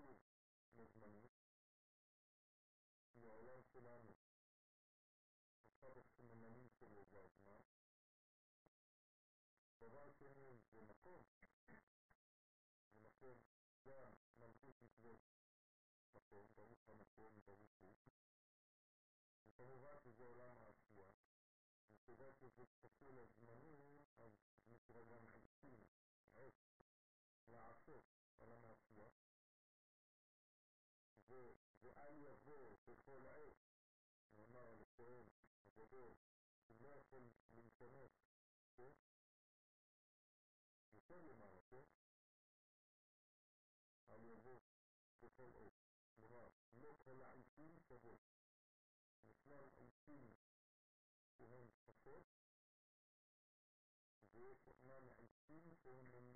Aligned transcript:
ki 0.00 0.16
mecmanı 0.74 1.30
Mevlam 3.14 3.64
selamı 3.64 4.14
Ashab-ı 5.66 6.02
sınırlarının 6.02 6.68
seviyacağına 6.68 7.64
Babam 9.80 10.12
senin 10.12 10.62
yönetim 10.74 10.88
Yönetim 12.94 13.42
ya 13.84 14.16
mevcut 14.38 14.82
bir 15.04 15.18
Bakın 16.14 16.50
davut 16.56 16.86
tanıtığım 16.86 17.46
davut 17.46 17.82
değil 17.82 17.98
Mutabibat 19.46 20.06
üzerlam 20.06 20.62
asiya 20.62 21.14
Mutabibat 21.92 22.42
üzerlam 22.42 22.70
التفصيل 22.84 23.18
الزمني 23.18 24.04
أو 24.20 24.32
مثل 24.68 24.96
الزمن 24.96 25.26
50 25.28 25.86
عشر 26.36 26.84
لا 27.48 27.60
عشر 27.60 28.02
ولا 28.38 28.58
ما 28.58 28.74
فيها 28.74 29.29
the, 31.30 31.54
the 31.86 31.92
idea 32.10 32.28
of 32.34 32.42
this 32.42 32.82
is 32.90 32.98
for 33.06 33.16
the 33.22 33.30
eight. 33.46 33.58
And 34.34 34.42
I'm 34.42 34.52
not 34.52 34.66
understanding 34.74 35.30
what 35.78 35.86
it 35.86 35.94
is. 35.94 36.18
And 36.68 36.76
that's 36.82 37.06
when 37.14 37.24
you 37.54 37.62
come 37.78 37.94
in. 37.94 38.10
Okay? 38.74 38.92
You 40.90 41.00
tell 41.06 41.22
your 41.22 41.38
mom, 41.38 41.54
okay? 41.70 41.86
I'm 44.10 44.20
going 44.26 44.34
to 44.34 44.42
do 44.42 44.58
the 45.22 45.30
full 45.38 45.54
eight. 45.62 45.78
لما 46.20 46.50
نقل 46.74 47.22
عيسين 47.22 47.80
فهو 47.88 48.16
الإسلام 49.24 49.70
عيسين 49.78 50.34
فهم 51.38 51.68
الصوت 51.88 52.26
ويسمعنا 54.34 55.12
عيسين 55.12 55.74
فهم 55.84 56.04
من 56.12 56.29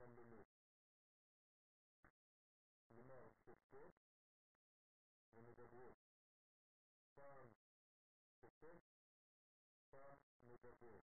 מדבר. 10.84 11.00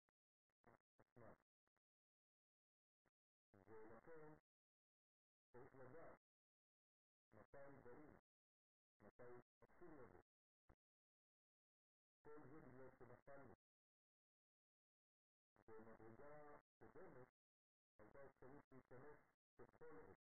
עצמם. 1.00 1.36
ולכן 3.68 4.34
צריך 5.52 5.76
לדעת 5.76 6.18
מתי 7.34 7.76
באים, 7.84 8.18
מתי 9.02 9.42
אסור 9.64 9.96
לבוא. 9.96 10.22
כל 12.24 12.44
זה 12.44 12.62
בגלל 12.62 12.90
שנפלנו. 12.92 13.56
במדרגה 15.68 16.56
קודמת 16.80 17.28
הייתה 17.98 18.26
אפשרות 18.26 18.72
להיכנס 18.72 19.18
בכל 19.60 20.00
עת, 20.00 20.18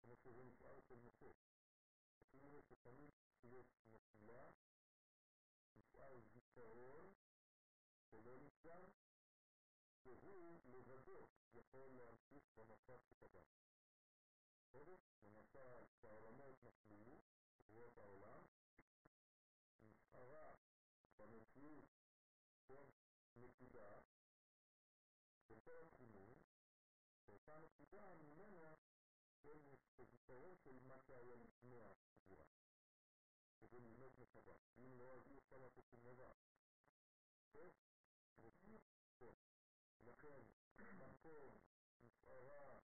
כמו 0.00 0.16
שזה 0.16 0.42
נשאר 0.42 0.80
של 0.80 0.98
משה. 0.98 1.32
כאילו 2.30 2.62
שתמיד 2.62 3.10
כשיש 3.18 3.66
נפילה, 3.86 4.50
נשאר 5.76 6.20
זיכרון 6.20 7.14
שלא 8.13 8.37
נפגם, 8.37 8.89
שהוא 10.03 10.59
לבדו 10.65 11.27
יכול 11.53 11.89
להמשיך 11.89 12.43
במצב 12.55 12.97
שקדם. 13.09 13.45
בסדר? 14.63 14.95
למשל, 15.23 15.85
כשהעולמות 15.93 16.63
נפלו, 16.63 17.19
בריאות 17.57 17.97
העולם, 17.97 18.47
נשארה 19.81 20.55
במציאות 21.17 21.89
כן, 22.67 22.89
נקודה 23.35 23.99
בכל 25.49 25.81
התחומים, 25.81 26.43
ואותה 27.25 27.59
נקודה 27.59 28.15
ממנה 28.15 28.75
כן, 29.41 29.57
יש 29.73 29.99
זיכרון 30.11 30.55
של 30.63 30.79
מה 30.79 30.99
שהיה 30.99 31.35
לפני 31.35 31.81
הקבורה. 31.81 32.45
כדי 33.59 33.79
ללמוד 33.79 34.11
מחדש. 34.17 34.73
אם 34.77 34.97
לא, 34.97 35.15
אז 35.15 35.27
אי 35.27 35.37
אפשר 35.37 35.57
לעשות 35.57 35.85
שום 35.91 36.01
דבר. 36.03 36.31
مكان 40.02 40.46
مكان 41.00 41.60
مسألة 42.02 42.82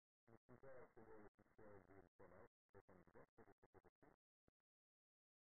مسألة 0.50 0.86
كده 0.96 1.14
وتساعد 1.14 1.82
القناة 1.90 2.48
وكان 2.74 3.02
بس 3.14 3.40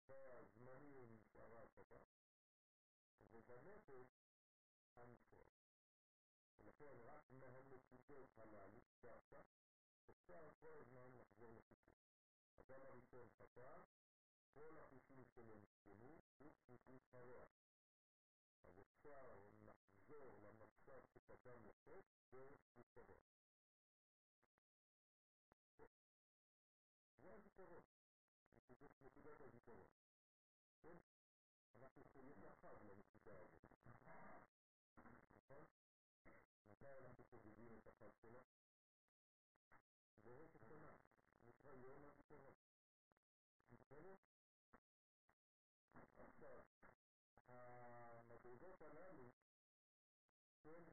فزمنية 0.09 1.07
مسألة 1.07 1.69
كده 1.77 2.01
وزمنية 3.33 4.07
أنفر 4.99 5.47
لكن 6.61 6.87
رأس 6.87 7.33
مهمة 7.33 7.81
كتير 7.93 8.27
حلالي 8.27 8.83
تحت 9.03 9.45
الساعة 10.09 10.51
فرز 10.63 10.93
مهمة 10.93 11.25
حزينة 11.25 11.61
كتير 11.61 12.01
هذا 12.59 12.79
ما 12.79 12.89
يكون 12.89 13.29
فتاة 13.29 13.87
ولا 14.55 14.87
يكون 14.93 15.25
سنة 15.37 15.57
مسلمين 15.57 16.23
يكون 16.71 17.01
سنة 17.13 17.47
החישובים 18.60 18.76
שלו 18.76 18.76
נסתמו, 18.76 18.76
חוץ 18.76 18.76
מחיש 18.76 18.78
הרוע. 18.78 18.78
אז 18.78 18.80
אפשר 18.80 19.40
לחזור 19.62 20.40
למצב 20.40 21.06
שקדם 21.08 21.68
לחטא 21.68 22.16
דרך 22.32 22.60
חיש 22.76 22.98
הרוע. 22.98 23.18
זה 27.22 27.34
הזיכרון, 27.34 27.84
נקודת 29.02 29.42
הזיכרון. 29.42 29.88
כן? 30.82 30.98
אנחנו 31.76 32.04
חולים 32.14 32.42
לחג 32.44 32.76
לנקודה 32.84 33.40
הזאת. 33.40 33.66
נכון? 35.36 35.66
מתי 36.70 36.98
אנחנו 37.06 37.24
חוגגים 37.24 37.78
את 37.78 37.88
החג 37.88 38.16
שלו? 38.22 38.44
בראש 40.24 40.56
השנה, 40.56 40.94
נקרא 41.46 41.74
יום 41.74 42.06
הזיכרון. 42.06 42.54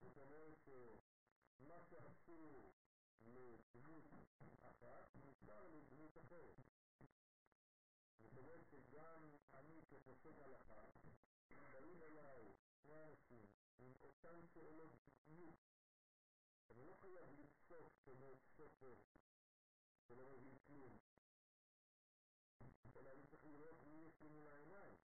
זאת 0.00 0.18
אומרת 0.18 0.58
שמה 0.64 1.82
שאסור 1.90 2.72
לדמות 3.20 4.04
אחת, 4.60 5.14
מותר 5.14 5.68
לדמות 5.68 6.18
אחרת. 6.18 6.56
זאת 8.18 8.36
אומרת 8.36 8.66
שגם 8.66 9.36
אני 9.52 9.80
כפוסק 9.86 10.38
הלכה, 10.40 10.90
באים 11.48 12.02
אליי 12.02 12.52
שני 12.82 13.04
אנשים 13.04 13.46
עם 13.78 13.92
אותן 14.02 14.46
שאלות 14.46 14.92
בדיוק. 15.06 15.56
אני 16.70 16.84
לא 16.84 16.94
חייב 16.94 17.30
לפסוק 17.38 17.92
כמו 18.04 18.36
ספר 18.36 18.94
שלא 20.08 20.28
מבין 20.28 20.58
כלום, 20.66 20.98
אלא 22.96 23.10
אני 23.12 23.26
צריך 23.26 23.44
לראות 23.44 23.82
מי 23.82 24.06
יש 24.06 24.20
לי 24.20 24.28
מול 24.28 24.48
העיניים. 24.48 25.03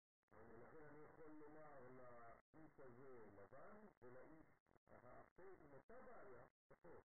יכול 1.23 1.35
לומר 1.35 1.87
לאיש 1.87 2.79
הזה 2.79 3.25
לבן 3.35 3.85
ולאיש 4.01 4.45
האחר 4.89 5.55
עם 5.59 5.73
אותה 5.73 6.01
בעיה 6.01 6.43
שחור, 6.67 7.03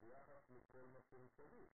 ביחס 0.00 0.50
לכל 0.50 0.86
מה 0.86 1.00
שמסביב. 1.02 1.68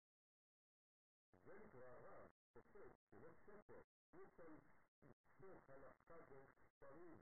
זה 1.43 1.59
נקרא 1.59 1.97
רב, 1.97 2.29
פוסק, 2.53 2.91
זה 3.11 3.19
לא 3.19 3.33
ספר. 3.33 3.81
אי 4.13 4.23
אפשר 4.23 4.47
לפסוק 5.03 5.69
הלכה 5.69 6.21
דרך 6.29 6.51
ספרים, 6.59 7.21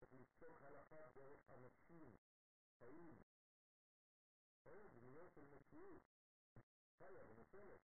צריך 0.00 0.12
לפסוק 0.14 0.62
הלכה 0.62 1.08
דרך 1.14 1.50
אנשים, 1.50 2.16
חיים. 2.78 3.22
בסדר? 4.54 4.86
דמיון 4.88 5.28
של 5.34 5.44
מציאות 5.44 6.02
חיה 6.98 7.24
ונופלת. 7.28 7.80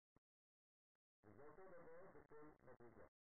וזה 1.26 1.44
אותו 1.44 1.68
דבר 1.68 2.08
בכל 2.12 2.52
מדרגה. 2.64 3.19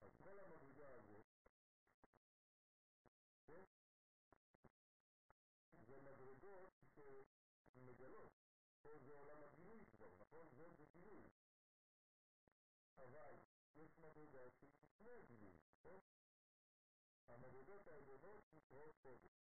אז 0.00 0.16
כל 0.18 0.38
המדרגה 0.38 0.94
הזאת, 0.94 1.24
כן? 3.46 3.64
זה 5.86 6.00
מדרגות 6.00 6.70
שמגלות. 7.74 8.32
פה 8.82 8.98
זה 8.98 9.12
עולם 9.12 9.42
הגילוי 9.42 9.86
כבר, 9.86 10.14
נכון? 10.20 10.48
זה 10.52 10.70
זה 10.76 10.84
גילוי. 10.92 11.22
אבל 12.98 13.34
יש 13.76 13.98
מדרגה 13.98 14.50
שהיא 14.50 14.70
לפני 14.82 15.10
הגילוי, 15.10 15.52
נכון? 15.70 16.00
המדרגות 17.28 17.88
העליונות 17.88 18.44
נקראות 18.52 18.94
קודש. 19.02 19.32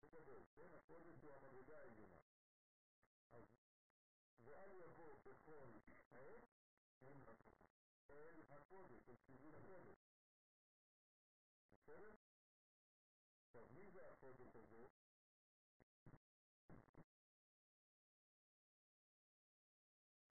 זה 0.00 0.08
גדול, 0.08 0.44
כן? 0.54 0.74
הקודש 0.74 1.22
הוא 1.22 1.34
המדרגה 1.34 1.78
העליונה. 1.80 2.20
אז 3.32 3.44
ואל 4.44 4.72
יבוא 4.72 5.18
בכל 5.24 5.70
עת 5.86 5.96
אל 8.11 8.41
הקודש, 8.49 9.09
אל 9.09 9.15
ציווי 9.15 9.55
הקודש. 9.55 9.97
בסדר? 11.75 12.15
עכשיו, 13.45 13.67
מי 13.71 13.91
זה 13.91 14.11
הקודש 14.11 14.55
הזה? 14.55 14.87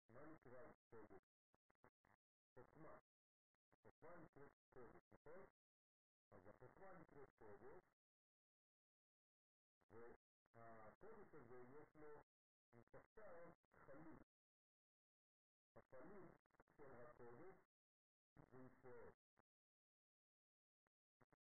מה 0.08 0.26
נקרא 0.26 0.72
קודש? 0.90 1.22
חוכמה. 2.54 2.98
חוכמה 3.82 4.16
נקראת 4.18 4.52
קודש, 4.72 5.02
נכון? 5.12 5.46
אז 6.30 6.48
החוכמה 6.48 6.98
נקראת 6.98 7.32
קודש, 7.38 7.82
והקודש 9.92 11.34
הזה 11.34 11.58
יש 11.60 11.96
לו 11.96 12.22
מתחתיו 12.74 13.50
חלוט. 13.78 14.26
החלוט 15.76 16.34
של 16.76 17.00
הקודש 17.00 17.65
זה 18.38 18.58
ישראל. 18.58 19.12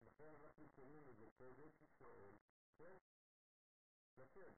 לכן 0.01 0.35
אנחנו 0.35 0.69
קוראים 0.69 1.07
לזה 1.07 1.29
קודש 1.37 1.81
ישראל, 1.81 2.37
כן? 2.75 2.97
לשם. 4.17 4.53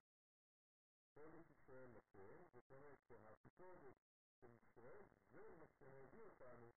קודש 1.13 1.49
ישראל 1.51 1.89
לשם, 1.89 2.45
זאת 2.53 2.71
אומרת 2.71 2.99
שהקודש 3.07 3.95
של 4.41 4.53
ישראל 4.53 5.05
זה 5.31 5.55
מה 5.59 5.67
שהביא 5.67 6.21
אותנו, 6.21 6.71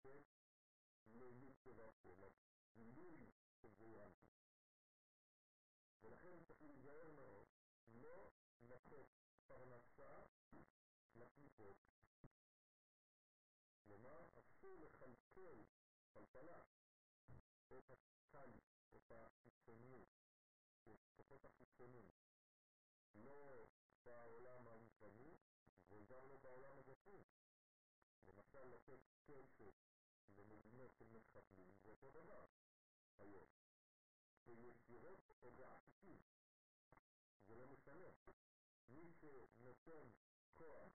כן? 0.00 0.22
ליהוד 1.06 1.56
כבשו, 1.64 2.14
לגילוי 2.18 3.30
של 3.60 3.74
זעירנטי. 3.74 4.32
ולכן 6.02 6.44
צריך 6.44 6.62
להיזהר 6.62 7.10
מאוד, 7.10 7.46
לא 7.86 8.32
לתת 8.60 9.06
פרנסה 9.46 10.22
לקליפות. 11.14 11.76
כלומר, 13.84 14.28
אסור 14.62 14.80
לכלכל 14.80 15.62
כלכלה 16.12 16.62
את 17.78 17.90
הקל, 17.90 18.50
את 18.96 19.12
החיצוניות, 19.12 20.08
את 20.88 21.08
כוחות 21.16 21.44
החיצונים, 21.44 22.12
לא 23.14 23.66
בעולם 24.04 24.68
הרוחני 24.68 25.36
וגם 25.88 26.28
לא 26.28 26.36
בעולם 26.36 26.78
הגשמי. 26.78 27.24
למשל, 28.26 28.64
לתת 28.64 29.00
כסף 29.24 29.74
למדינות 30.28 30.94
של 30.94 31.08
מחבלים 31.08 31.72
זה 31.82 31.90
אותו 31.90 32.10
דבר 32.10 32.44
היום. 33.18 33.48
בישירות 34.44 35.30
או 35.42 35.50
בעקיפין, 35.50 36.22
זה 37.46 37.54
לא 37.54 37.66
משנה. 37.66 38.08
מי 38.88 39.12
שנותן 39.12 40.10
כוח 40.54 40.92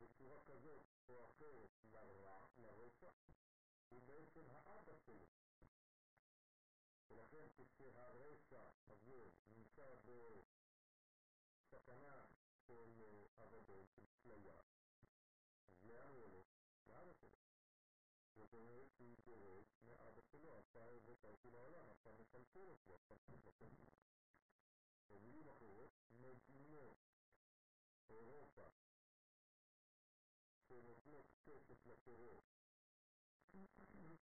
בצורה 0.00 0.40
כזאת 0.44 0.97
وقوة 1.10 1.68
للرسل 2.58 3.12
يبقى 3.90 4.26
شبه 4.34 4.56
أرض 4.74 4.88
السلم 4.90 5.28
ولكن 7.10 7.50
تشبه 7.56 8.10
الرسل 8.10 8.72
تقول 8.86 9.32
من 9.48 9.64
شاب 9.76 10.06
سكنات 11.70 12.30
كل 12.68 13.28
أبدا 13.38 13.86
تشليا 13.96 14.64
زيانه 15.82 16.44
هذا 16.88 17.12
كده 17.12 17.38
وكذلك 18.36 19.00
يجوز 19.00 19.64
ما 19.82 20.06
أرض 20.06 20.18
السلم 20.18 20.62
فهو 20.74 20.98
بشر 20.98 21.34
كلا 21.42 21.60
ولا 21.60 21.82
نفسه 21.90 22.12
مثل 22.12 22.44
كورس 22.52 22.88
وقت 22.90 23.12
ويبقى 25.10 25.88
مجنون 26.10 26.96
أوروبا 28.10 28.72
שנותנות 30.68 31.26
כסף 31.44 31.86
לטרור, 31.86 32.42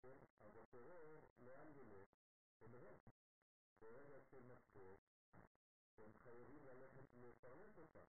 כן, 0.02 0.18
אז 0.38 0.56
הטרור 0.56 1.26
לאן 1.38 1.72
ילך? 1.76 2.08
אליהם. 2.62 2.98
ברגע 3.80 4.20
של 4.30 4.42
משבר, 4.42 4.96
הם 5.98 6.12
חייבים 6.12 6.66
ללכת 6.66 7.14
לפרנס 7.14 7.78
אותם. 7.78 8.06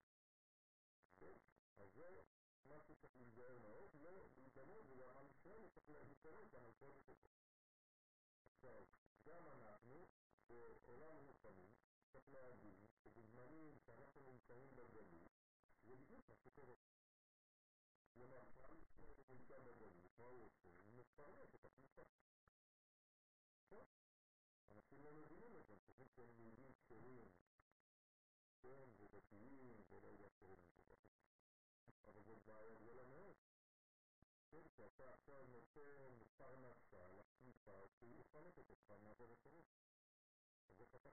כן, 1.20 1.38
אז 1.78 1.94
זה 1.94 2.22
מה 2.64 2.82
שצריך 2.82 3.16
להיזהר 3.16 3.58
מאוד, 3.60 3.96
לא 3.96 4.28
להידמות 4.38 4.86
וגם 4.90 5.18
עם 5.18 5.28
ישראל 5.30 5.68
צריך 5.70 5.90
להיכנס 5.90 6.52
גם 6.52 6.66
על 6.66 6.72
כל 6.80 6.92
זה. 7.06 7.14
עכשיו, 8.46 8.84
גם 9.26 9.48
אנחנו 9.48 10.08
בעולם 10.48 11.16
רוחני 11.28 11.68
צריך 12.12 12.30
להבין 12.30 12.88
שבזמנים 13.04 13.80
שאנחנו 13.80 14.22
נמצאים 14.22 14.76
בגלות, 14.76 15.32
זה 15.84 15.96
בדיוק 15.96 16.28
מה 16.30 16.36
שקורה. 16.36 16.76
למשל, 18.17 18.75
הוא 19.17 19.25
נמצא 19.29 19.59
בגלות, 19.59 20.19
מה 20.19 20.25
הוא 20.25 20.45
עושה? 20.45 20.69
הוא 20.85 20.95
מפרנס 20.95 21.55
את 21.55 21.65
הכניסה. 21.65 22.03
כן, 23.69 23.85
אנשים 24.71 25.03
לא 25.05 25.13
מבינים 25.13 25.57
את 25.57 25.67
זה, 25.67 25.73
הם 25.73 25.81
חושבים 25.87 26.09
שהם 26.09 26.31
יהודים 26.37 26.73
כשרים, 26.73 27.29
כן, 28.61 28.89
ודתיים, 28.97 29.83
ולא 29.89 30.09
יודע 30.09 30.29
קוראים 30.39 30.59
לזה 30.77 30.83
ככה. 30.83 31.09
אבל 32.05 32.23
זאת 32.23 32.39
בעיה 32.47 32.75
גדולה 32.75 33.05
מאוד. 33.05 33.37
כן, 34.51 34.63
שאתה 34.77 35.15
עכשיו 35.15 35.47
נותן 35.47 36.19
פרנסה 36.37 37.13
לקליפה 37.13 37.89
שהיא 37.99 38.15
מפרנסת 38.17 38.71
אותך 38.71 38.91
מהדרך 39.03 39.39
שלו. 39.43 39.63
אז 40.71 40.81
איך 40.81 40.95
אתה 40.95 41.11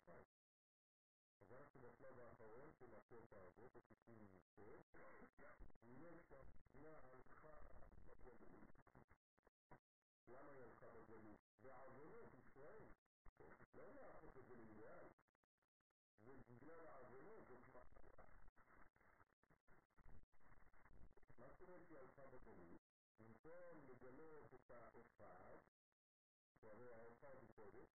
חי? 1.37 1.45
אז 1.45 1.51
אנחנו 1.51 1.81
בשלב 1.81 2.19
האחרון 2.19 2.71
של 2.79 2.95
הקטע 2.95 3.37
הזה, 3.41 3.67
בתיקון 3.75 4.27
ט', 4.27 4.57
ויש 4.57 4.95
שהמדינה 5.37 6.99
הלכה 7.03 7.59
בגלות. 8.25 8.69
למה 10.27 10.51
היא 10.51 10.63
הלכה 10.63 10.87
בגלות? 10.89 11.39
בעוונות 11.63 12.33
ישראל. 12.33 12.87
לא 13.75 13.93
להפוך 13.93 14.37
את 14.37 14.45
זה 14.47 14.55
לאידיאל. 14.55 15.07
ובגלל 16.23 16.87
העוונות 16.87 17.47
זאת 17.47 17.59
מחלה. 17.73 18.23
מה 21.37 21.47
זאת 21.49 21.61
אומרת 21.61 21.85
שהיא 21.87 21.99
הלכה 21.99 22.27
בגלות? 22.27 22.81
במקום 23.19 23.85
לגלות 23.87 24.53
את 24.53 24.71
האחד, 24.71 25.57
שהרי 26.61 26.93
האחד 26.93 27.35
הוא 27.41 27.49
קודש, 27.55 27.96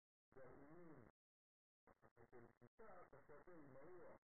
עושה? 0.30 0.46
היא 0.48 1.04
הולכת 1.84 2.18
לפרנס 2.62 3.14
את 3.14 3.30
הניגוד. 3.48 4.20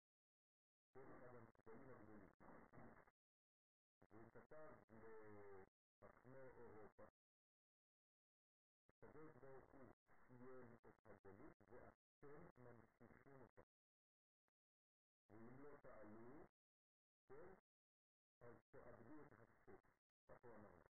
כל 0.92 1.04
אחד 1.10 1.34
המקבלים 1.34 1.90
הגדולים. 1.90 2.30
והוא 4.10 4.30
כתב 4.32 4.74
לחכמי 4.92 6.50
אירופה, 6.56 7.04
הקדוש 8.92 9.36
ברוך 9.36 9.70
הוא 9.70 9.92
סיים 10.28 10.76
את 10.88 11.08
הגלות 11.08 11.54
ואתם 11.70 12.46
ממשיכים 12.58 13.40
אותה. 13.40 13.62
ואם 15.30 15.60
לא 15.60 15.76
תעלו, 15.82 16.46
כן, 17.26 17.54
אז 18.40 18.56
תאבדו 18.70 19.22
את 19.22 19.32
הסוף, 19.42 19.80
כך 20.28 20.38
הוא 20.42 20.54
אמר. 20.56 20.87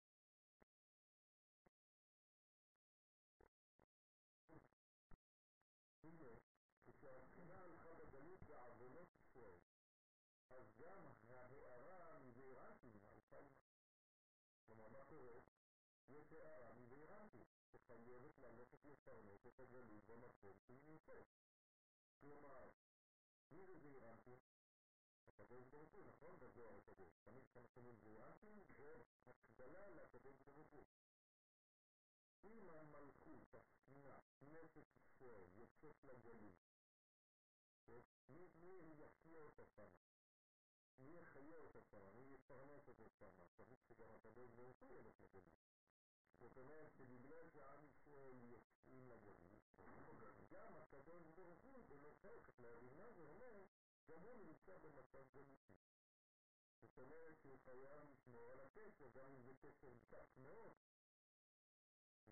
יוצאת 35.57 36.05
לגלות, 36.05 36.55
מי 38.29 38.95
יחיה 38.99 39.41
אותה 39.41 39.63
שמה? 39.77 40.18
מי 41.00 41.20
יחיה 41.20 41.58
אותה 41.58 41.82
שמה? 41.82 42.12
מי 42.12 42.34
יפרנס 42.34 42.88
אותה 42.88 43.10
שמה? 43.20 43.46
צריך 43.58 43.80
שגם 43.90 44.12
הקדוש 44.12 44.52
ברוך 44.52 44.78
הוא 44.80 44.92
ילך 44.92 45.22
לגלות. 45.22 45.60
זאת 46.40 46.58
אומרת 46.58 46.94
שבגלל 46.98 47.50
שעם 47.50 47.86
ישראל 47.86 48.44
יוצאים 48.44 49.10
לגלות, 49.10 49.50
גם 50.52 50.76
הקדוש 50.76 51.24
ברוך 51.36 51.62
הוא 51.64 51.84
בנושא, 51.90 52.40
צריך 52.46 52.60
להבין 52.60 52.98
מה 52.98 53.12
זה 53.12 53.24
אומר, 53.24 53.66
גם 54.08 54.22
הוא 54.22 54.38
נמצא 54.38 54.78
במצב 54.78 55.24
גלותי. 55.34 55.74
זאת 56.82 56.98
אומרת 57.00 57.40
שהוא 57.42 57.60
חייב 57.66 58.10
לשמור 58.10 58.52
על 58.52 58.60
הקשר, 58.60 59.08
גם 59.10 59.32
אם 59.32 59.42
זה 59.42 59.54
קשר 59.62 59.94
קט 60.10 60.38
מאוד. 60.38 60.74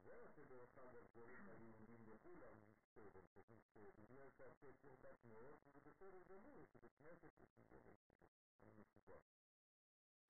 זהו 0.04 0.30
שדרך 0.36 0.78
אגב 0.78 1.08
דרך 1.14 1.50
היהודים 1.50 2.06
וכולם 2.08 2.58
נזכור, 2.98 3.22
הם 3.22 3.28
חושבים 3.34 3.60
שבגלל 3.74 4.30
שהקשר 4.30 4.96
קט 4.96 5.26
מאוד, 5.26 5.60
זה 5.74 5.80
בסדר 5.82 6.24
גמור, 6.24 6.66
שבכנסת 6.66 7.40
יש 7.40 7.50
מגוון 7.58 7.94
אני 8.62 8.72
מסוגל. 8.78 9.20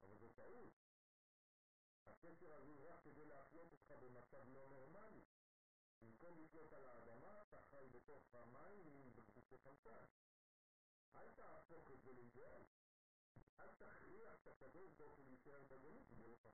אבל 0.01 0.17
זו 0.17 0.29
טעות. 0.29 0.73
הקשר 2.05 2.53
הזה 2.55 2.71
הוא 2.71 2.89
רק 2.89 3.03
כדי 3.03 3.25
להחיות 3.25 3.71
אותך 3.71 3.91
במצב 3.91 4.49
לא 4.49 4.69
נורמלי. 4.69 5.21
במקום 6.01 6.43
לחיות 6.43 6.73
על 6.73 6.85
האדמה, 6.85 7.41
אתה 7.41 7.61
חי 7.61 7.87
בתוך 7.91 8.33
המים 8.33 8.87
עם 8.87 9.15
בקבוקי 9.15 9.57
חמצן. 9.57 10.05
אל 11.13 11.31
תהפוך 11.31 11.91
את 11.91 12.01
זה 12.01 12.13
לאידאל. 12.13 12.63
אל 13.59 13.71
תכריח 13.71 14.41
את 14.41 14.47
הקדוש 14.47 14.93
ברוך 14.93 15.17
הוא 15.17 15.25
להישאר 15.25 15.63
בגלות 15.63 16.07
בגללך. 16.09 16.49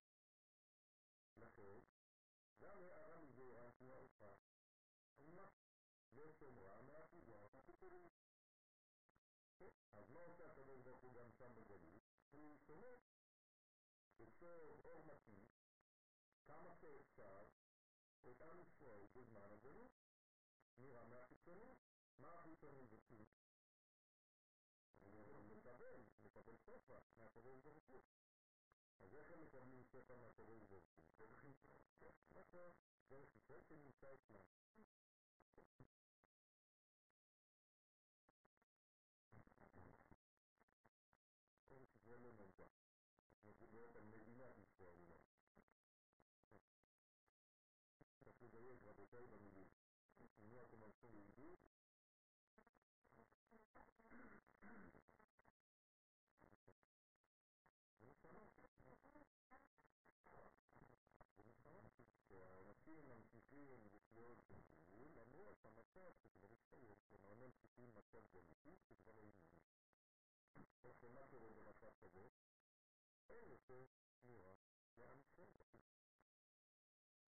לכן, 1.38 1.80
גם 2.60 2.84
הערה 2.84 3.22
מזעירנטים 3.22 3.90
העופה, 3.90 4.34
אומה, 5.20 5.50
ושומרה 6.15 6.83
מהאחוזה 6.83 7.45
החיצונית. 7.55 8.13
אז 9.93 10.11
מה 10.11 10.21
עושה 10.21 10.51
הקדוש 10.51 10.81
ברוך 10.81 11.01
הוא 11.01 11.13
גם 11.15 11.31
שם 11.33 11.55
בגלות? 11.55 12.03
הוא 12.31 12.57
שומר 12.67 12.97
בסוד 14.19 14.81
אור 14.81 15.05
מקיף, 15.05 15.49
כמה 16.47 16.75
שאפשר, 16.75 17.47
את 18.31 18.41
עם 18.41 18.61
ישראל 18.61 19.07
בזמן 19.15 19.53
הגלות. 19.53 19.91
נראה 20.79 21.05
מהחיצונית. 21.05 21.79
מה 22.19 22.35
החיצונית 22.35 22.91
זה 22.91 22.97
כלי? 23.09 23.25
מקבל, 25.57 26.05
מקבל 26.23 26.57
ספר 26.57 26.99
מהקדוש 27.17 27.61
ברוך 27.61 27.85
הוא. 27.87 28.03
אז 28.99 29.15
איך 29.15 29.31
הם 29.31 29.43
מקבלים 29.43 29.85
ספר 29.85 30.17
מהקדוש 30.17 30.63
ברוך 30.63 30.85
הוא? 30.95 31.05
דרך 31.19 31.45
ישראל. 31.45 32.13
נכון, 32.31 32.73
דרך 33.09 33.35
ישראל 33.35 33.63
שנמצא 33.63 34.15
אצלם. 34.15 34.45
చేయగలిగి 49.14 49.66
ఉన్నతమస్తు 50.42 51.08
ఇది 51.22 51.50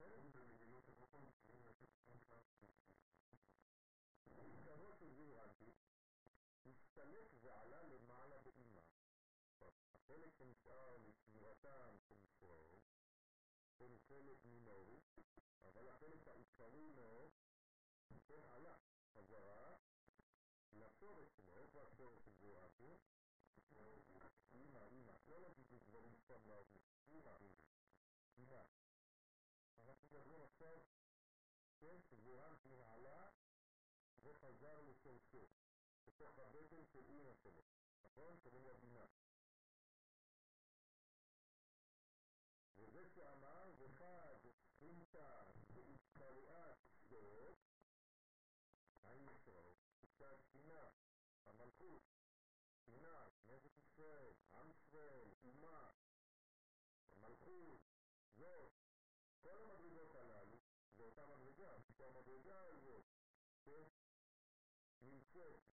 Thank 0.07 0.59
you. 0.59 0.64
עיקרו 4.75 4.93
של 4.93 5.13
זעירנטי 5.13 5.71
הסתלק 6.65 7.27
ועלה 7.41 7.83
למעלה 7.83 8.37
באימה. 8.39 8.81
החלק 9.93 10.33
שנשאר 10.37 10.97
לשמירתם 10.97 11.95
של 12.07 12.21
ישראל 12.23 12.79
הוא 13.77 13.99
חלק 14.07 14.45
מינורי, 14.45 14.99
אבל 15.63 15.89
החלק 15.89 16.27
העיקרי 16.27 16.91
מאוד 16.91 17.31
כן 18.27 18.43
עלה 18.45 18.77
חזרה 19.13 19.75
לשורש 20.71 21.35
שלו, 21.35 21.57
איפה 21.57 21.87
השורש 21.87 22.25
של 22.25 22.33
זעירנטי? 22.39 22.95
אימא, 24.53 24.79
אימא, 24.91 25.13
לא 25.27 25.41
להגיד 25.41 25.67
דברים 25.87 26.15
סתם 26.15 26.45
להגיד, 26.45 26.81
אימא, 27.07 27.37
אימא. 28.37 28.63
אנחנו 29.79 30.07
מדברים 30.07 30.41
עכשיו, 30.41 30.79
כן, 31.79 32.01
שזעירנטי 32.01 32.81
עלה 32.81 33.29
וחזר 34.24 34.80
לשורשו, 34.80 35.46
בתוך 36.06 36.38
הבטן 36.38 36.84
של 36.84 37.04
אימא 37.08 37.34
שלו, 37.34 37.62
נכון? 38.02 38.36
קוראים 38.42 38.66
לה 38.66 38.74
בינה. 38.74 39.06
וזה 42.76 43.08
שאמר, 43.08 43.72
וחד, 43.78 44.38
חינתה, 44.78 45.44
והתקרעת 45.70 46.78
זאת, 47.08 47.58
עם 49.04 49.26
ישראל, 49.28 49.74
שהשכינה, 50.18 50.88
המלכות, 51.44 52.02
שכינה, 52.72 53.28
כנסת 53.42 53.78
ישראל, 53.78 54.32
עם 54.52 54.70
ישראל, 54.70 55.32
אומה, 55.44 55.90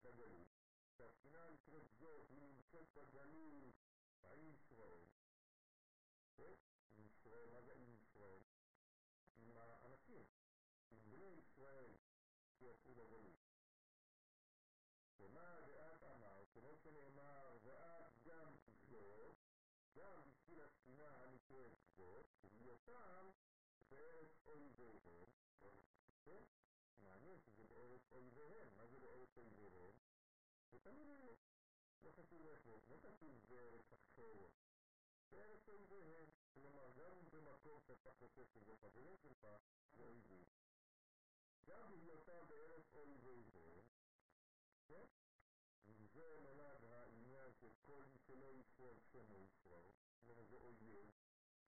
נמצאת 0.07 0.15
בגלות, 0.15 0.47
שהשכינה 0.97 1.49
נקראת 1.49 1.87
זאת, 1.99 2.29
היא 2.29 2.41
נמצאת 2.41 2.87
בגלות, 2.93 3.75
עם 4.23 4.53
ישראל, 4.53 5.05
כן? 6.35 6.53
עם 6.97 7.05
ישראל, 7.05 7.49
מה 7.49 7.61
זה 7.61 7.73
עם 7.73 7.93
ישראל? 7.93 8.43
עם 9.37 9.51
האנשים, 9.57 10.25
עם 10.91 11.09
בני 11.09 11.25
ישראל 11.25 11.91
שיצאו 12.59 12.93
לגלות. 12.93 13.35
מה 15.29 15.59
ואת 15.67 16.03
אמר, 16.03 16.43
כמו 16.53 16.77
שנאמר, 16.77 17.57
ואת 17.63 18.13
גם 18.23 18.55
זאת, 18.89 19.35
גם 19.95 20.29
בשביל 20.29 20.61
השכינה 20.61 21.23
הנקראת 21.23 21.77
זאת, 21.97 22.25
בהיותם 22.41 23.29
בארץ 23.89 24.47
אויביהם, 24.47 25.29
כן? 26.23 26.43
מעניין 26.99 27.39
שזה 27.39 27.63
בארץ 27.63 28.11
אויביהם, 28.11 28.77
מה 28.77 28.87
זה 28.87 28.99
בארץ 28.99 29.37
אויביהם? 29.37 29.96
זה 30.76 30.78
תמיד 30.78 31.08
יהיה, 31.08 31.34
לא 32.02 32.10
חשוב 32.12 32.46
איפה, 32.46 32.80
לא 32.88 32.96
כתוב 33.02 33.46
בארץ 33.48 33.92
אחרת, 33.92 34.52
בארץ 35.32 35.68
אויביהם, 35.68 36.30
כלומר 36.54 36.90
גם 36.96 37.12
אם 37.18 37.30
במקום 37.30 37.80
שאתה 37.80 38.12
חושב 38.12 38.46
שזה 38.46 38.76
חברים 38.76 39.16
שלך, 39.16 39.46
זה 39.92 40.04
אויבים. 40.04 40.44
גם 41.64 41.90
בהיותם 41.90 42.48
בארץ 42.48 42.94
אויביהם, 42.94 43.84
כן? 44.86 45.04
מזה 45.86 46.38
נולד 46.42 46.84
העניין 46.84 47.52
של 47.52 47.72
כל 47.86 48.04
מי 48.04 48.18
שלא 48.18 48.52
ישראל 48.52 48.98
שמו 49.12 49.38
ישראל, 49.40 49.90
כלומר 50.22 50.44
זה 50.44 50.56
אויב, 50.56 51.10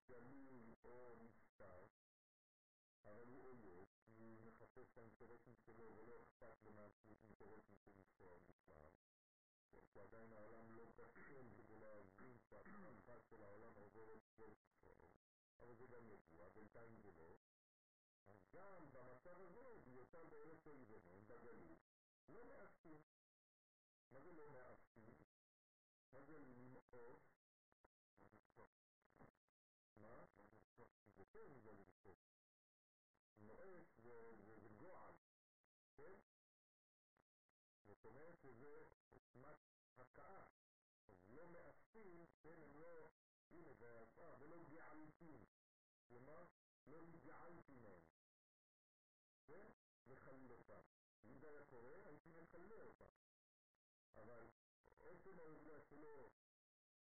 גלוי 0.08 0.74
או 0.84 1.14
נסתר, 1.16 1.86
אבל 3.04 3.28
הוא 3.28 3.44
אויב, 3.44 3.87
שלו 5.66 5.96
ולא 5.96 6.22
אכפת 6.22 6.64
לו 6.64 6.72
מהאינטרסים 6.72 7.76
של 7.84 7.98
ישראל 8.00 8.40
בכלל. 8.48 8.90
כי 9.92 10.00
עדיין 10.00 10.32
העולם 10.32 10.76
לא 10.76 10.84
בשל 10.98 11.48
כדי 11.56 11.78
להבין 11.78 12.38
שההצלחה 12.38 13.20
של 13.20 13.42
העולם 13.42 13.72
עוברת 13.74 14.22
דרך 14.36 14.58
ישראל, 14.64 15.08
אבל 15.60 15.74
זה 15.74 15.86
גם 15.86 16.06
ידוע, 16.06 16.48
בינתיים 16.48 16.96
זה 17.02 17.10
לא. 17.12 17.36
אז 18.26 18.48
גם 18.52 18.92
במצב 18.92 19.40
הזה, 19.40 19.78
בהיותם 19.84 20.30
בארץ 20.30 20.66
אויביהם, 20.66 21.24
בגלות, 21.26 21.78
לא 22.28 22.44
מאסים. 22.44 23.02
מה 24.10 24.20
זה 24.20 24.32
לא 24.32 24.50
מאסים? 24.52 25.14
מה 26.12 26.22
זה 26.22 26.38
למאוס? 26.38 27.22
מה? 29.96 30.24
זה 31.16 31.24
כן 31.32 31.60
זה 31.62 31.72
למאוס. 31.72 32.34
מואס 33.40 33.94
זה 33.96 34.32
גועל, 34.44 34.67
כן? 35.99 36.19
זאת 37.85 38.05
אומרת 38.05 38.39
שזה 38.39 38.85
עוצמת 39.09 39.57
הכאה. 39.97 40.47
אז 41.07 41.29
לא 41.29 41.49
מאסים, 41.49 42.25
כן, 42.41 42.63
הם 42.63 42.77
לא, 42.77 43.09
הנה 43.51 43.71
ולא 44.39 44.63
געלתים. 44.69 45.45
כלומר, 46.07 46.45
לא 46.85 47.01
נגעלתי 47.01 47.75
מהם. 47.75 48.01
כן? 49.45 49.71
לחלל 50.05 50.51
אותם. 50.51 50.81
אם 51.25 51.37
זה 51.37 51.49
היה 51.49 51.63
קורה, 51.65 52.05
הייתי 52.05 52.31
מחלל 52.31 52.81
אותם. 52.81 53.11
אבל 54.15 54.49
עצם 54.99 55.39
העובדה 55.39 55.81
שלא 55.81 56.29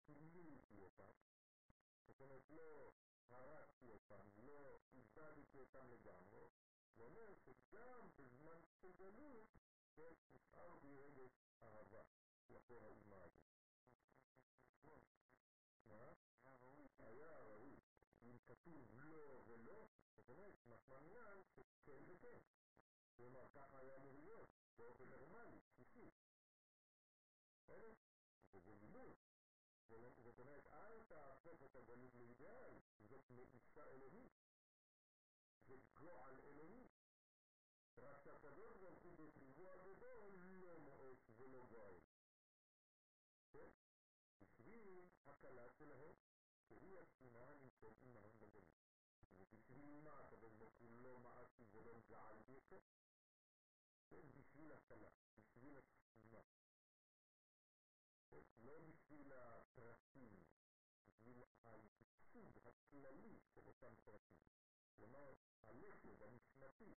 קיליתי 0.04 0.78
אותם, 0.80 1.12
זאת 2.06 2.20
אומרת 2.20 2.50
לא 2.50 2.92
הרסתי 3.30 3.90
אותם, 3.90 4.28
לא 4.36 4.78
איבדתי 4.92 5.58
אותם 5.58 5.88
לגמרי, 5.90 6.48
זה 6.96 7.02
אומר 7.02 7.34
שגם 7.34 8.08
בזמן 8.16 8.60
של 8.80 8.92
גלות, 8.92 9.48
כן, 9.94 10.12
נשאר 10.34 10.74
בי 10.82 10.96
רגש 10.96 11.30
אהבה 11.62 12.02
כלפי 12.48 12.78
האומה 12.78 13.22
הזאת. 13.22 15.02
מה? 15.86 16.12
היה 16.98 17.38
ראוי. 17.38 17.76
אם 18.22 18.38
כתוב 18.44 18.90
לא 18.92 19.42
ולא, 19.46 19.88
זאת 20.16 20.28
אומרת, 20.28 20.66
משמע 20.66 20.98
עניין 20.98 21.42
שכן 21.44 22.02
וכן. 22.06 22.38
כלומר, 23.16 23.48
ככה 23.54 23.78
היה 23.78 23.96
אמור 23.96 24.14
להיות, 24.14 24.48
באופן 24.76 25.08
נורמלי, 25.08 25.60
בסיסי. 25.60 26.10
בסדר? 27.56 27.92
וזה 28.52 28.74
לימוד. 28.74 29.16
זאת 29.88 30.38
אומרת, 30.38 30.66
אל 30.66 31.02
תהפוך 31.02 31.62
את 31.62 31.74
הגלות 31.76 32.14
לאידאל, 32.14 32.80
זאת 33.08 33.30
מאישה 33.30 33.86
אלוהית. 33.86 34.31
بالطلوع 35.72 36.28
الإلهي 36.30 36.86
راستتضرر 37.98 38.94
في 39.02 39.08
الاتجاه 39.08 39.76
بدون 39.76 40.62
يوم 40.62 41.16
زلوباي 41.38 42.02
تشريع 44.40 45.08
أكلات 45.28 45.82
له 45.82 46.14
هي 46.70 47.06
إيمان 47.22 47.66
يكون 47.66 48.16
عند 48.16 48.42
الله 48.42 48.66
بتشريع 49.40 50.00
ما 50.00 50.22
تبدأ 50.30 50.68
كله 50.80 51.18
ما 51.18 51.42
أتي 51.42 51.64
زلوب 51.64 52.02
جعليك 52.10 52.82
بشيل 54.10 54.72
الصلاة 54.72 55.12
بشيل 55.36 55.78
الصلاة 55.78 56.44
لا 58.58 58.78
بشيل 58.78 59.32
ترتيب 59.76 60.44
بشيل 61.20 61.44
التشيد 61.64 62.58
الكلالي 62.66 63.40
كده 63.56 63.72
كان 63.80 63.96
ترتيب 64.06 64.38
وما 64.98 65.36
בשביל 65.61 65.63
הפרטים, 65.63 65.63
בשביל 65.63 65.81
הייצוג 65.81 66.13
הכללי 66.13 66.13
של 66.13 66.13
אותם 66.13 66.37
פרטים. 66.53 66.93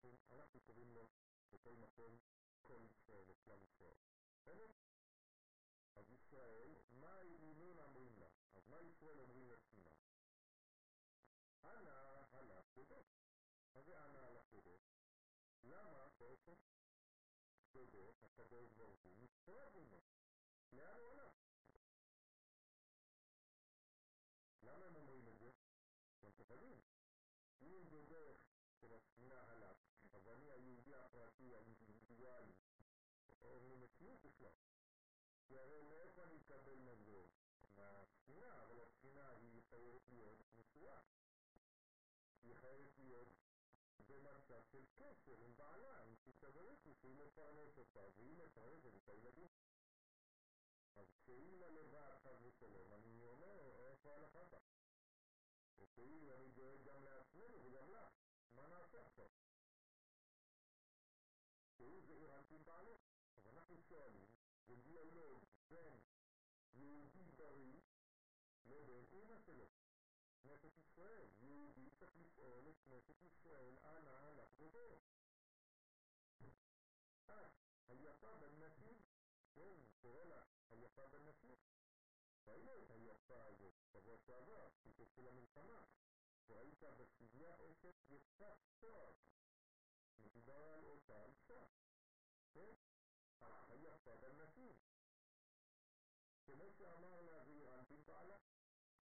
כלומר, 0.00 0.16
הלכד 0.30 0.32
הנשמתי, 0.32 0.34
אנחנו 0.40 0.60
קוראים 0.60 0.92
לו 0.92 1.06
בכל 1.52 1.76
מקום 1.76 2.18
כל 2.62 2.82
ישראל, 2.84 3.30
אצלם 3.30 3.62
ישראל. 3.62 3.96
בסדר? 4.40 4.66
אז 5.94 6.10
ישראל, 6.10 6.76
מה 6.90 7.14
האמון 7.18 7.78
אומרים 7.78 8.18
לה? 8.18 8.28
אז 8.54 8.68
מה 8.68 8.82
ישראל 8.82 9.20
אומרים 9.20 9.50
לשכינה? 9.50 9.90
אנא 11.64 12.24
הלך 12.30 12.66
בדוק. 12.76 13.06
מה 13.74 13.82
זה 13.82 14.04
אנא 14.04 14.18
הלך 14.18 14.52
בדוק? 14.52 14.82
למה 15.62 16.08
בעצם 16.18 16.54
בדוק, 17.74 18.24
הקדוש 18.24 18.72
ברוך 18.72 19.00
הוא, 19.02 19.16
מסתובב 19.16 19.70
ממנו? 19.74 20.10
לאן 20.72 21.00
הוא 21.00 21.12
הלך? 21.12 21.32
למה 24.62 24.86
הם 24.86 24.96
אומרים 24.96 25.26
אם 27.71 27.89
בדרך 27.89 28.41
של 28.81 28.93
השכינה 28.93 29.51
הלך, 29.51 29.77
אז 30.11 30.27
אני 30.27 30.51
היהודי 30.51 30.95
הפרטי, 30.95 31.55
האינדיבידואלי, 31.55 32.53
אין 33.41 33.67
לי 33.69 33.75
מציאות 33.75 34.19
בכלל. 34.25 34.53
כי 35.47 35.57
הרי 35.57 35.81
מאיפה 35.81 36.23
אני 36.23 36.37
אקבל 36.37 36.75
מזון? 36.75 37.27
מהשכינה, 37.75 38.61
אבל 38.61 38.81
השכינה 38.81 39.29
היא 39.29 39.61
חייבת 39.69 40.09
להיות 40.09 40.39
נשואה. 40.53 41.01
היא 42.43 42.55
חייבת 42.55 42.99
להיות 42.99 43.27
במצב 44.07 44.61
של 44.71 44.85
קשר 44.95 45.35
עם 45.39 45.55
בעלה, 45.55 46.01
עם 46.01 46.15
סיסבריקי, 46.15 46.93
שהיא 46.93 47.15
מפרנס 47.15 47.77
אותה, 47.77 48.07
והיא 48.15 48.35
מפרנסת 48.37 48.95
את 48.95 49.09
הילדים. 49.09 49.49
אז 50.95 51.11
כשאימא 51.15 51.65
לבד 51.65 52.17
חס 52.23 52.37
ושלום, 52.41 52.93
אני 52.93 53.23
אומר, 53.23 53.75
איפה 53.75 54.09
Eyi, 56.01 56.17
wè 56.27 56.35
di 56.43 56.49
jòe 56.57 56.73
jamla 56.85 57.11
aswe, 57.21 57.45
di 57.63 57.69
jamla, 57.75 58.03
man 58.55 58.73
aswe 58.79 58.99
aswe. 59.07 59.27
Eyi, 61.83 61.97
jè 62.07 62.15
yon 62.23 62.33
anpim 62.39 62.63
pale, 62.69 62.93
wè 63.43 63.51
nan 63.57 63.71
isoli, 63.77 64.25
jè 64.67 64.75
di 64.83 64.91
yon 64.97 65.09
lè, 65.17 65.27
jen, 65.71 65.97
yon 66.81 67.09
di 67.13 67.23
bari, 67.39 67.71
lè 68.69 68.79
den 68.89 69.07
yon 69.15 69.33
aswe. 69.37 69.67
Nefet 70.45 70.77
Israel, 70.83 71.29
yon 71.45 71.73
di 71.77 71.89
sak 71.99 72.15
Israel, 72.25 72.69
nefet 72.93 73.19
Israel, 73.31 73.75
ala 73.95 74.15
ala 74.29 74.45
preve. 74.57 74.87
As, 77.39 77.53
al 77.89 77.99
yapab 78.07 78.47
al-Nasib, 78.49 79.05
jen, 79.57 79.85
terela, 80.01 80.41
al 80.71 80.79
yapab 80.87 81.19
al-Nasib. 81.19 81.70
ראינו 82.47 82.71
את 82.77 82.91
היפה 82.91 83.43
הזאת 83.43 83.73
בשבוע 83.79 84.17
שעבר, 84.17 84.69
פשוט 84.83 85.11
של 85.15 85.27
המלחמה. 85.27 85.83
ראית 86.49 86.83
בשביה 86.83 87.55
אשת 87.55 87.95
יפה 88.09 88.53
תואר. 88.79 89.13
מדובר 90.19 90.63
על 90.73 90.85
אותה 90.85 91.25
אישה. 91.25 91.65
כן? 92.53 92.73
היפה 93.69 94.15
בנשים. 94.15 94.73
כמו 96.45 96.71
שאמר 96.71 97.21
להביא 97.21 97.65
רנטין 97.65 98.05
בעלה. 98.05 98.37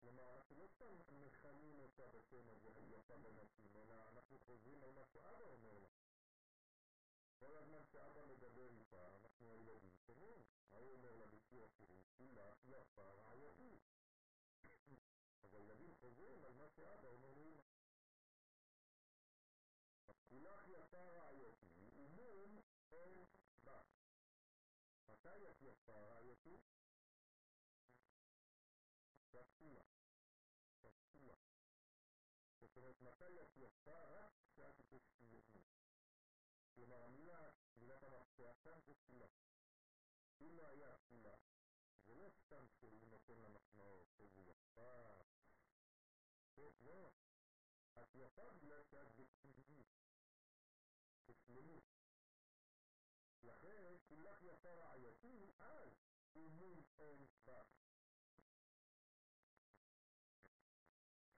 כלומר, 0.01 0.35
אנחנו 0.35 0.55
לא 0.55 0.67
סתם 0.67 0.97
מכנים 1.09 1.79
אותה 1.79 2.07
בשם 2.07 2.49
הזה 2.49 2.69
היפה 2.75 3.17
בנשים, 3.17 3.75
אלא 3.75 4.09
אנחנו 4.09 4.39
חוזרים 4.39 4.83
על 4.83 4.91
מה 4.91 5.05
שאבא 5.05 5.43
אומר 5.43 5.79
לה. 5.79 5.89
כל 7.39 7.57
הזמן 7.57 7.85
שאבא 7.91 8.25
מדבר 8.25 8.69
איתה, 8.69 9.15
אנחנו 9.15 9.51
הילדים 9.51 9.97
שומעים. 10.05 10.54
מה 10.70 10.76
הוא 10.76 10.92
אומר 10.92 11.16
לה 11.16 11.26
בשיר 11.26 11.64
השירים? 11.64 12.04
כולה 12.18 12.54
יפה 12.64 13.10
רעייתי. 13.10 13.78
אז 15.42 15.54
הילדים 15.54 15.94
חוזרים 15.94 16.44
על 16.44 16.52
מה 16.52 16.68
שאבא 16.68 17.08
אומר 17.08 17.32
לאמא. 17.34 17.62
אז 20.08 20.22
כולך 20.28 20.68
יפה 20.68 21.10
רעייתי, 21.10 21.72
ומום 21.96 22.62
אין 22.92 23.24
בה. 23.62 23.82
מתי 25.06 25.50
את 25.50 25.62
יפה 25.62 25.92
רעייתי? 25.92 26.58
תפתיע. 29.30 29.82
תפתיע. 30.80 31.36
זאת 32.60 32.76
אומרת, 32.76 33.02
מתי 33.02 33.42
את 33.42 33.56
יפה? 33.56 34.04
רק 34.04 34.32
כשאת 34.44 34.80
תשתיעי. 34.88 35.42
כלומר, 36.74 37.04
המילה, 37.04 37.50
מילת 37.76 38.02
המפתח 38.02 38.56
כאן 38.62 38.80
זה 38.86 38.94
כולה. 38.94 39.26
אם 39.26 39.28
לא 39.28 39.30
היה 39.30 39.34
תפילה, 39.34 39.53
Bila 40.39 40.73
yapma. 40.73 41.37
Zilestan 42.05 42.67
sürüne 42.67 43.17
kullanmasına 43.17 44.05
kızıya. 44.17 44.55
Ve 46.57 47.11
at 47.95 48.15
yapar 48.15 48.61
bile 48.61 48.83
serdikliliği. 48.83 49.85
Kısmını. 51.27 51.81
Yakın 53.43 53.97
kulak 53.97 54.43
yapar 54.43 54.77
ayetiyle 54.77 55.53
az. 55.59 55.93
Ümür 56.35 56.85
en 56.99 57.29
bas. 57.47 57.67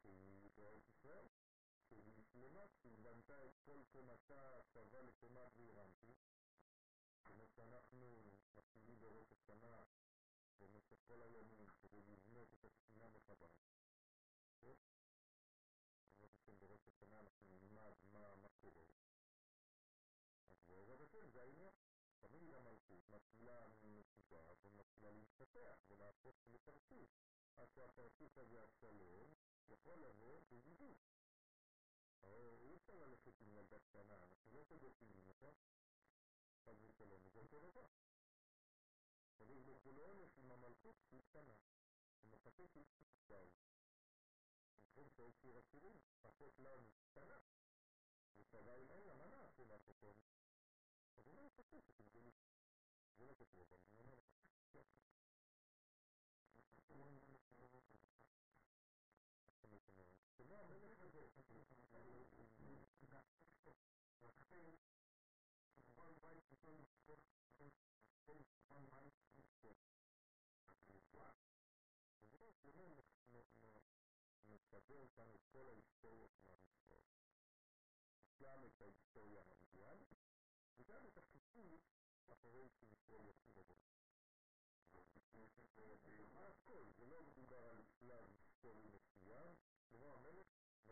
Şimdi 0.01 0.45
ise, 0.45 0.81
şimdi 0.81 0.91
ise, 0.91 1.29
şimdi 1.89 2.09
ise, 2.09 3.51
şimdi 3.63 3.87
ise, 4.11 4.51
şimdi 4.73 5.07
ise, 5.09 6.36
כמו 7.27 7.47
שאנחנו 7.47 8.23
מתחילים 8.55 8.99
בראש 8.99 9.31
השנה 9.31 9.83
במשך 10.59 10.97
כל 11.07 11.21
הימים 11.21 11.67
כדי 11.81 12.01
לבנות 12.01 12.53
את 12.53 12.63
הספינה 12.63 13.07
מחדש. 13.07 13.51
בעזרת 16.19 16.35
השם 16.35 16.59
בראש 16.59 16.87
השנה 16.87 17.19
אנחנו 17.19 17.47
נלמד 17.47 17.93
מה, 18.03 18.35
מה 18.35 18.49
קורה. 18.49 18.83
אז 20.49 20.57
בעזרת 20.67 21.01
השם 21.01 21.29
זה 21.29 21.41
העניין. 21.41 21.71
תמיד 22.19 22.53
המלכות 22.53 23.09
מתחילה 23.09 23.67
מנסיבה 23.81 24.53
ומתחילה 24.63 25.11
להתפתח 25.11 25.79
ולהפוך 25.89 26.35
לפרצוף. 26.47 27.09
עד 27.55 27.67
שהפרצוף 27.71 28.37
הזה 28.37 28.63
השלם 28.63 29.33
יכול 29.69 29.99
לבוא 29.99 30.41
בזיזות. 30.49 30.97
הרי 32.21 32.57
אי 32.61 32.75
אפשר 32.75 32.95
ללכת 32.95 33.41
עם 33.41 33.51
ילדה 33.51 33.79
קטנה, 33.79 34.23
אנחנו 34.23 34.51
לא 34.51 34.63
פדופילים, 34.67 35.29
נכון? 35.29 35.53
permite 36.67 37.05
la 37.05 37.17
licencia 37.19 37.59
de 37.61 37.71
Dios. 37.71 37.89
El 39.39 39.47
mismo 39.47 39.79
Julián 39.85 40.21
es 40.21 40.37
una 40.37 40.57
malcud 40.57 40.95
cristiana, 41.09 41.55
en 42.23 42.31
la 42.31 42.37
patética 42.39 43.07
de 43.29 43.51
Entonces, 44.95 45.35
si 45.41 45.51
recibimos, 45.51 46.03
pasó 46.21 46.51
la 46.57 46.75
Tanakh, 47.13 47.45
el 48.35 48.45
Shaddai 48.45 48.83
no 48.85 48.99
la 49.05 49.13
maná, 49.13 49.49
se 49.55 49.65
la 49.65 49.77
reconoce. 49.77 50.35
Pero 51.15 51.31
no 51.31 51.45
es 51.45 51.57
eso 51.57 51.81
que 51.85 51.93
tiene 51.93 52.33
yo 53.17 53.25
lo 53.25 53.35
que 53.37 53.45
te 53.45 53.57
digo, 53.57 53.79
no 53.95 54.03
me 54.03 54.11
lo 54.11 54.27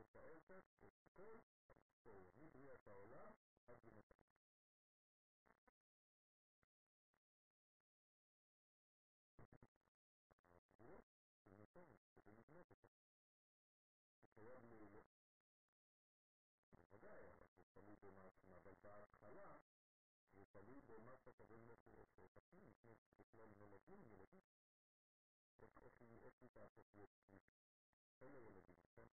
מתאר 0.00 0.38
כאן 0.48 0.58
את 0.84 0.94
כל 1.16 1.36
ההיסטוריה, 1.68 2.30
מבריאת 2.36 2.86
העולם 2.86 3.32
עד 3.68 3.78
למתי. 3.84 4.33
חייב 14.54 14.64
להיות, 14.64 15.04
בוודאי, 16.72 17.30
אבל 17.30 17.46
זה 17.56 17.64
תלוי 17.72 17.96
במעצמה, 17.96 18.56
אבל 18.56 18.74
בהתחלה 18.82 19.56
זה 20.34 20.44
תלוי 20.44 20.80
במה 20.80 21.16
שהקדוש 21.16 21.62
ברוך 21.62 21.80
הוא 21.84 22.00
עושה 22.00 22.24
את 22.24 22.36
הפנים, 22.36 22.68
לפני 22.68 22.94
שבכלל 22.94 23.48
נולדים 23.58 24.06
ילדים. 24.06 24.42
איך 26.22 26.42
היא 26.42 26.50
תהפוך 26.50 26.86
להיות 26.94 27.10
פריט? 27.28 27.42
אלה 28.22 28.38
ילדים, 28.38 28.76
נכון? 28.82 29.08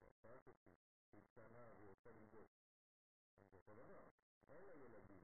ואתה 0.00 0.38
תוציא, 0.38 0.72
היא 1.12 1.22
קטנה 1.22 1.72
והיא 1.76 1.88
רוצה 1.88 2.12
ללמוד. 2.12 2.48
זה 3.50 3.56
אותו 3.56 3.74
דבר, 3.74 4.08
אין 4.48 4.64
לה 4.64 4.74
ילדים, 4.74 5.22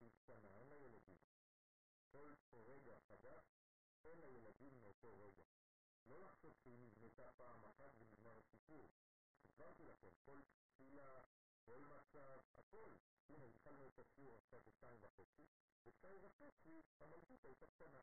היא 0.00 0.10
קטנה, 0.14 0.58
אין 0.58 0.68
לה 0.68 0.76
ילדים. 0.76 1.16
כל 2.12 2.34
רגע 2.52 2.98
חדש, 3.00 3.44
אין 4.04 4.18
לה 4.18 4.28
ילדים 4.28 4.80
מאותו 4.80 5.18
רגע. 5.18 5.44
לא 6.07 6.21
לחשוב 6.21 6.53
שהיא 6.63 6.79
נבנתה 6.79 7.31
פעם 7.31 7.65
אחת 7.65 7.93
ונגמר 7.97 8.39
הסיפור. 8.39 8.89
הסברתי 9.43 9.85
לכם, 9.85 10.09
כל 10.25 10.41
תפילה, 10.59 11.23
כל 11.65 11.81
מצב, 11.83 12.39
הכל. 12.55 12.95
הנה, 13.29 13.45
התחלנו 13.45 13.87
את 13.87 13.99
השיעור 13.99 14.35
עכשיו 14.35 14.59
בשתיים 14.65 14.99
וחצי, 15.01 15.47
בשתיים 15.85 16.19
וחצי 16.23 16.81
המלכות 16.99 17.45
הייתה 17.45 17.67
קטנה. 17.67 18.01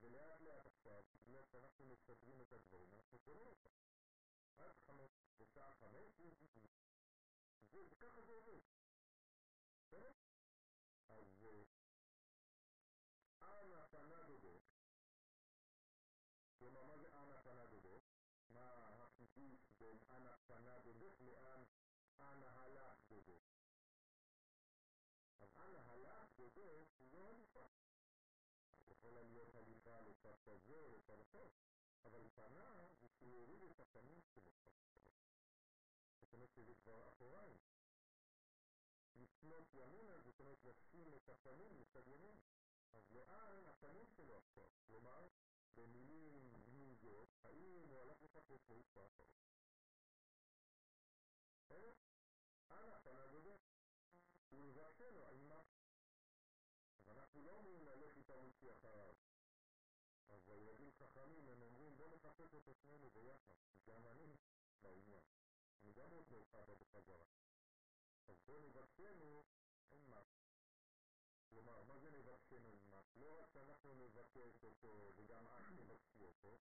ולאט 0.00 0.40
לאט 0.40 0.66
עכשיו, 0.66 1.02
בגלל 1.12 1.44
שאנחנו 1.44 1.84
מסדרים 1.84 2.40
את 2.40 2.52
הדברים, 2.52 2.94
אנחנו 2.94 3.18
קוראים 3.18 3.46
אותה. 3.46 3.70
עד 4.56 4.76
חמש, 4.86 5.10
בשעה 5.38 5.74
חמש, 5.74 6.20
יש 6.20 6.34
דיבור. 6.34 6.68
זה, 7.72 7.96
ככה 8.00 8.22
זה 8.22 8.32
עובד. 8.32 8.60
בסדר? 9.80 10.12
אז 11.08 11.44
אנא 13.42 13.86
פנה 13.90 14.22
דודו, 14.22 14.60
כלומר, 16.58 16.84
מה 16.84 16.98
זה 16.98 17.08
אנא 17.12 17.42
פנה 17.42 17.66
דודו? 17.66 18.00
מה 18.48 18.96
החידוש 19.04 19.72
בין 19.78 19.98
אנא 20.10 20.33
פנה 20.46 20.78
לאן 21.20 21.64
אנא 22.20 22.46
הלך 22.46 22.98
דודו? 23.08 23.38
אז 25.40 25.48
אנא 25.56 25.78
הלך 25.78 26.28
דודו 26.36 26.84
זו 27.00 27.28
הליכה. 27.28 27.66
יכולה 28.86 29.22
להיות 29.22 29.54
הליכה 29.54 30.00
לצד 30.00 30.34
כזה 30.44 30.80
או 30.80 30.90
לצד 30.90 31.20
אחר, 31.20 31.48
אבל 32.04 32.28
פנה 32.34 32.88
זה 33.00 33.08
שהוא 33.08 33.40
הוריד 33.40 33.62
את 33.62 33.80
הפנים 33.80 34.20
שלו. 34.22 34.50
זאת 36.20 36.32
אומרת 36.32 36.52
שזה 36.52 36.74
כבר 36.74 37.08
אחוריים. 37.08 37.56
לפנות 39.14 39.74
ימינה 39.74 40.20
זאת 40.20 40.40
אומרת 40.40 40.64
לשים 40.64 41.14
את 41.14 41.28
הפנים 41.28 41.78
לצד 41.80 42.08
ימין. 42.08 42.38
אז 42.92 43.10
לאן 43.10 43.66
הפנים 43.66 44.06
שלו 44.16 44.38
עכשיו? 44.38 44.68
כלומר, 44.86 45.28
במילים 45.76 46.52
גנוזות, 46.64 47.28
האם 47.42 47.86
הוא 47.88 48.00
הלך 48.00 48.22
לחפש 48.22 48.60
סעיף 48.66 48.96
האחרון? 48.96 49.53
בסדר? 51.74 51.92
אנא 52.70 52.98
פנה 52.98 53.26
דודו. 53.26 53.58
הוא 54.50 54.64
יבקשנו, 54.64 55.26
על 55.26 55.36
מה? 55.36 55.62
אז 56.96 57.08
אנחנו 57.08 57.42
לא 57.42 57.50
אומרים 57.50 57.84
ללך 57.84 58.16
איתה 58.16 58.36
מוציא 58.36 58.72
אחריו. 58.72 59.14
אז 60.28 60.48
הילדים 60.48 60.90
חכמים, 60.92 61.48
הם 61.48 61.62
אומרים 61.62 61.96
בוא 61.96 62.08
נחפש 62.08 62.54
את 62.54 62.68
עצמנו 62.68 63.10
ביחד. 63.10 63.54
גם 63.86 64.06
אני 64.06 64.36
בעניין. 64.82 65.22
אני 65.82 65.92
גם 65.92 66.10
רוצה 66.10 66.34
אותך 66.34 66.54
בחזרה. 66.54 67.26
אז 68.28 68.36
בוא 68.46 68.60
נבקשנו, 68.60 69.44
אין 69.90 70.04
מה. 70.06 70.22
כלומר, 71.50 71.82
מה 71.82 71.98
זה 71.98 72.10
נבקשנו 72.10 72.70
אין 72.72 72.88
מה? 72.88 73.02
לא 73.16 73.40
רק 73.40 73.50
שאנחנו 73.50 73.94
נבקש 73.94 74.64
אותו 74.64 75.12
וגם 75.16 75.46
את 75.46 75.64
תבקשי 75.76 76.24
אותו, 76.24 76.58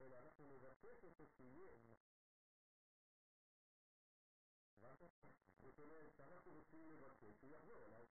אלא 0.00 0.18
אנחנו 0.18 0.46
נבקש 0.46 1.04
אותו 1.04 1.26
שיהיה 1.26 1.72
אין 1.72 1.86
מה. 1.88 1.96
הבנת? 4.82 5.10
זאת 5.58 5.78
אומרת 5.78 6.14
שאנחנו 6.16 6.52
רוצים 6.52 6.90
לבקש, 6.90 7.40
הוא 7.40 7.50
יחזור 7.50 7.84
אליי. 7.86 8.06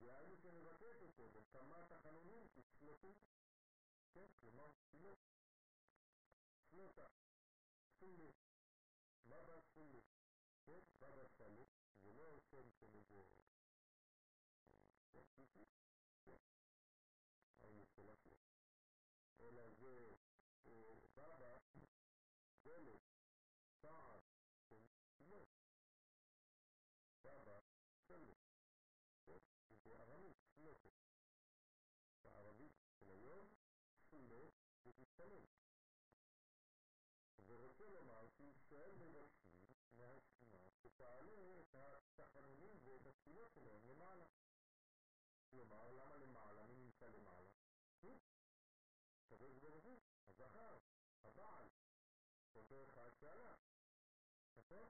דהיינו 0.00 0.36
שנבקש 0.36 1.02
אותו 1.02 1.28
בכמה 1.28 1.86
תחנונים 1.88 2.48
כצלותים, 2.48 3.14
כן, 4.12 4.26
כלומר 4.40 4.72
תפילות. 4.72 5.18
צלותה, 6.70 7.06
סולו, 7.98 8.32
מה 9.24 9.36
בסולו? 9.42 10.00
כן, 10.64 10.80
מה 11.00 11.10
בסולו? 11.10 11.64
זה 12.02 12.12
לא 12.12 12.40
שם 12.50 12.70
של 12.70 12.94
איזה... 12.94 13.24
אלא 19.50 19.70
זה 19.70 20.14
בבא, 20.64 21.58
דלת, 22.62 23.00
צעד, 23.80 24.22
של 24.68 24.86
תפילות. 25.02 25.48
בבא, 27.24 27.60
סולו. 28.06 28.34
בארמית, 29.84 30.36
סלוטו. 30.54 30.90
בערבית 32.22 32.72
של 32.98 33.10
היום, 33.10 33.54
סלוט 34.10 34.52
זה 34.82 34.90
להתפלל. 34.98 35.44
ורוצה 37.46 37.84
לומר 37.84 38.28
שישראל 38.40 38.94
מבקשים 38.94 39.72
מהשכינה 39.92 40.70
שתעלה 40.82 41.60
את 41.60 41.74
התחנונים 41.74 42.78
ואת 42.84 43.06
התפילות 43.06 43.52
שלהם 43.54 43.86
למעלה. 43.86 44.26
כלומר, 45.50 45.90
למה 45.92 46.16
למעלה? 46.16 46.66
מי 46.66 46.76
נמצא 46.76 47.08
למעלה? 47.08 47.50
הוא. 48.00 48.20
הקדוש 49.26 49.58
ברוך 49.58 49.84
הוא, 49.84 50.00
הזכר, 50.28 50.78
הבעל, 51.24 51.68
אותו 52.54 52.84
אחד 52.84 53.10
שעלה. 53.20 53.54
נכון? 54.56 54.88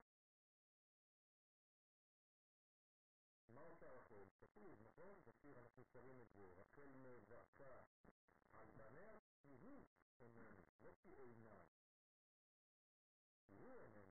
מה 3.48 3.60
עושה 3.60 3.90
רחל? 3.90 4.24
כתוב, 4.40 4.82
נכון? 4.82 5.22
בשיר 5.24 5.60
אנחנו 5.60 5.84
שרים 5.84 6.20
את 6.20 6.30
זה. 6.32 6.52
רחל 6.56 6.90
מבכה 6.94 7.82
על 8.52 8.70
בניה, 8.70 9.18
כי 9.42 9.52
הוא 9.60 9.84
איננו, 10.20 10.62
לא 10.82 10.92
כי 11.02 11.14
אינה. 11.14 11.62
Gracias. 13.60 14.10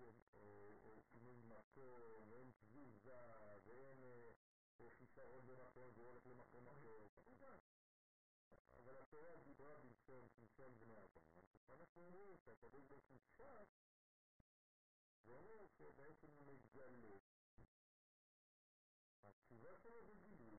ואין 0.00 1.00
שינוי 1.02 1.42
מקום, 1.42 2.30
ואין 2.30 2.50
תזוזה, 2.58 3.12
ואין 3.64 3.98
חיסרון 4.98 5.46
במקום, 5.46 5.90
זה 5.94 6.02
הולך 6.02 6.26
למקום 6.26 6.68
אחר, 6.68 7.06
כמובן. 9.02 9.02
אבל 9.02 9.02
התורה 9.02 9.36
דיברה 9.36 9.78
בלשון, 9.78 10.28
בלשון 10.36 10.78
בני 10.78 11.04
אדם. 11.04 11.42
אנחנו 11.70 12.02
אומרים 12.02 12.36
שהקדוש 12.38 12.84
ברוך 12.84 13.04
הוא 13.08 13.18
שב, 13.36 13.66
זה 15.24 15.32
אומר 15.32 15.66
שבעצם 15.66 16.30
הוא 16.30 16.46
מתגלה. 16.46 17.18
התשובה 19.22 19.76
שלו 19.82 20.06
זה 20.06 20.14
גילוי. 20.14 20.58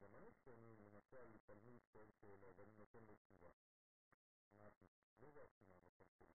גם 0.00 0.14
אני 0.14 0.32
כשאני 0.34 0.76
למשל 0.76 1.38
תלמיד 1.46 1.80
שואל 1.92 2.10
שאלה 2.20 2.50
ואני 2.56 2.72
נותן 2.78 3.04
לו 3.04 3.14
תשובה. 3.16 3.50
לא 5.20 5.30
באתי 5.30 5.64
מהמקום 5.64 6.08
שלי. 6.18 6.36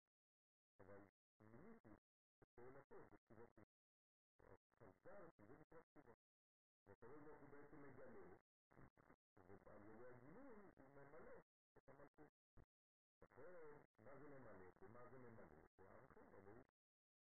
אבל 0.80 1.04
מיניתי 1.40 1.96
את 2.42 2.48
שאלתו 2.54 3.04
בתשובתי. 3.04 3.64
חזרתי, 4.78 5.46
זה 5.46 5.56
נקרא 5.56 5.80
תשובה. 5.80 6.12
והקדוש 6.86 7.22
ברוך 7.22 7.40
הוא 7.40 7.48
בעצם 7.48 7.82
מגלה, 7.82 8.34
ועל 9.65 9.85
ידי 9.85 10.05
הגילוי 10.05 10.71
הוא 10.77 10.87
ממלא 10.93 11.37
את 11.77 11.89
המלכות. 11.89 12.29
לכן, 13.21 13.77
מה 13.99 14.17
זה 14.17 14.27
ממלא? 14.27 14.71
במה 14.79 15.07
זה 15.07 15.17
ממלא? 15.17 15.57
בערכים 15.77 16.29
אלוהים. 16.33 16.63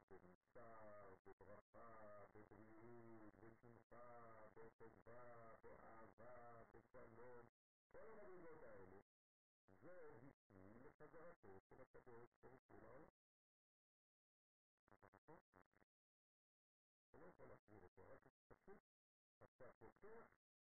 במוסר, 0.08 1.14
בברכה, 1.26 2.24
בבריאות, 2.34 3.34
בשמחה, 3.40 4.46
בטובה, 4.56 5.54
באהבה, 5.62 6.62
בשלום. 6.72 7.46
כל 7.92 8.10
המדרגות 8.10 8.62
האלה 8.62 9.00
זה 9.80 10.18
ביטוי 10.20 10.78
לחזרתו 10.80 11.60
של 11.60 11.80
הקדוש 11.80 12.28
ברוך 12.40 12.62
הוא 12.70 12.80
לעולם. 12.82 13.08
נכון? 15.02 15.40
אתה 17.08 17.18
לא 17.18 17.26
יכול 17.26 17.48
להחזיר 17.48 17.80
אותו, 17.82 18.08
רק 18.08 18.20
פשוט 18.46 18.78
אתה 19.44 19.72
פותח 19.72 20.26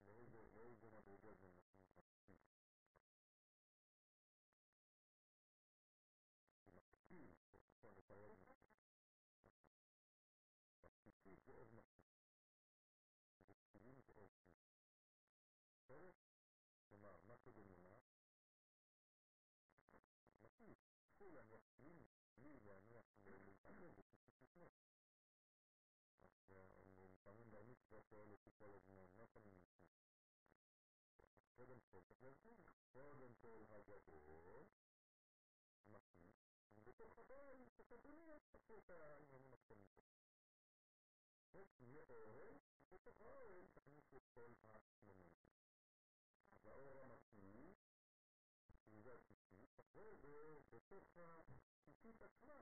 Very 0.06 0.26
good, 0.32 0.50
very 0.52 0.74
good, 0.82 0.92
very 1.06 1.36
good. 1.40 1.59
ובתוך 50.75 51.17
השישית 51.17 52.21
עצמה 52.21 52.61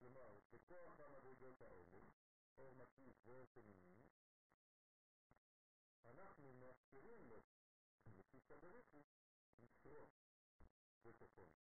כלומר, 0.00 0.38
בכוח 0.50 1.00
המדרגות 1.00 1.62
האלה, 1.62 2.00
אור 2.58 2.74
מקיף 2.74 3.16
ואור 3.26 3.46
פנימי, 3.52 4.06
אנחנו 6.04 6.52
מאפשרים 6.52 7.28
לו, 7.28 7.40
לפי 8.16 8.40
סבריכי, 8.40 9.02
לשרוף 9.58 10.10
בתוכנו. 11.02 11.52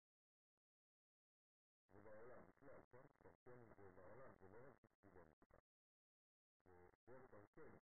ובעולם 1.93 2.45
בכלל, 2.47 2.81
כן? 2.89 3.05
דרכנו 3.21 3.65
זה 3.77 3.91
בעולם, 3.91 4.35
זה 4.41 4.47
לא 4.47 4.67
רק 4.67 4.75
בשבילנו 4.83 5.35
בכלל. 5.41 5.65
זה 6.67 7.27
דרכנו. 7.31 7.77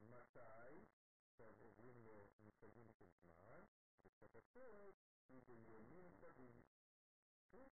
מתי? 0.00 0.84
עכשיו 1.24 1.54
עוברים 1.58 2.06
למושגים 2.06 2.92
של 2.92 3.06
זמן, 3.22 3.64
ושבתות 4.04 4.94
היא 5.28 5.42
בימים 5.46 6.16
טובים. 6.20 6.62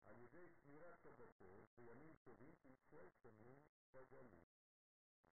על 0.05 0.21
ידי 0.21 0.49
שמירת 0.49 1.01
שבתות 1.01 1.69
בימים 1.75 2.15
טובים 2.23 2.55
שישראל 2.55 3.10
שומרים 3.10 3.62
בגלות. 3.91 4.60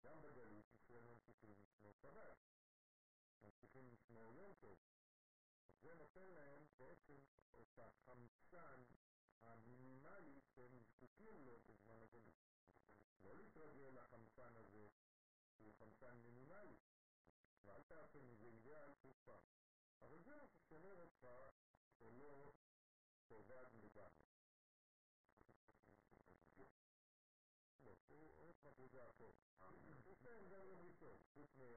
גם 0.03 0.21
בגלות 0.21 0.73
ישראל 0.73 1.03
ממשיכים 1.03 1.55
לשמור 1.59 1.93
שבת. 1.93 2.37
ממשיכים 3.43 3.89
לשמור 3.89 4.33
יום 4.33 4.53
טוב. 4.53 4.79
זה 5.81 5.95
נותן 5.95 6.29
להם 6.29 6.65
בעצם 6.77 7.19
את 7.61 7.79
החמצן 7.79 8.83
המינימלי 9.41 10.41
שהם 10.41 10.79
זקוקים 10.83 11.45
לו 11.45 11.59
בזמן 11.67 12.01
הגלות. 12.01 12.47
לא 13.21 13.35
להתרגל 13.35 13.89
לחמצן 13.89 14.55
הזה 14.55 14.87
שהוא 15.57 15.73
חמצן 15.73 16.17
מינימלי. 16.17 16.77
ואל 17.63 17.83
תעשה 17.83 18.21
מזה 18.21 18.45
אידאל 18.45 18.93
שוב 18.93 19.15
פעם. 19.23 19.43
אבל 20.01 20.21
זה 20.21 20.35
מה 20.35 20.47
ששומר 20.47 20.93
אותך 20.93 21.27
שלא 21.99 22.53
תאבד 23.27 23.73
לגמרי. 23.73 24.26
பூஜாக்கோ 28.77 29.27
இப்போ 29.33 29.67
உங்களுக்கு 29.69 31.19
வீட்டில் 31.35 31.75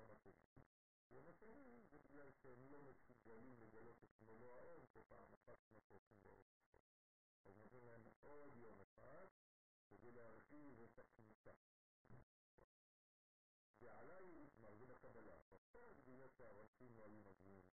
எனக்கும் 1.10 1.62
இதுக்கு 1.82 2.08
எல்லோருக்கும் 2.10 2.46
கலியில் 3.24 3.72
கலப்பட்டுள்ளதோ 3.74 4.50
அவங்க 4.58 4.86
பட்டணம் 5.46 5.86
போட்டுள்ளோம் 5.90 6.46
مثلا 7.62 7.94
اوديو 8.24 8.70
مقاس 8.72 9.32
وجينا 9.90 10.40
فيه 10.40 10.66
وصف 10.74 11.08
مقاس 11.20 11.60
جعلاه 13.80 14.26
اسم 14.44 14.64
ربنا 14.66 14.94
قبل 14.94 15.26
فقد 15.50 15.96
بيسع 16.06 16.50
وسيم 16.50 16.98
ويمجنون 16.98 17.64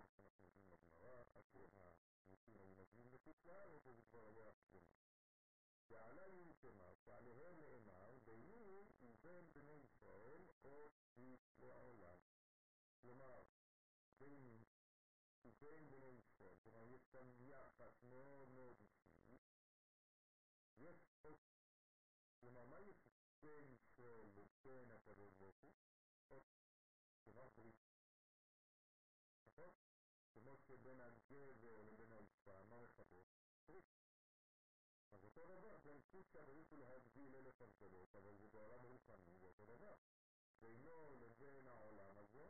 نحن 0.00 0.20
نجنون 0.20 0.72
ابن 0.72 0.92
راء 0.98 1.26
اكرها 1.34 1.88
وسيم 2.30 2.56
ويمجنون 2.60 3.08
بكتلة 3.08 3.58
وتجد 3.66 4.04
درجات 4.12 4.54
يعلم 5.92 6.52
كما 6.62 6.94
فعله 7.06 7.50
العلماء 7.50 8.18
بينهم 8.26 8.92
إنسان 9.02 9.46
بن 9.54 9.68
إسرائيل 9.84 10.50
أو 10.64 10.90
العالم 11.62 12.18
لما 13.04 13.46
بين 14.20 14.64
إنسان 15.46 15.88
بن 15.88 16.18
إسرائيل 16.18 16.58
كما 16.64 16.82
يتم 16.82 17.48
يعقص 17.48 18.04
نور 18.04 18.48
نور 18.48 18.76
يسقط 20.78 21.38
لما 22.42 22.64
ما 22.64 22.78
يسقط 22.78 23.12
بين 23.42 23.72
إسرائيل 23.72 24.32
بين 24.64 25.00
تبرك 25.04 25.54
كما 27.26 27.48
كما 30.34 30.56
بين 30.76 31.00
الجبر 31.00 31.80
وبين 31.80 32.12
الإسلام 32.12 32.70
ما 32.70 32.82
يخبر 32.82 33.24
אותו 35.36 35.56
דבר, 35.56 35.78
קודשא 36.10 36.42
בריחו 36.42 36.76
להגדיל 36.76 37.36
אלף 37.36 37.62
הבדלות, 37.62 38.14
אבל 38.14 38.36
זה 38.36 38.48
בעולם 38.48 38.82
רוחני, 38.82 39.38
זה 39.38 39.46
אותו 39.46 39.66
דבר. 39.66 39.94
בינו 40.60 41.16
לבין 41.20 41.68
העולם 41.68 42.18
הזה, 42.18 42.48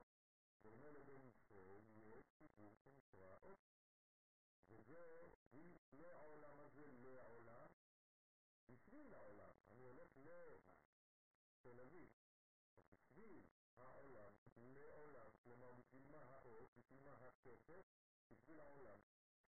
בינו 0.63 0.93
לבין 0.93 1.25
ישראל, 1.25 1.83
יש 1.95 2.27
סיפור 2.39 2.75
שנקרא 2.85 3.37
עוד. 3.41 3.57
וזה, 4.71 5.31
היא 5.53 5.79
לעולם 5.93 6.61
הזה, 6.61 6.87
לעולם, 6.87 7.69
בשביל 8.69 9.15
העולם. 9.15 9.53
אני 9.71 9.85
הולך 9.85 10.17
לתל 10.17 11.81
אביב, 11.81 12.11
בשביל 12.91 13.47
העולם, 13.77 14.33
לעולם, 14.57 15.31
כלומר 15.45 15.73
בשביל 15.73 16.05
מה 16.11 16.19
האות, 16.19 16.69
בשביל 16.77 17.03
מה 17.03 17.15
הכסף, 17.15 17.85
בשביל 18.31 18.61
העולם, 18.61 18.99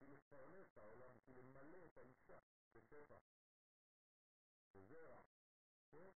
בשביל 0.03 0.17
לפרנס 0.17 0.73
את 0.73 0.79
העולם, 0.79 1.15
בשביל 1.15 1.39
למלא 1.39 1.85
את 1.85 1.99
האישה 1.99 2.39
בשפע, 2.75 3.19
בזרע, 4.75 5.23
כן? 5.91 6.11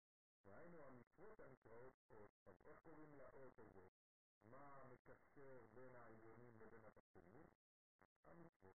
והיינו 0.45 0.87
המצוות 0.87 1.41
הנקראות 1.41 1.93
אות, 2.11 2.31
אז 2.47 2.55
איך 2.65 2.79
קוראים 2.79 3.15
לאות 3.15 3.59
הזאת? 3.59 3.93
מה 4.45 4.85
מקשר 4.85 5.67
בין 5.75 5.95
העליונים 5.95 6.61
לבין 6.61 6.85
התחתונים? 6.85 7.47
המצוות. 8.27 8.75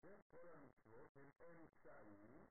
כן, 0.00 0.20
כל 0.30 0.48
המצוות 0.48 1.16
הם 1.16 1.30
אמצעים 1.60 2.46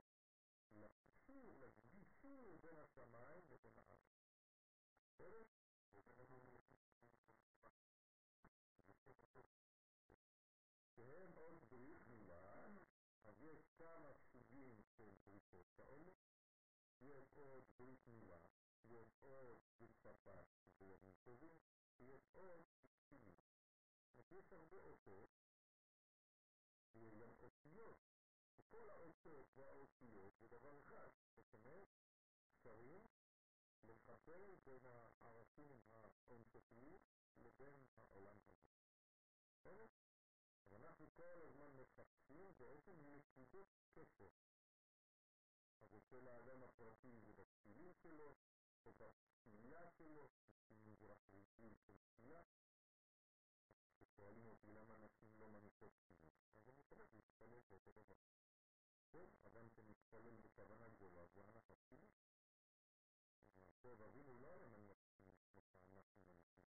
לקישור, 0.72 1.58
לגישור 1.60 2.58
בין 2.62 2.78
השמיים 2.78 3.42
לבין 3.50 3.74
הארץ. 3.78 4.18
בסדר? 5.14 5.44
מילה, 12.08 12.68
אז 13.24 13.42
יש 13.42 13.70
כמה 13.78 14.14
סוגים 14.14 14.82
של 14.98 15.16
בריתות 15.26 15.66
כאלה, 15.76 16.12
יש 17.02 17.36
עוד 17.36 17.64
ברית 17.78 18.08
מילה, 18.08 18.46
יש 18.84 19.18
עוד 19.20 19.58
בשפה 19.80 20.42
בימים 20.80 21.16
טובים, 21.24 21.60
יש 22.00 22.30
עוד 22.34 22.66
בקטינים. 22.84 23.36
אז 24.18 24.32
יש 24.32 24.54
הרבה 24.54 24.78
אותות, 24.78 25.30
ויש 26.94 27.14
גם 27.14 27.34
אותיות, 27.40 27.98
וכל 28.58 28.90
האותות 28.90 29.46
והאותיות 29.56 30.34
זה 30.40 30.48
דבר 30.48 30.80
אחד, 30.80 31.10
זאת 31.36 31.54
אומרת, 31.54 31.88
אפשרים 32.46 33.04
לחבר 33.84 34.56
בין 34.64 34.86
הערכים 34.86 35.80
האינסופיים 36.30 37.00
לבין 37.38 37.86
העולם 37.96 38.38
הזה. 38.48 38.54
בסדר? 39.54 39.86
אז 40.68 40.74
אנחנו 40.74 41.08
כל 41.16 41.42
הזמן 41.42 41.72
מחפשים 41.76 42.54
בעצם 42.58 43.16
נקודות 43.16 43.68
קשר. 43.94 44.30
אז 45.80 45.96
אצל 45.98 46.28
האדם 46.28 46.64
הפרטי 46.64 47.20
זה 47.20 47.34
בתפילים 47.34 47.94
שלו, 47.94 48.36
או 48.86 48.94
בתפילה 48.94 49.90
שלו, 49.90 50.28
במזרח 50.70 51.20
רגעי 51.34 51.76
של 51.76 51.98
תפילה. 51.98 52.42
כששואלים 53.92 54.46
אותי 54.46 54.72
למה 54.72 54.96
אנשים 54.96 55.36
לא 55.38 55.50
מניחות 55.50 55.92
תפילות, 55.96 56.34
אז 56.56 56.70
אני 56.70 56.84
חושב 56.84 57.14
להתפלל 57.14 57.60
באותו 57.70 57.92
דבר. 57.92 58.16
כן, 59.10 59.30
אדם 59.44 59.70
שמתפלל 59.70 60.38
בכוונה 60.38 60.90
גדולה, 60.90 61.26
זה 61.28 61.46
אנחנו 61.50 61.76
תפילים. 61.76 62.12
טוב, 63.82 64.02
אבינו 64.02 64.38
לא 64.38 64.54
היה 64.54 64.68
מניח 64.68 64.98
תפילים 64.98 65.34
כמו 65.52 65.62
שאנחנו 65.62 65.92
מניחים 65.92 66.36
תפילים. 66.38 66.68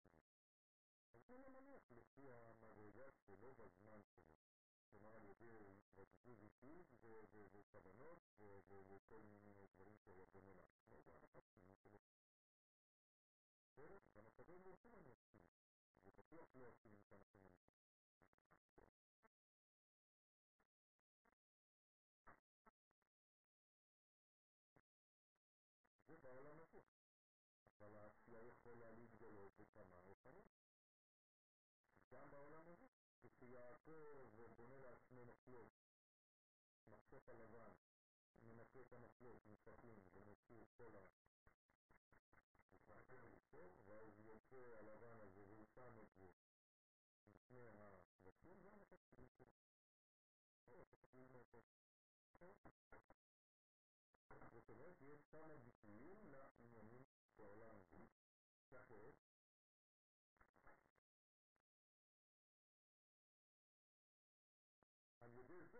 לפי 1.96 2.32
המדרגה 2.32 3.12
שלו 3.12 3.54
בזמן 3.54 4.02
שלו. 4.04 4.24
כלומר 4.92 5.16
על 5.16 5.26
ידי 5.26 5.76
התרגזות 5.98 6.40
איטית 6.42 6.94
וכוונות 7.52 8.20
וכל 8.40 9.22
מיני 9.22 9.68
דברים 9.68 9.98
שלו 9.98 10.26
בונה 10.28 10.54
לעצמו, 10.54 11.02
זה 11.02 11.16
הנכסים 11.16 11.74
שלו. 11.74 12.00
בסדר? 13.68 13.98
גם 14.16 14.28
הקדוש 14.28 14.62
ברוך 14.62 14.82
הוא 14.82 14.98
אני 14.98 15.12
אסכים. 15.14 15.42
זה 16.04 16.12
בטוח 16.12 16.56
לא 16.56 16.70
אסכים 16.70 16.98
שאנחנו 17.10 17.40
מנסים. 17.40 17.76
זה 26.08 26.18
בעולם 26.18 26.60
הפוך. 26.60 26.86
אבל 27.78 27.96
העשייה 27.96 28.44
יכולה 28.44 28.92
להתגלות 28.92 29.52
בכמה 29.58 29.98
אופנים. 29.98 30.46
גם 32.12 32.30
בעולם 32.30 32.68
הזה, 32.68 32.88
כשיעקב 33.22 34.30
בונה 34.56 34.78
לעצמו 34.78 35.26
מסלול, 35.26 35.68
מחשוף 36.88 37.30
הלבן, 37.30 37.72
מנקה 38.44 38.82
את 38.82 38.94
המסלול, 38.94 39.40
מסתכלים 39.46 40.00
ומוציא 40.14 40.62
את 40.62 40.72
כל 40.78 40.96
ה... 40.96 41.08
ואז 43.88 44.20
יוצא 44.20 44.78
הלבן 44.80 45.20
הזה 45.22 45.44
והוא 45.48 45.66
שם 45.66 46.00
את 46.00 46.08
זה 46.18 46.28
לפני 47.28 47.68
הקבצים, 47.68 48.60
זה 48.62 48.74
הנכסים 48.74 49.28
שלו. 49.38 49.56
זאת 54.54 54.70
אומרת, 54.70 55.02
יש 55.02 55.26
כמה 55.32 55.58
ביטויים 55.58 56.32
לעניינים 56.32 57.04
בעולם 57.38 57.76
הזה, 57.80 58.06
שאחרת 58.70 59.16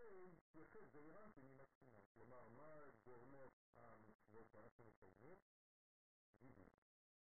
ידי 0.00 0.30
זה 0.52 0.58
יוצא 0.58 0.84
זעירנטי 0.84 1.42
מן 1.42 1.60
התחינה. 1.60 2.00
כלומר, 2.14 2.48
מה 2.48 2.90
גורמות 3.04 3.52
המצוות 3.74 4.48
שאנחנו 4.50 4.84
מקיימים? 4.84 5.36
גידול, 6.38 6.70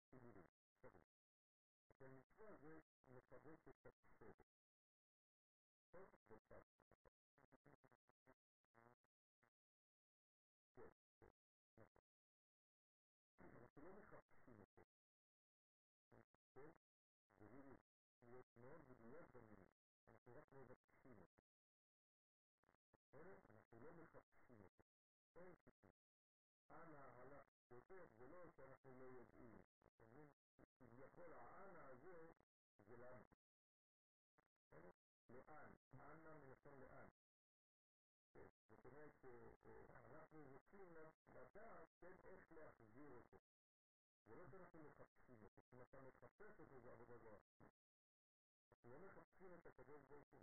גידולים, 0.10 0.46
שרים. 0.82 1.04
במצווה 2.00 2.56
זה 2.56 2.80
מחדש 3.10 3.68
את 3.70 3.86
הסדר. 3.86 4.46
טוב 5.92 6.10
וצד. 6.30 6.62
כן, 10.76 10.90
כן, 11.20 11.32
נכון. 11.78 11.88
אנחנו 13.56 13.82
לא 13.82 13.94
מחפשים 13.94 14.60
אותו. 14.60 14.84
כן? 16.54 16.70
זה 17.40 17.48
בדיוק 17.48 17.82
להיות 18.24 18.58
מאוד 18.58 18.82
מדויק 18.90 19.26
במילים. 19.34 19.70
אנחנו 20.10 20.36
רק 20.36 20.54
מבקשים 20.54 21.22
אותו. 21.22 21.57
אנחנו 23.27 23.81
לא 23.81 23.93
מחפשים 23.93 24.61
אותו. 24.61 24.83
אין 25.35 25.55
חיפוש. 25.65 25.91
אנא 26.71 26.97
הלך 26.97 27.47
יותר, 27.71 28.07
זה 28.19 28.27
לא 28.27 28.51
שאנחנו 28.57 28.95
לא 28.95 29.05
יודעים. 29.05 29.63
אומרים, 30.01 30.29
כביכול 30.79 31.33
האנא 31.33 31.79
הזה 31.79 32.33
זה 32.87 32.97
לנו. 32.97 33.25
לאן? 35.29 35.73
אנא 35.95 36.37
מלשון 36.37 36.81
לאן. 36.81 37.09
זאת 38.71 38.85
אומרת 38.85 39.13
שאנחנו 39.21 40.45
רוצים 40.45 40.95
לדעת 41.29 42.05
איך 42.05 42.53
להחזיר 42.53 43.11
אותו. 43.11 43.39
זה 44.27 44.37
לא 44.37 44.47
שאנחנו 44.47 44.83
מחפשים 44.83 45.43
אותו. 45.43 45.63
אם 45.73 45.83
אתה 45.83 46.01
מחפש 46.01 46.61
אותו 46.61 46.81
זה 46.81 46.93
עבודה 46.93 47.19
זרה. 47.19 47.39
אנחנו 48.73 48.91
לא 48.91 48.99
מחפשים 48.99 49.55
את 49.55 49.67
הקדוש 49.67 50.03
ברוך 50.09 50.29
הוא. 50.31 50.41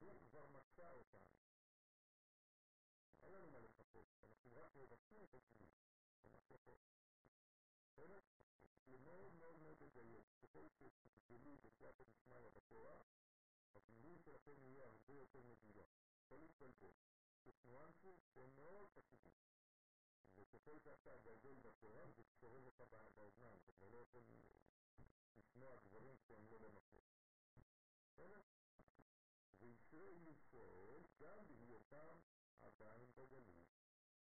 הוא 0.00 0.20
כבר 0.30 0.46
מצא 0.46 0.90
אותנו. 0.90 1.51
ישראל 30.37 31.03
גם 31.19 31.47
בהיותם 31.47 32.30
עדיין 32.62 33.10
בגליל. 33.14 33.64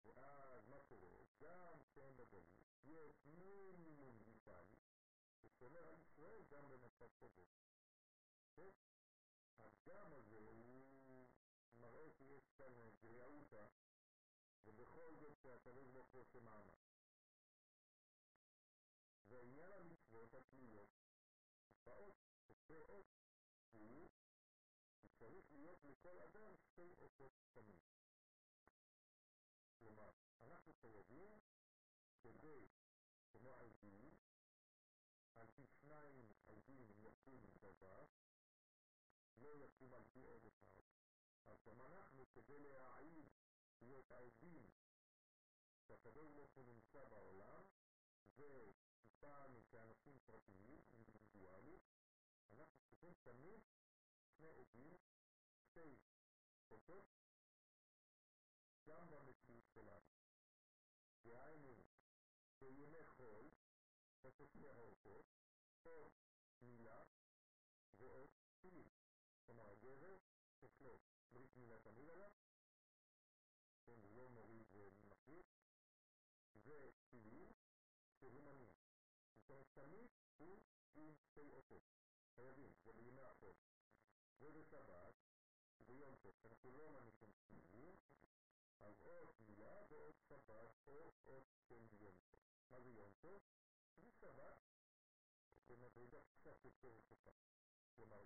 ואז 0.03 0.67
מה 0.67 0.79
קורה? 0.79 1.09
גם 1.41 1.79
כשהם 1.83 2.17
בגליל, 2.17 2.63
יש 2.83 3.25
מינימום 3.25 4.21
ויטלי 4.25 4.77
ששומר 5.41 5.87
על 5.87 5.99
ישראל 6.01 6.43
גם 6.49 6.69
במצב 6.69 7.09
כזה. 7.19 7.43
כן? 8.55 8.69
הגם 9.57 10.13
הזה 10.13 10.37
הוא 10.37 11.27
מראה 11.75 12.11
שיש 12.11 12.49
כאן 12.57 12.73
גריעותא, 13.01 13.67
ובכל 14.65 15.15
זאת 15.15 15.37
שהקדוש 15.41 15.87
ברוך 15.87 16.09
הוא 16.11 16.21
עושה 16.21 16.39
מעמד. 16.39 16.79
ועניין 19.27 19.71
המצוות 19.71 20.33
התלויות 20.33 20.89
באות, 21.83 22.15
באות, 22.67 23.05
הוא 23.71 24.09
צריך 25.19 25.51
להיות 25.51 25.83
לכל 25.83 26.19
אדם 26.19 26.55
שתי 26.57 26.93
אותות 26.97 27.31
תמיד. 27.53 27.98
חייבים 30.81 31.39
כדי, 32.21 32.67
כמו 33.31 33.55
עדים, 33.55 34.17
על 35.35 35.47
פי 35.55 35.67
שניים 35.67 36.31
עדים 36.47 36.91
יקום 36.97 37.45
דבר, 37.61 38.05
לא 39.35 39.57
יקום 39.57 39.93
על 39.93 40.03
פי 40.11 40.21
עוד 40.21 40.45
אחד. 40.45 40.81
אז 41.45 41.63
גם 41.65 41.81
אנחנו, 41.81 42.25
כדי 42.33 42.59
להעיד 42.59 43.29
להיות 43.81 44.11
עדים 44.11 44.71
שהקדוש 45.87 46.31
ברוך 46.31 46.51
הוא 46.51 46.65
נמצא 46.65 47.05
בעולם, 47.05 47.63
ואיתנו 48.35 49.63
כאנשים 49.71 50.19
פרטיים, 50.25 50.81
אינדיבידואליים, 50.91 51.79
אנחנו 52.51 52.79
צריכים 52.81 53.13
תמיד 53.23 53.61
שני 54.37 54.49
עדים, 54.53 54.97
שתי 55.55 55.97
אותות, 56.71 57.05
גם 58.85 59.09
במציאות 59.09 59.67
שלנו. 59.73 60.18
דהיינו, 61.24 61.84
בימי 62.58 63.04
חול, 63.04 63.50
איפה 64.24 64.46
שתי 64.46 64.68
האותות, 64.68 65.26
או 65.84 66.10
מילה 66.62 67.02
ועוד 67.96 68.30
תפילים. 68.46 68.90
כלומר, 69.46 69.70
הגבר 69.70 70.16
יש 70.62 70.80
לו 70.80 70.98
ברית 71.32 71.56
מילה 71.56 71.78
תמיד 71.78 72.08
עליו, 72.08 72.30
כן, 73.84 74.00
זה 74.00 74.08
לא 74.08 74.28
מוריד 74.28 74.66
ומחליט, 74.72 75.46
ותפילים 76.54 77.52
שהוא 78.18 78.42
מניע. 78.42 78.72
זאת 79.36 79.50
אומרת, 79.50 79.66
תמיד 79.74 80.10
הוא 80.36 80.58
עם 80.94 81.14
שתי 81.16 81.50
אותות. 81.50 81.82
חייבים, 82.34 82.72
זה 82.84 82.92
בימי 82.92 83.22
החול. 83.22 83.54
ובשבת, 84.40 85.14
ביום 85.86 86.16
טוב, 86.16 86.34
אנחנו 86.44 86.70
לא 86.70 86.90
מניחים 86.92 87.32
תפילים, 87.32 87.96
אז 88.80 89.00
עוד 89.00 89.28
מילה 89.40 89.82
ועוד 89.88 90.14
שבת 90.28 90.80
או 90.86 91.12
עוד 91.24 91.44
כן 91.66 91.82
יום 91.92 92.18
טוב. 92.30 92.40
מה 92.70 92.80
זה 92.80 92.90
יום 92.90 93.12
טוב? 93.20 93.42
זה 93.96 94.10
שבת 94.10 94.56
במדרגה 95.68 96.22
קצת 96.22 96.64
יותר 96.64 96.88
רחוקה. 96.88 97.30
כלומר, 97.96 98.24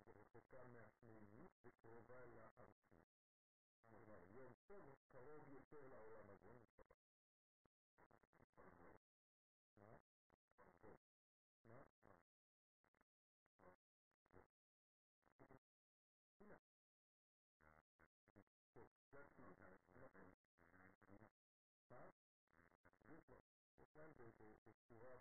יש 24.04 24.40
להם 24.40 24.56
בצורה 24.64 25.16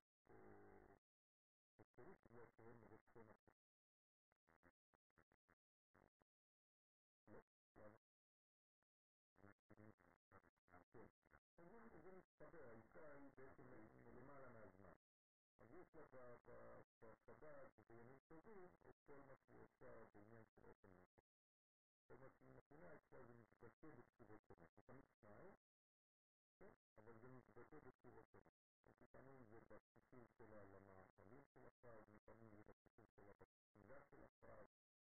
בפירוש 1.80 2.18
בגלל 2.24 2.46
שהם 2.46 2.84
רצון 2.84 3.30
החוק. 3.30 3.58
לא? 7.28 7.42
למה? 7.78 8.00
כן. 10.92 11.08
זה 12.04 12.12
מסתבר, 12.12 12.70
האישה 12.70 13.12
היא 13.12 13.32
בעצם 13.36 13.64
למעלה 14.06 14.50
מהזמן. 14.50 14.98
אז 15.60 15.74
יש 15.74 15.96
לה 15.96 16.04
בשבת 17.00 17.80
ובימים 17.80 18.20
טובים 18.28 18.68
את 18.90 18.96
כל 19.06 19.22
מה 19.28 19.36
שהיא 19.36 19.60
עושה 19.60 20.04
בעניין 20.14 20.46
של 20.46 20.66
אופן 20.66 20.90
נפש. 20.90 21.24
כל 22.08 22.18
מה 22.18 22.30
שהיא 22.30 22.56
מכינה 22.56 22.96
אצלה 22.96 23.24
זה 23.24 23.34
מתבטא 23.34 23.90
בצורות 23.92 24.42
שונות. 24.48 24.70
זה 24.76 24.82
תמיד 24.82 25.06
שניים, 25.08 25.54
כן, 26.58 26.72
אבל 26.98 27.14
זה 27.18 27.30
מתבטא 27.30 27.80
בצורתו. 27.80 28.40
לפעמים 29.00 29.44
זה 29.44 29.60
בסיפור 29.62 30.26
שלה 30.38 30.64
למאכלים 30.66 31.44
של 31.54 31.66
הפרט, 31.66 32.06
לפעמים 32.12 32.50
זה 32.50 32.64
בסיפור 32.64 33.06
שלה 33.16 33.34
בתפילה 33.34 34.02
של 34.02 34.24
הפרט. 34.24 34.68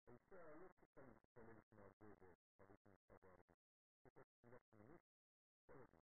האישה 0.06 0.54
לא 0.54 0.68
צריכה 0.68 1.02
להתפלל 1.02 1.60
כמו 1.60 1.86
הגבר, 1.86 2.32
חריף 2.58 2.86
נמצא 2.86 3.16
בערבית. 3.16 3.62
צריכה 4.02 4.22
תפילה 4.24 4.58
פנימית 4.58 5.00
כל 5.66 5.80
הזמן. 5.80 6.02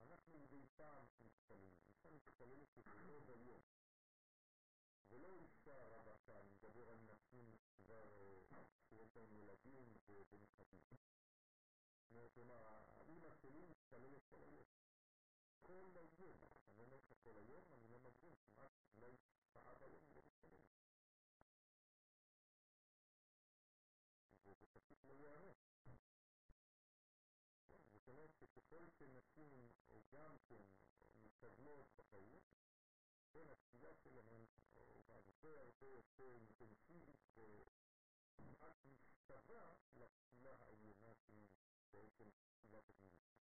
אנחנו 0.00 0.38
מדי 0.38 0.66
פעם 0.76 1.06
מתפללים, 1.20 1.74
אישה 1.88 2.10
מתפללת 2.10 2.68
כבודו 2.72 3.20
ביום. 3.20 3.62
ולא 5.08 5.34
אישה 5.34 5.88
רבתה, 5.88 6.40
אני 6.40 6.50
מדבר 6.50 6.90
על 6.90 6.98
נשים 6.98 7.56
כבר 7.76 8.44
שיש 8.88 9.16
להם 9.16 9.32
ילדים 9.32 9.94
ונכדים. 10.30 10.80
כלומר, 12.34 12.62
האמא 12.66 13.28
שלי 13.42 13.66
מתפללת 13.66 14.22
כל 14.30 14.42
היום. 14.42 14.66
כל 15.65 15.91
היום. 15.95 16.37
אני 16.67 16.83
אומר 16.83 16.97
לך 16.97 17.13
כל 17.23 17.37
היום, 17.37 17.73
אני 17.73 17.87
לא 17.87 17.99
מגזים, 17.99 18.35
כמעט 18.45 18.71
אולי 18.95 19.15
שעה 19.53 19.75
ביום 19.75 20.03
לא 20.15 20.21
מתפללת. 20.25 20.61
וזה 24.45 24.67
פשוט 24.73 25.05
לא 25.05 25.13
ייאמן. 25.13 25.53
זאת 27.93 28.07
אומרת 28.07 28.35
שככל 28.35 28.89
שנשים 28.89 29.69
גם 30.11 30.37
כן 30.47 30.63
מתקדמות 31.15 31.85
בחיים, 31.95 32.41
כן, 33.33 33.49
התפילה 33.49 33.93
שלהן 33.93 34.45
הרבה 35.41 35.61
הרבה 35.61 35.87
יותר 35.87 36.35
אינטנסיבית 36.35 37.21
וכמעט 37.35 38.85
משתווה 38.85 39.73
לתפילה 39.95 40.55
העליונה 40.55 41.13
שהיא 41.15 41.47
בעצם 41.91 42.29
תפילת 42.53 42.89
הפנימית. 42.89 43.34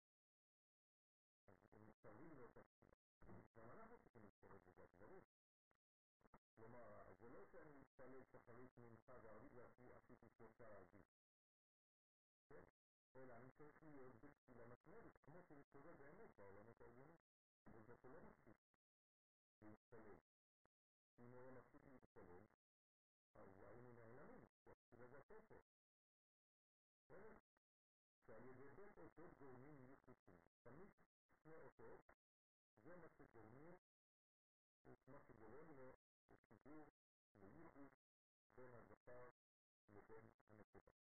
אז 2.06 2.12
הם 2.12 2.18
מתקרבים 2.18 2.38
לאותה 2.38 2.64
תפילה. 2.64 2.98
גם 3.56 3.72
אנחנו 3.72 3.98
צריכים 3.98 4.24
להתקרב 4.24 4.60
לזה, 4.68 4.86
ברור. 5.00 5.24
כלומר, 6.56 7.14
זה 7.20 7.30
לא 7.30 7.46
שאני 7.46 7.74
מתפלל 7.74 8.24
שחרית 8.24 8.78
מנחה 8.78 9.18
וערבית 9.24 9.54
ועשיתי 9.54 10.30
שלושה 10.30 10.68
ערבית. 10.68 11.06
כן? 12.48 12.64
אלא 13.16 13.34
אני 13.34 13.52
צריך 13.52 13.84
להיות 13.84 14.16
בתפילה 14.22 14.66
מתמדת, 14.66 15.18
כמו 15.26 15.44
שזה 15.44 15.64
קורה 15.64 15.94
באמת 15.94 16.30
בעולמות 16.36 16.82
העליונים. 16.82 17.18
וזה 17.68 17.96
שלא 17.96 18.22
מספיק 18.22 18.58
להתפלל. 19.62 20.18
אם 21.20 21.32
הוא 21.32 21.44
לא 21.44 21.52
מפסיק 21.52 21.88
להתפלל, 21.88 22.44
אז 23.34 23.60
היינו 23.62 23.92
נעלמים, 23.92 24.46
והתפילה 24.66 25.08
זה 25.08 25.18
הספר. 25.18 25.60
בסדר? 27.00 27.36
يعني 28.36 28.54
بيكون 28.54 28.90
قصاد 28.90 29.38
جايين 29.40 29.90
يكتبين 29.92 30.40
فمش 30.66 30.90
اسمه 31.42 31.70
قصاد 31.70 32.00
زي 32.86 32.96
ما 32.96 33.10
الجميل 33.20 33.78
ومسك 34.86 35.32
جلال 35.32 35.96
الكبير 36.32 36.88
ويجي 37.42 37.92
بين 38.58 38.76
الزقاق 38.76 39.34
وبين 39.92 40.30
الانتباه 40.52 40.96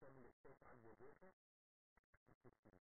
كان 0.00 0.16
الاحساس 0.16 0.62
عن 0.62 0.80
وجهه 0.84 1.32
الكبير 2.30 2.80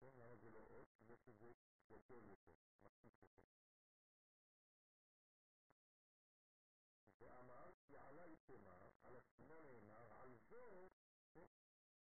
كان 0.00 0.20
رجل 0.20 0.56
اوقات 0.56 0.88
مثل 1.10 1.32
زي 1.40 1.54
وكيل 1.90 2.30
وكيل 2.30 3.71
יעלה 8.48 8.60
יתמה, 8.60 8.90
על 9.02 9.16
התפילה 9.16 9.60
נאמר, 9.60 10.12
על 10.20 10.36
זאת, 10.36 10.92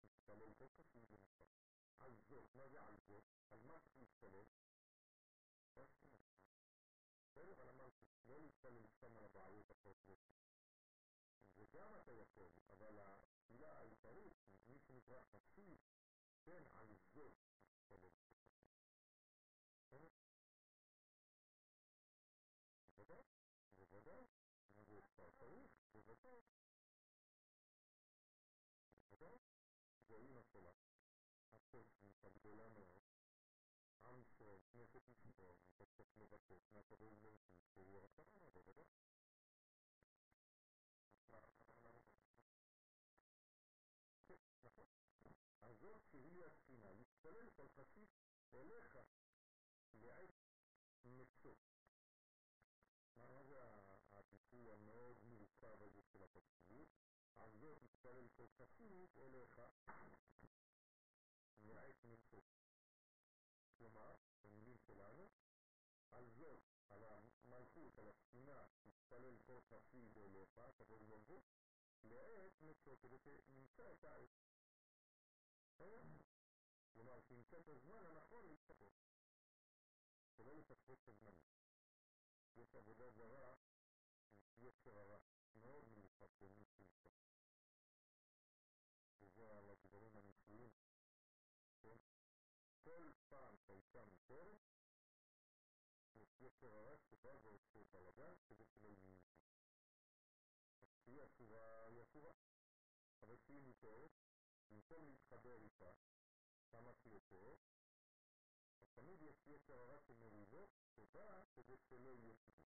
מתפלל 0.02 0.54
כל 0.54 0.68
קשור 0.76 1.06
בנפש. 1.06 1.60
על 1.98 2.16
זאת, 2.28 2.54
מה 2.54 2.68
זה 2.68 2.82
על 2.82 2.98
זאת? 2.98 3.24
על 3.48 3.60
מה 3.60 3.78
צריך 3.78 3.98
להתפלל? 3.98 4.44
בסדר, 7.24 7.52
אבל 7.52 7.68
אמרתי, 7.68 8.04
לא 8.26 8.40
להתפלל 8.40 8.86
סתם 8.86 9.16
על 9.16 9.24
הבעיות 9.24 9.70
הפרטיות. 9.70 10.18
וגם 11.56 11.96
אתה 11.96 12.12
יכול, 12.12 12.50
אבל 12.68 12.98
התפילה 12.98 13.78
העיקרית, 13.78 14.34
מי 14.66 14.78
שנקרא 14.78 15.22
חסיד, 15.22 15.78
כן, 16.44 16.66
על 16.66 16.94
זאת 17.12 17.34
מתפלל. 17.70 18.29
זאת 45.80 46.02
שהיא 46.10 46.44
התפילה, 46.44 46.92
להתפלל 46.92 47.50
כל 47.50 47.68
חסיד 47.68 48.08
אליך 48.54 48.98
לעת 49.92 50.34
מצוא. 51.04 51.54
מה 53.14 53.42
זה 53.44 53.58
הביטוי 54.10 54.72
המאוד 54.72 55.16
מורכב 55.22 55.82
הזה 55.82 56.02
של 56.02 56.22
הפרצופיות? 56.22 56.88
על 57.34 57.50
זאת 57.52 57.82
מתפלל 57.82 58.28
כל 58.28 58.46
חסיד 58.58 58.92
אליך 59.16 59.60
nihayetinde 61.62 62.42
Cuma 63.78 64.18
bir 64.44 64.78
kılarız. 64.78 65.30
Azzet 66.10 66.62
ala 66.88 67.22
mansukala 67.44 68.12
bina 68.34 68.68
istalel 68.84 69.38
ko 69.46 69.60
tasvibu 69.70 70.20
ile 70.20 70.46
bahsedilmesi 70.56 71.42
لآيات 72.04 72.62
متوترة 72.62 73.26
نساء 73.48 73.94
تعرف 73.94 74.30
ولكن 76.96 77.38
نساء 77.40 77.60
الزمان 77.60 78.06
أنا 78.06 78.20
حر 78.20 78.44
الكتب 78.44 78.92
فليس 80.38 80.66
تفوت 80.68 81.08
الزمان 81.08 81.38
يسب 82.56 82.96
ده 82.98 83.10
زراعة 83.10 83.58
يكسر 84.58 85.06
راح 85.06 85.22
نور 85.54 85.84
من 85.84 85.98
الفصل 86.04 86.48
من 86.48 86.66
الفصل 86.80 87.10
جزاء 89.22 89.60
الله 89.60 89.74
كبيرين 89.74 90.16
المسلمين 90.16 90.72
כל 93.00 93.12
פעם 93.28 93.56
שהאישה 93.56 94.04
מותרת, 94.04 94.60
יש 96.14 96.40
יצר 96.40 96.74
הרע 96.76 96.96
שבא 96.98 97.28
ועושה 97.28 97.84
בלגן 97.92 98.34
כדי 98.46 98.64
שלא 98.64 98.88
יהיו 98.88 99.14
איתה. 99.14 99.38
אז 100.82 100.88
כשהיא 100.94 101.24
אסורה, 101.24 101.86
היא 101.86 102.02
אסורה. 102.02 102.32
אבל 103.22 103.36
כשהיא 103.36 103.60
מותרת, 103.60 104.10
במקום 104.70 105.06
להתחבר 105.06 105.62
איתה, 105.62 105.92
כמה 106.70 106.92
שיותר, 106.92 107.54
אז 108.80 108.90
תמיד 108.94 109.22
יש 109.22 109.46
יצר 109.46 109.74
הרע 109.74 110.00
של 110.00 110.14
מריבות, 110.14 110.70
שבא 110.94 111.42
כדי 111.54 111.76
שלא 111.76 112.14
יהיה 112.14 112.34
סיפור. 112.34 112.66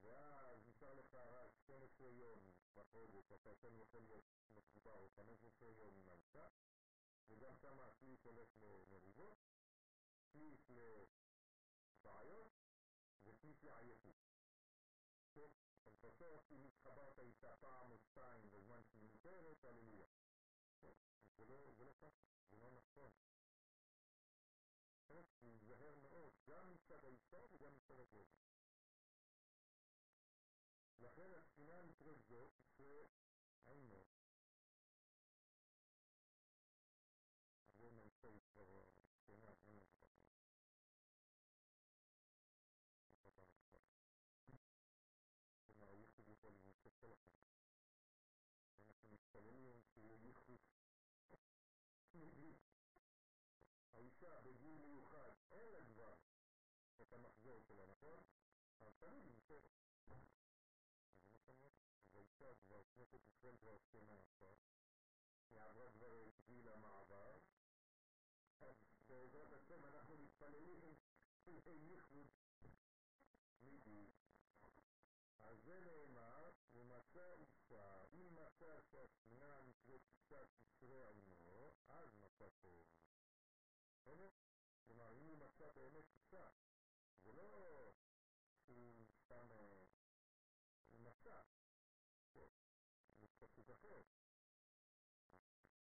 ואז 0.00 0.68
נשאר 0.68 0.94
לך 0.94 1.14
רק 1.14 1.56
12 1.56 2.10
יום 2.10 2.52
בחודש, 2.74 3.32
אתה 3.32 3.54
כן 3.54 3.76
יכול 3.76 4.02
להיות 4.02 4.24
מחובר, 4.50 4.98
או 4.98 5.08
15 5.08 5.70
יום 5.70 5.96
עם 5.96 6.08
האישה, 6.08 6.48
וגם 7.29 7.55
שם 7.57 7.79
השליש 7.79 8.23
הולך 8.23 8.49
למריבות, 8.57 9.37
שליש 10.31 10.71
לבעיות, 11.99 12.51
ושליש 13.23 13.63
לעייפות. 13.63 14.15
טוב, 15.33 15.51
אז 15.85 15.93
בסוף 16.01 16.51
אם 16.51 16.65
התחברת 16.65 17.19
איתה 17.19 17.55
פעם 17.59 17.91
או 17.91 17.99
שתיים 17.99 18.49
בזמן 18.49 18.81
שהיא 18.83 19.03
מותרת, 19.03 19.63
הללויה. 19.63 20.07
זה 21.35 21.45
לא, 21.45 21.71
זה 21.77 21.85
לא 21.85 21.93
ככה, 22.01 22.27
זה 22.49 22.57
לא 22.57 22.71
נכון. 22.71 23.11
צריך 25.07 25.27
להיזהר 25.43 25.99
מאוד, 25.99 26.33
גם 26.47 26.73
מצד 26.73 27.05
האישה 27.05 27.45
וגם 27.51 27.75
מצד 27.75 27.99
הגבר. 27.99 28.23
לכן 30.99 31.33
התפילה 31.33 31.81
נקראת 31.81 32.21
זאת 32.27 32.51
האישה 53.93 54.41
בגיל 54.41 54.77
מיוחד, 54.77 55.31
אין 55.51 55.71
לה 55.71 55.85
כבר 55.85 56.13
את 57.01 57.13
המחזור 57.13 57.61
שלה, 57.61 57.85
נכון? 57.85 58.23
אבל 58.81 58.91
תמיד 58.99 59.25
נמצאת. 59.25 59.63
עכשיו 62.39 62.55
כבר, 62.67 62.83
כנסת 62.95 63.25
ישראל 63.25 63.57
כבר 63.57 63.77
שנה 63.91 64.19
עכשיו, 64.19 64.55
היא 65.49 65.59
עברה 65.61 65.91
כבר 65.91 66.27
את 66.27 66.41
גיל 66.45 66.69
המעבר, 66.69 67.37
אז 68.61 68.75
בעזרת 69.07 69.53
השם 69.53 69.85
אנחנו 69.85 70.17
מתפללים 70.17 70.81
לייחוד 71.47 71.77
מידי. 71.81 72.27
אם 78.12 78.34
מצא 78.34 78.80
שהשנייה 78.80 79.62
נקראת 79.62 80.00
אישה 80.10 80.44
תשרה 80.56 81.10
עמו, 81.10 81.74
אז 81.88 82.14
מצא 82.14 82.48
טוב. 82.60 82.86
בסדר? 83.96 84.28
כלומר, 84.86 85.12
אם 85.12 85.26
הוא 85.26 85.38
מצא 85.38 85.70
באמת 85.70 86.12
אישה, 86.12 86.50
זה 87.24 87.32
לא 87.32 87.92
שהוא 88.64 89.06
סתם, 89.06 89.48
הוא 90.90 91.00
מצא, 91.00 91.42
זה 92.32 92.46
פשוט 93.38 93.70
אחר. 93.70 94.02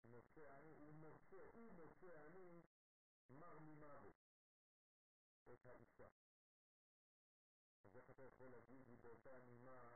מוצא 0.04 0.58
אני, 0.58 0.74
הוא 0.74 0.94
מוצא, 0.94 1.44
הוא 1.54 1.72
מוצא 1.74 2.26
אני 2.26 2.62
מר 3.30 3.60
ממוות, 3.60 4.16
את 5.54 5.66
האישה. 5.66 6.10
אז 7.84 7.98
איך 7.98 8.10
אתה 8.10 8.24
יכול 8.24 8.52
להגיד 8.52 8.88
לי 8.88 8.98
באותה 8.98 9.40
נימה 9.40 9.96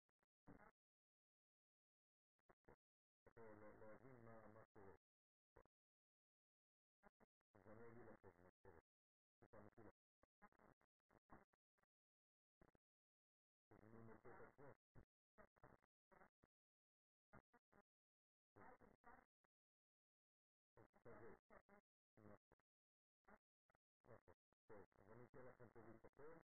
de 25.33 25.43
la 25.43 25.53
compositora 25.53 26.41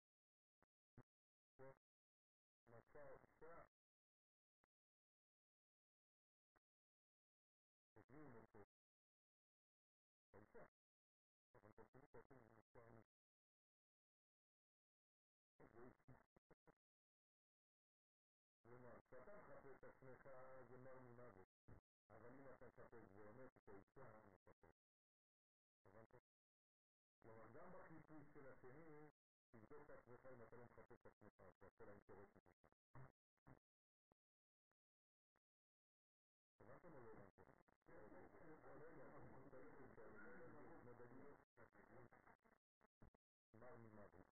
Machado 2.71 3.15
Ochoa 3.17 3.67
es 7.95 8.11
lindo 8.11 8.41
que 8.53 8.67
Ochoa 10.33 10.67
la 11.53 11.61
compositora 11.61 12.25
tiene 12.25 12.43
un 12.43 12.63
plan 12.73 13.05
Вона 18.65 19.01
там 19.11 19.43
хапити 19.43 19.93
сміха 19.93 20.65
земельні 20.65 21.15
навіть, 21.15 21.57
а 22.09 22.17
вони 22.17 22.43
на 22.43 22.53
там 22.53 22.71
хапити 22.71 23.07
зелених, 23.07 23.53
то 23.65 23.77
і 23.77 23.83
цього 23.83 24.21
не 24.21 24.33
хапити. 24.45 24.81
כלומר, 27.24 27.48
גם 27.54 27.72
בחיפוש 27.72 28.34
של 28.34 28.48
השני, 28.48 29.10
תבדוק 29.50 29.84
את 29.84 29.90
עצמך 29.90 30.26
אם 30.26 30.42
אתה 30.42 30.58
לא 30.58 30.66
מחפש 30.66 31.02
את 31.02 31.06
עצמך, 31.06 31.44
זה 31.60 31.68
הכל 31.68 31.90
האינטרסים 31.90 32.42
שלך. 32.44 32.98
הבנתם 36.60 36.96
או 36.96 37.02
לא 37.02 37.12
הבנתם? 37.12 37.44
מר 43.54 43.76
ממוות. 43.76 44.26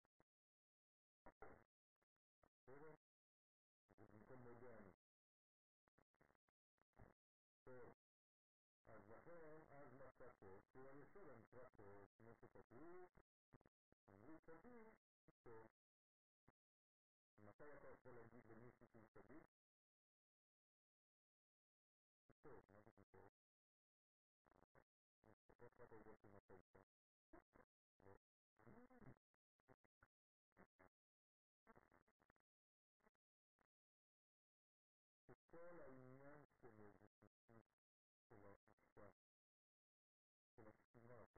Krakow, 10.18 10.60
realizada 10.74 11.32
en 11.32 11.42
Krakow, 11.44 12.08
Música 12.18 12.60
Cruz, 12.64 13.08
Richard 14.26 14.60
Dean, 14.62 14.92
Matala 17.40 17.78
Костела 17.78 18.24
Гига 18.24 18.54
Мистики 18.56 19.04
Сади. 19.14 19.40
Что 22.40 22.50
это? 22.50 22.82
Как 25.60 25.80
это 25.80 25.98
идет 26.00 26.22
на 26.24 26.40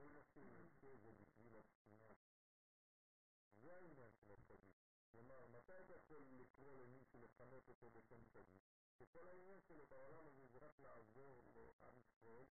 כל 0.00 0.08
מה 0.08 0.22
שהוא 0.22 0.64
עושה 0.64 0.96
זה 0.96 1.12
בשביל 1.12 1.56
השכינה. 1.56 2.12
זה 3.56 3.76
העניין 3.76 4.12
של 4.12 4.32
הצדיק. 4.32 4.74
כלומר, 5.12 5.46
מתי 5.46 5.80
אתה 5.80 5.94
יכול 5.94 6.20
לקרוא 6.20 6.76
למישהו 6.76 7.20
לכנות 7.20 7.68
אותו 7.68 7.90
בשם 7.90 8.24
צדיק? 8.24 8.62
שכל 8.98 9.28
העניין 9.28 9.60
שלו 9.60 9.86
בעולם 9.86 10.26
הזה 10.26 10.46
זה 10.46 10.58
רק 10.58 10.80
לעזור 10.80 11.42
לעם 11.54 11.98
ישראל 11.98 12.46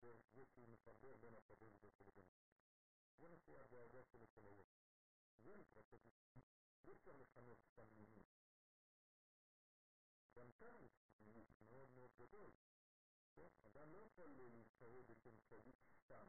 דרך 0.00 0.22
זה 0.34 0.46
שהוא 0.46 0.68
מחבר 0.68 1.16
בין 1.16 1.34
הקדוש 1.34 1.76
ברוך 1.80 1.94
הוא 1.98 2.06
לבין 2.06 2.24
זה 3.18 3.28
מה 3.28 3.38
שהדאגה 3.38 4.02
שלו 4.04 4.26
כל 4.34 4.46
היום. 4.46 4.66
זה 5.42 5.56
נקרא 5.56 5.82
צדיק. 5.82 6.14
אי 6.84 6.92
אפשר 6.92 7.16
לכנות 7.16 7.58
סתם 7.70 7.86
מילים. 7.96 8.24
גם 10.36 10.52
כאן 10.52 10.74
יש 10.84 10.92
חיוב 11.16 11.46
מאוד 11.68 11.90
מאוד 11.90 12.10
גדול. 12.18 12.52
כן? 13.34 13.48
אדם 13.66 13.92
לא 13.92 13.98
יכול 13.98 14.30
להיקרא 14.30 15.02
בשם 15.08 15.36
צדיק 15.48 15.76
סתם. 16.04 16.28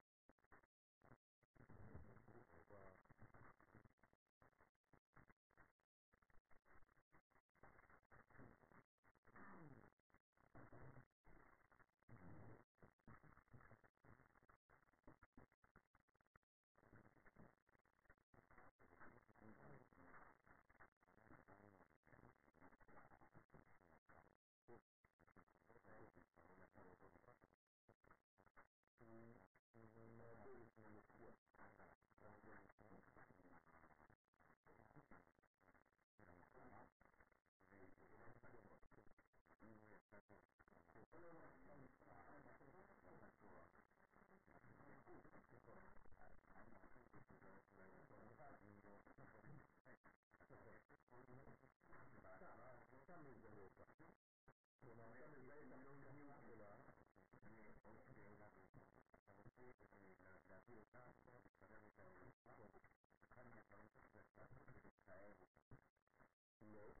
No. 66.61 67.00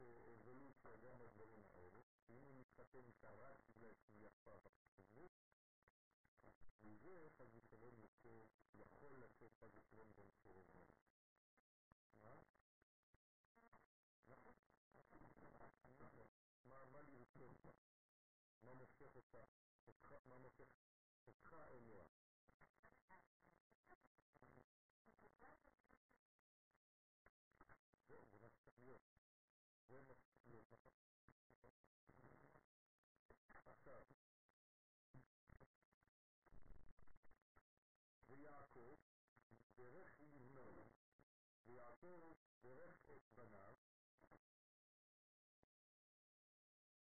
אבולוציה 0.00 0.96
גם 0.96 1.18
בדברים 1.18 1.64
האלה, 1.64 2.00
שאם 2.26 2.42
הוא 2.44 2.54
מתחתן 2.54 3.06
איתה 3.06 3.30
רק 3.34 3.56
בגלל 3.68 3.94
שהיא 3.94 4.26
יפה 4.26 4.56
בחיצוניות, 4.58 5.32
אז 6.46 6.52
מזה 6.82 7.28
חס 7.36 7.46
ושלום 7.54 7.94
יוצא, 7.98 8.44
יכול 8.74 9.12
לצאת 9.24 9.50
חס 9.60 9.76
ושלום 9.76 10.12
גם 10.12 10.30
סירוב 10.42 10.66
מלא. 10.74 10.94
מה? 12.22 12.42
נכון, 14.28 14.54
נכון. 15.98 16.26
מה 16.64 16.84
מה 16.84 17.02
לרצות 17.02 17.64
בה? 17.64 17.72
מה 18.62 18.74
מושך 18.74 19.16
אותה? 19.16 19.44
אותך- 19.86 20.14
מה 20.26 20.38
מושך 20.38 20.68
אותך 21.26 21.56
אליה? 21.70 22.04
זהו, 28.08 28.26
זה 28.26 28.38
מה 28.38 28.48
שצריך 28.48 28.80
להיות. 28.82 29.02
זה 29.88 30.00
מה 30.08 30.14
שצריך 30.14 30.48
להיות, 30.48 30.57
נכון. 30.57 30.57
עכשיו, 33.66 34.06
ויעקב 38.26 38.96
ברך 39.76 40.20
לבנו, 40.20 40.84
ויעקב 41.66 42.32
ברך 42.62 43.10
את 43.10 43.22
בניו, 43.36 43.74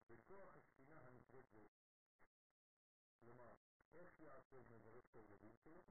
בכוח 0.09 0.55
הספינה 0.55 1.07
הנקראת 1.07 1.45
בו. 1.53 1.69
כלומר, 3.19 3.53
איך 3.93 4.19
יעקב 4.19 4.63
מברך 4.69 5.05
את 5.09 5.15
הילדים 5.15 5.55
שלו? 5.63 5.81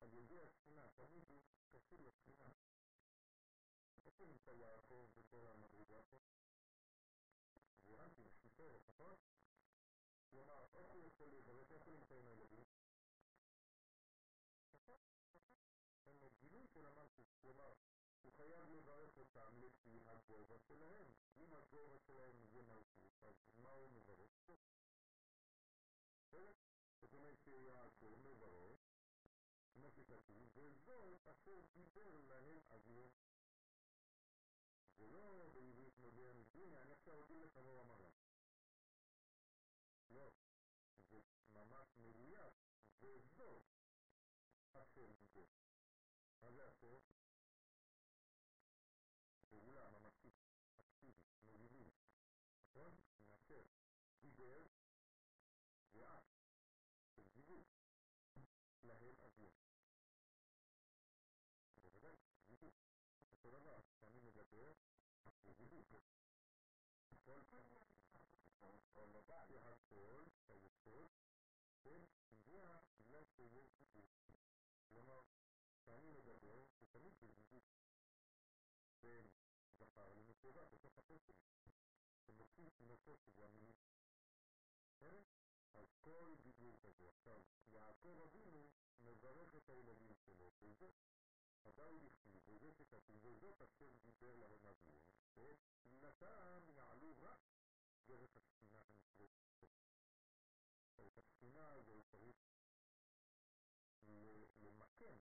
על 0.00 0.14
ידי 0.14 0.40
הספינה, 0.40 0.88
תמיד 0.88 1.28
הוא 1.28 1.40
קשור 1.70 1.98
לספינה. 2.00 2.48
איפה 4.06 4.24
נמצא 4.24 4.50
יעקב 4.50 5.08
בכל 5.16 5.46
המדרגה 5.46 6.02
פה? 6.02 6.18
הבנתי, 8.58 8.78
בספרת, 8.78 8.88
נכון? 8.88 9.16
כלומר, 10.30 10.66
איך 10.74 10.86
הוא 10.90 11.06
יכול 11.06 11.28
לברך, 11.28 11.72
איפה 11.72 11.90
נמצאים 11.90 12.26
הילדים? 12.26 12.64
הם 16.06 16.22
הגילוי 16.22 16.66
של 16.68 16.86
המלכות, 16.86 17.26
כלומר, 17.42 17.72
הוא 18.22 18.32
חייב 18.32 18.70
לברך 18.70 19.16
אותם 19.16 19.60
לפי 19.60 20.00
הגובה 20.06 20.58
שלהם. 20.58 21.12
אם 21.36 21.54
הגובה 21.54 21.98
שלהם 21.98 22.46
זה 22.46 22.62
מלכות, 22.62 23.22
אז 23.22 23.34
מה 23.56 23.70
הוא 23.70 23.90
מברך? 23.90 24.30
בסדר? 26.22 26.52
זאת 27.00 27.12
אומרת 27.14 27.38
שיעקב 27.44 28.14
מברך, 28.18 28.80
כמו 29.72 29.90
שכתוב, 29.90 30.56
וזאת 30.56 31.26
אשר 31.28 31.60
דיבר 31.74 32.18
להם 32.18 32.58
אביהם. 32.74 33.10
זה 34.98 35.06
לא 35.06 35.50
בעברית 35.54 35.98
מודרנית, 35.98 36.54
הנה 36.54 36.82
אני 36.82 36.92
עכשיו 36.92 37.24
אגיד 37.24 37.42
לך 37.42 37.56
מה 37.56 37.70
הוא 37.70 37.80
אמר 37.80 38.00
להם. 38.00 38.15
Hızlı. 43.06 43.62
Başlayalım 44.74 45.26
ki. 45.34 45.48
Hazreti 46.40 47.00
Sevgili 49.50 49.80
anlamak 49.80 50.14
için 50.16 50.34
Mecidi 51.42 51.92
Son 52.72 52.92
Nasıl 53.20 53.64
Gider 54.22 54.66
Ve 55.94 56.08
At 56.08 56.24
Sevgili 57.14 57.66
Lahir 58.84 59.18
Azim 59.18 59.52
Burada 61.76 62.16
Gidir 62.48 62.74
Sonra 63.42 63.70
Aslanı 63.70 64.22
Mecidi 65.44 65.78
Gidir 65.84 66.02
Sol 67.24 67.44
Sol 67.44 67.62
Sol 67.62 67.86
Sol 68.60 68.78
Sol 68.90 69.18
Sol 70.46 70.70
Sol 70.84 71.08
Sol 71.82 72.15
היסוד, 72.30 72.44
כן, 72.44 72.52
נובע 72.52 72.78
בגלל 72.98 73.24
שיש 73.24 73.70
זיווג. 73.78 74.10
כלומר, 74.88 75.20
כשאני 75.76 76.10
מדבר, 76.10 76.64
זה 76.78 76.86
תמיד 76.86 77.14
בזיווג 77.20 77.64
בין 79.00 79.28
זכר 79.78 80.12
לנקבה 80.12 80.64
בתוך 80.64 80.98
הפה 80.98 81.18
שלי, 81.18 81.46
שמוציא 82.26 82.70
תינוקות 82.70 83.20
שזה 83.20 83.44
המינית. 83.44 83.76
בסדר? 84.90 85.22
אז 85.72 85.86
כל 86.00 86.34
דיבור 86.42 86.78
כזה. 86.82 87.08
עכשיו, 87.08 87.42
יעקב 87.66 88.20
אבינו 88.20 88.68
מברך 89.00 89.54
את 89.56 89.68
הילדים 89.68 90.14
שלו, 90.14 90.52
וזה 90.60 90.90
ודאי 91.64 91.98
בכתיב, 91.98 92.42
וזה 92.46 92.72
שכתוב, 92.72 93.24
וזאת 93.24 93.62
אשר 93.62 93.96
דיבר 94.02 94.36
להם 94.36 94.66
אביהם, 94.66 95.00
ואת 95.34 95.58
תפילתם 95.68 96.64
יעלו 96.68 97.14
רק 97.18 97.40
דרך 98.06 98.36
הספינה 98.36 98.82
הנקראת 98.82 99.30
סוף. 100.96 101.06
את 101.06 101.18
הספינה 101.18 101.72
הזו 101.72 102.02
צריך 102.02 102.36
ל- 104.02 104.44
למקם. 104.58 105.16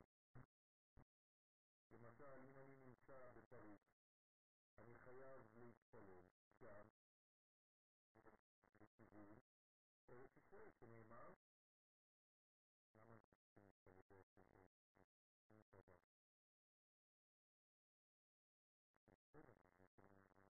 למשל, 1.92 2.46
אם 2.50 2.58
אני 2.58 2.78
נמצא 2.78 3.32
בפריז, 3.36 3.80
אני 4.78 4.96
חייב 4.96 5.48
להתפלל 5.56 6.22
גם 6.62 6.88
לכיוון 8.80 9.40
ארץ 10.10 10.38
ישראל, 10.38 10.72
שנאמר, 10.72 11.34
למה 12.98 13.14
אנחנו 13.14 13.36
צריכים 13.36 13.64
להתפלל 13.64 14.04
בארץ 14.04 14.38
ישראל? 14.40 14.68
אין 15.52 15.68
דבר. 15.72 15.96
בסדר, 19.20 19.54
אנחנו 19.80 20.04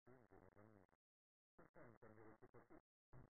נמצאים 0.08 0.20
ברבנים. 0.30 0.82
כאן, 1.74 1.92
כאן 2.00 2.12
נראה 2.16 2.34
שכתוב. 2.36 2.82
כן, 3.12 3.39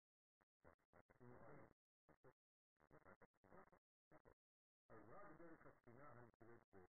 אז 4.88 5.08
רק 5.08 5.32
דרך 5.36 5.66
התקינה 5.66 6.08
הנקראת 6.10 6.60
בו. 6.72 6.86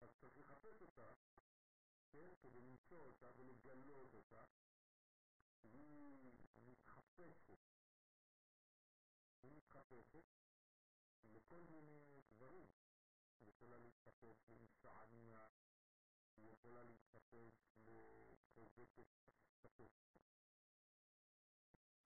אז 0.00 0.10
צריך 0.20 0.36
לחפש 0.36 0.82
אותה, 0.82 1.12
כן, 2.10 2.32
כדי 2.40 2.60
למצוא 2.60 2.98
אותה 2.98 3.30
ולגלות 3.36 4.14
אותה. 4.14 4.44
היא 5.62 6.32
מתחפשת. 6.56 7.58
היא 9.42 9.52
מתחפשת 9.52 10.24
לכל 11.24 11.64
מיני 11.64 12.22
דברים. 12.28 12.68
היא 13.40 13.48
יכולה 13.48 13.78
להתחפש 13.78 14.48
למשעניה, 14.48 15.48
היא 16.36 16.52
יכולה 16.52 16.82
להתחפש 16.82 17.52
לחוזקת 17.76 19.04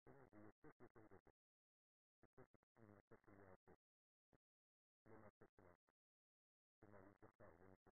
בסדר? 0.00 0.26
ויוסף 0.32 0.80
יותר 0.80 1.06
גדול. 1.06 1.34
יוסף 2.22 2.46
מן 2.80 2.94
הצד 2.94 3.22
של 3.22 3.38
יעקב. 3.38 3.76
לא 5.06 5.18
מהצד 5.18 5.50
שלנו. 5.50 5.84
כלומר, 6.78 6.98
הוא 6.98 7.12
זכר, 7.20 7.52
הוא 7.58 7.68
נקרא. 7.68 7.92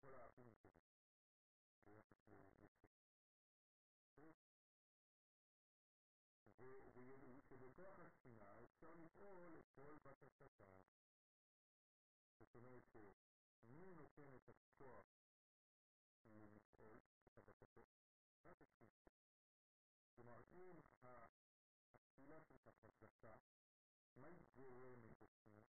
כל 0.00 0.14
האחים 0.14 0.52
טובים. 0.60 0.88
ביחס 1.84 2.28
ליוסף. 2.30 2.64
ובכוח 7.84 8.00
השנאה 8.00 8.62
אפשר 8.62 8.94
לפעול 8.94 9.58
את 9.58 9.70
כל 9.70 9.98
בקשתה. 10.02 10.76
זאת 12.38 12.54
אומרת 12.54 12.82
שמי 12.86 13.94
נותן 13.94 14.34
את 14.34 14.48
הכוח 14.48 15.06
לפעול 16.24 17.00
את 17.26 17.38
הבקשות? 17.38 17.88
רק 18.44 18.62
השנאה. 18.62 19.17
כלומר, 20.18 20.42
אם 20.52 20.80
התפילה 21.02 22.40
שלך 22.40 22.70
חזקה, 22.82 23.36
מה 24.16 24.26
היא 24.26 24.44
גורמת 24.54 25.20
לשנאה? 25.20 25.64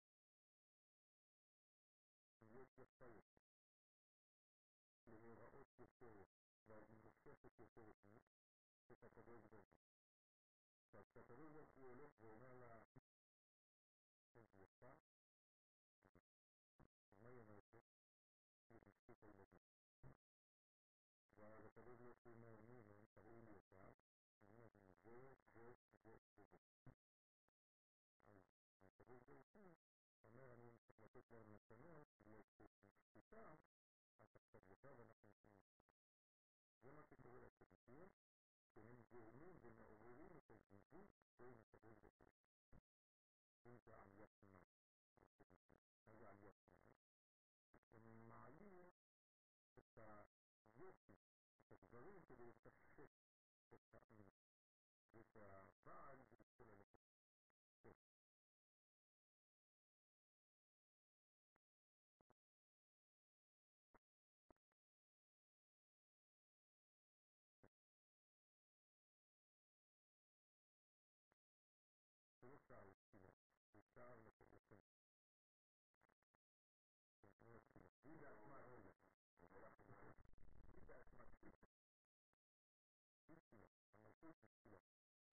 להיות 2.41 2.77
יפה 2.77 3.05
יותר, 3.05 3.41
להיראות 5.07 5.79
יותר, 5.79 6.23
ואז 6.67 6.89
היא 6.89 6.97
מושכת 6.97 7.59
יותר 7.59 7.91
את 7.91 8.07
מי? 8.07 8.19
את 8.91 9.03
הקדוש 9.03 9.45
ברוך 9.45 9.65
הוא. 9.65 9.81
עכשיו, 10.83 11.03
כשהקדוש 11.09 11.51
ברוך 11.51 11.71
הוא 11.75 11.87
הולך 11.87 12.11
ואומר 12.21 12.53
לה, 12.53 12.79
איזה 14.35 14.63
יפה, 14.63 14.91
אז 16.79 17.21
מה 17.21 17.27
היא 17.27 17.39
אומרת 17.39 17.73
לו? 17.73 17.81
היא 18.69 18.79
תשתית 18.85 19.23
הילדים. 19.23 19.63
ואז 21.37 21.65
הקדוש 21.65 21.97
ברוך 21.97 22.17
הוא 22.23 22.33
אומר, 22.33 22.55
נו, 22.61 22.83
נו, 22.83 23.05
תראו 23.13 23.41
לי 23.41 23.53
אותה, 23.53 23.91
это 49.76 49.86
верхность, 50.76 51.30
это 51.70 51.84
здоровье, 51.86 52.20
это 53.70 54.45
with 55.16 55.32
uh, 55.40 55.64
bugs 55.88 56.36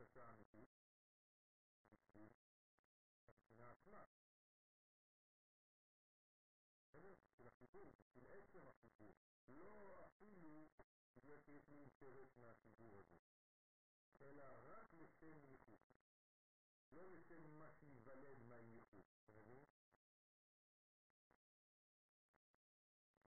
הבקשה 0.00 0.24
האמיתית? 0.24 0.68
בשביל 1.92 2.30
השכינה 3.26 3.70
עצמה. 3.70 4.04
בשביל 8.15 8.31
עצם 8.31 8.67
החיבור. 8.67 9.13
לא 9.47 10.05
אפילו 10.05 10.67
בגלל 11.15 11.39
שיש 11.39 11.69
לי 11.69 11.79
אינטרס 11.79 12.37
מהחיבור 12.37 12.99
הזה, 12.99 13.17
אלא 14.21 14.43
רק 14.63 14.93
לשם 14.93 15.43
ייחוד. 15.43 15.79
לא 16.91 17.11
לשם 17.11 17.57
מה 17.57 17.71
שייוולד 17.71 18.41
מהייחוד. 18.41 19.05
אתה 19.23 19.31
מבין? 19.31 19.65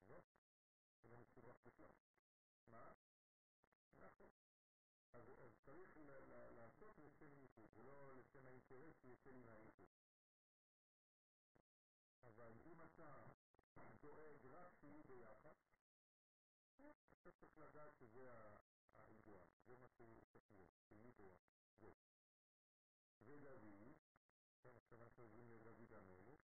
לא? 0.09 0.23
זה 1.03 1.17
מסובך 1.17 1.57
בכלל. 1.65 1.93
מה? 2.67 2.93
נכון. 3.97 4.31
אז 5.13 5.33
צריך 5.65 5.97
לעשות 6.51 6.99
לשם 6.99 7.41
ייחוד, 7.41 7.71
ולא 7.75 8.17
לשם 8.17 8.47
האינטרס 8.47 9.01
שיוצא 9.01 9.31
לי 9.31 9.43
מהייחוד. 9.43 9.89
אתה 12.29 12.51
דואג 14.01 14.47
רק 14.47 14.68
ביחד, 14.98 15.54
אתה 17.14 17.32
צריך 17.32 17.58
לדעת 17.58 17.96
שזה 17.96 18.32
האידואל, 18.98 19.48
זה 19.66 19.76
מה 19.76 19.88
שהוא 19.90 20.26
צריך 20.26 20.52
להיות, 20.52 20.70
שיהיו 20.88 21.12
ביחד, 21.14 21.54
זה. 21.80 21.92
ודוד, 23.22 23.96
כן, 24.62 24.76
עכשיו 24.78 25.04
אנחנו 25.04 25.24
עוברים 25.24 25.50
לדוד 25.50 25.94
המלך, 25.94 26.40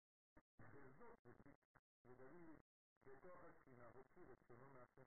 וזאת, 0.71 1.19
ודוד 2.07 2.61
בתוך 3.05 3.45
השכינה 3.45 3.87
הוציא 3.87 4.27
רצונו 4.27 4.69
מהשם. 4.69 5.03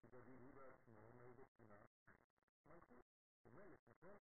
כי 0.00 0.08
דוד 0.08 0.40
הוא 0.40 0.54
בעצמו, 0.54 1.12
מאיזה 1.12 1.44
שכינה? 1.44 1.86
מלכות, 2.66 3.06
הוא 3.42 3.52
מלך, 3.52 3.80
נכון? 3.90 4.18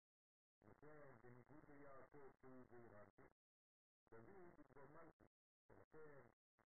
וזה 0.67 1.11
בניגוד 1.21 1.63
ליעקב 1.69 2.31
שהוא 2.41 2.65
ואירנטי, 2.69 3.27
דוד 4.09 4.29
הוא 4.57 4.65
כבר 4.65 4.85
מלכות. 4.85 5.29
ולכן, 5.69 6.21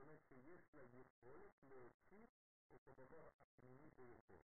זאת 0.00 0.06
אומרת 0.06 0.24
שיש 0.28 0.74
לה 0.74 0.82
יכולת 0.82 1.62
להוציא 1.62 2.26
את 2.74 2.88
הדבר 2.88 3.28
הפנימי 3.40 3.90
ביותר. 3.90 4.38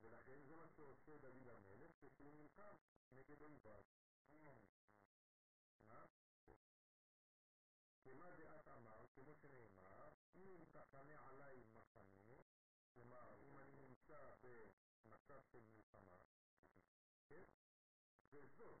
ולכן 0.00 0.42
זה 0.42 0.56
מה 0.56 0.68
שעושה 0.68 1.18
דוד 1.18 1.48
המלך 1.48 1.90
כשהוא 2.00 2.32
נלחם 2.32 2.76
נגד 3.10 3.42
אויביו. 3.42 3.84
מה? 5.86 6.06
כמה 8.02 8.30
דעת 8.36 8.68
אמר, 8.68 9.06
כמו 9.14 9.34
שנאמר, 9.34 10.08
אם 10.34 10.64
תחנה 10.72 11.28
עליי 11.28 11.62
מחנה, 11.72 12.42
כלומר, 12.94 13.38
אם 13.40 13.58
אני 13.58 13.76
נמצא 13.76 14.34
במצב 14.40 15.42
של 15.52 15.64
מלחמה, 15.64 16.22
כן? 17.28 17.44
בזאת 18.30 18.80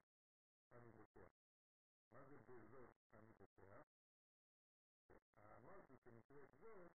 אני 0.72 0.90
בוטח. 0.92 1.30
מה 2.12 2.24
זה 2.24 2.38
בזאת 2.38 2.90
אני 3.14 3.32
בוטח? 3.32 4.05
אמרתי 6.06 6.20
שנקראת 6.20 6.48
זאת, 6.60 6.92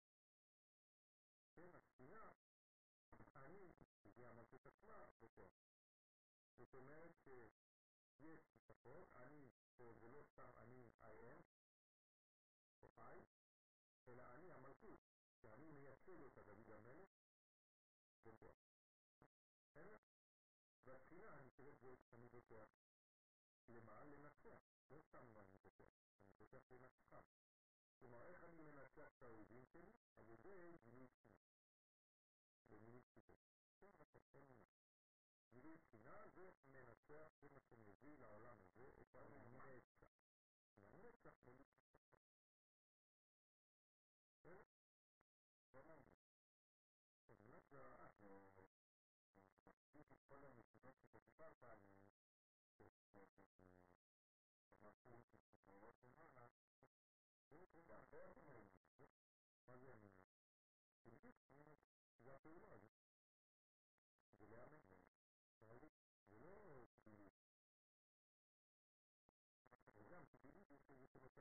כן, 1.55 1.75
השכינה, 1.75 2.33
אני, 3.35 3.73
זה 4.17 4.29
המלכות 4.29 4.67
עצמה, 4.67 5.07
בוטח. 5.21 5.51
זאת 6.57 6.75
אומרת 6.75 7.11
שיש 7.23 8.51
לפחות, 8.55 9.15
אני, 9.15 9.51
זה 9.77 10.09
לא 10.09 10.23
סתם 10.23 10.59
אני 10.59 10.91
I 11.01 11.05
am, 11.05 11.43
או 12.83 12.89
I, 12.97 13.17
אלא 14.09 14.35
אני 14.35 14.53
המלכות, 14.53 15.01
שאני 15.43 15.73
מייצג 15.73 16.21
אותה 16.21 16.43
דוד 16.43 16.71
המלך, 16.71 17.11
בוטח. 18.23 18.55
בסדר? 19.65 19.99
והתחילה 20.85 21.41
נקראת 21.43 21.79
זאת 21.79 21.99
אני 22.13 22.29
בוטח. 22.29 22.69
למה? 23.69 24.05
לנצח. 24.05 24.63
לא 24.91 25.01
סתם 25.01 25.37
אני 25.37 25.59
בוטח, 25.59 25.91
אני 26.19 26.33
בוטח 26.39 26.71
לנצחם. 26.71 27.50
Unaeka 28.03 28.47
lile 28.57 28.73
la 28.73 28.89
sasa 28.97 29.27
uvuke, 29.29 29.83
agombee 30.19 30.79
virusi 30.85 31.31
virusi 32.71 33.21
kama 33.81 34.05
kasema 34.13 34.65
virusi 35.53 35.99
nazo 35.99 36.55
mmenatea 36.67 37.31
kama 37.41 37.61
Mwenyezi 37.71 38.17
la 38.17 38.29
alamu 38.37 38.65
je 38.77 38.87
ukameta 39.03 40.07
na 40.83 40.91
meta 40.91 41.33
mlicho 41.47 41.81
Tamam. 45.73 46.05
Unaweza 47.29 47.83
kufanya 50.05 50.51
mikakati 50.57 51.07
kwa 51.13 51.21
sababu 51.21 51.91
Hocam, 70.11 70.27
bir 70.45 70.55
de 70.55 70.69
bir 70.69 70.69
de 70.71 70.89
bir 70.89 70.99
de 70.99 71.15
bir 71.15 71.23
de 71.23 71.41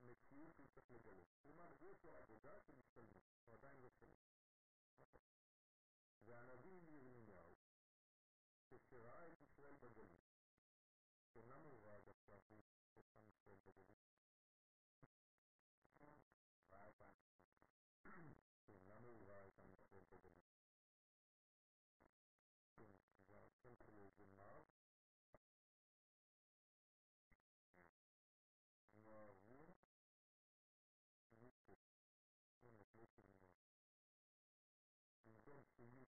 המציאות 0.01 0.55
שהוא 0.55 0.67
צריך 0.67 0.91
לגלות. 0.91 1.27
כלומר, 1.43 1.73
יש 1.81 2.03
לו 2.03 2.17
עבודה 2.17 2.61
של 2.61 2.79
השתלמות, 2.79 3.23
הוא 3.45 3.53
עדיין 3.53 3.81
לא 3.81 3.89
שלם. 3.89 4.21
והנביא 6.26 6.80
ירמיהו, 6.88 7.56
כשראה 8.68 9.28
את 9.32 9.42
ישראל 9.42 9.76
בגלות, 9.76 10.26
אומנם 11.34 11.60
הוא 11.60 11.82
ראה 11.82 12.00
דווקא 12.00 12.32
את 12.98 13.12
עם 13.12 13.28
ישראל 13.28 13.56
בגלות, 13.64 14.09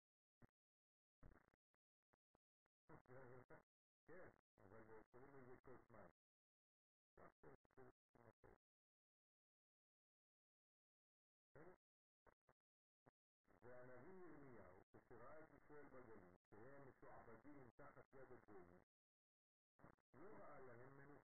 כן, 4.06 4.30
אבל 4.64 4.84
קוראים 5.12 5.34
לזה 5.34 5.58
כוס 5.58 5.90
מים. 5.90 6.12
ويعمل 16.59 16.93
في 16.93 17.07
عبدين 17.09 17.71
تحت 17.79 18.15
يد 18.15 18.33
الدنيا 18.33 18.81
يرأى 20.15 20.61
لهم 20.67 20.93
من 20.97 21.19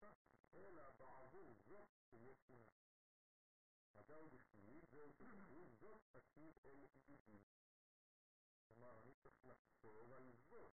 إلى 0.55 0.93
بعضهم 1.01 1.55
زفت 1.68 2.12
يسمع 2.12 2.66
فجاوب 3.95 4.35
الشيء 4.35 4.85
جاوب 4.93 5.14
الشيء 5.22 5.74
زفت 5.83 6.16
أكيد 6.16 6.59
إلى 6.59 6.70
إيه 6.85 6.89
الجديد 6.97 7.43
وما 8.68 9.03
هي 9.05 9.14
تخلق 9.24 9.59
الصعوبة 9.66 10.18
للزفت 10.18 10.72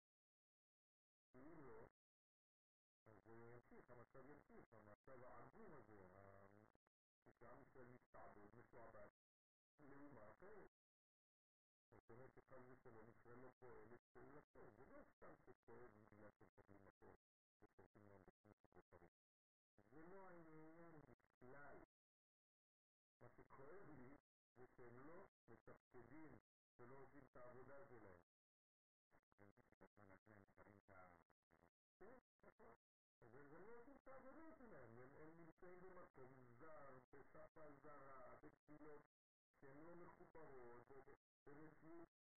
يقول 1.35 1.67
له 1.67 1.91
يمشيها 3.29 3.95
ما 3.95 4.05
كان 4.05 4.31
يمشيها 4.31 4.81
ما 4.81 4.97
كان 5.07 5.25
عندنا 5.25 5.81
زوها 5.81 6.51
مش 7.27 7.43
عم 7.43 7.65
يستعبد 7.95 8.55
مش 8.55 8.75
وعبد 8.75 9.11
للمرأة 9.81 10.69
מסתעבד, 12.15 12.39
משועבד, 12.39 12.45
לאומה 12.47 12.69
אחרת. 12.69 12.75
זאת 12.75 12.87
אומרת 12.87 12.99
שחס 12.99 12.99
ושלום 12.99 13.09
ישראל 13.09 13.39
לא 13.39 13.51
פועלת 13.61 14.01
פעולתו, 14.13 14.71
זה 14.71 14.85
לא 14.85 15.03
סתם 15.03 15.35
שכואב 15.37 15.91
בגלל 15.95 16.31
שהם 16.31 16.49
מקבלים 16.49 16.85
מקום 16.85 17.17
ושורפים 17.63 18.09
להם 18.09 18.23
בכנסת 18.25 18.77
ופרים. 18.77 19.11
זה 19.91 20.03
לא 20.03 20.29
העניין 20.29 21.01
בכלל. 21.09 21.79
מה 23.21 23.29
שכואב 23.29 23.89
לי 23.89 24.17
זה 24.57 24.67
שהם 24.67 24.99
לא 25.01 25.29
מתפקדים 25.49 26.39
ולא 26.79 26.95
עושים 26.95 27.25
את 27.31 27.37
העבודה 27.37 27.85
שלהם. 27.85 28.21
בזמן 29.81 30.11
הזה 30.11 30.33
נשארים 30.35 30.77
את 30.87 30.91
ה... 30.91 31.09
כן, 31.99 32.19
נכון. 32.45 32.77
אז 33.21 33.35
הם 33.35 33.67
לא 33.67 33.73
עושים 33.79 33.97
את 33.97 34.09
העבודה 34.09 34.57
שלהם, 34.59 34.99
הם, 35.01 35.15
הם 35.15 35.37
נמצאים 35.37 35.81
במקום 35.83 36.33
זר, 36.59 36.99
בשפה 37.13 37.73
זרה, 37.73 38.35
בתפילות 38.43 39.03
שהן 39.61 39.77
לא 39.77 39.97
מחוברות, 39.97 40.89
במציאות 40.89 41.34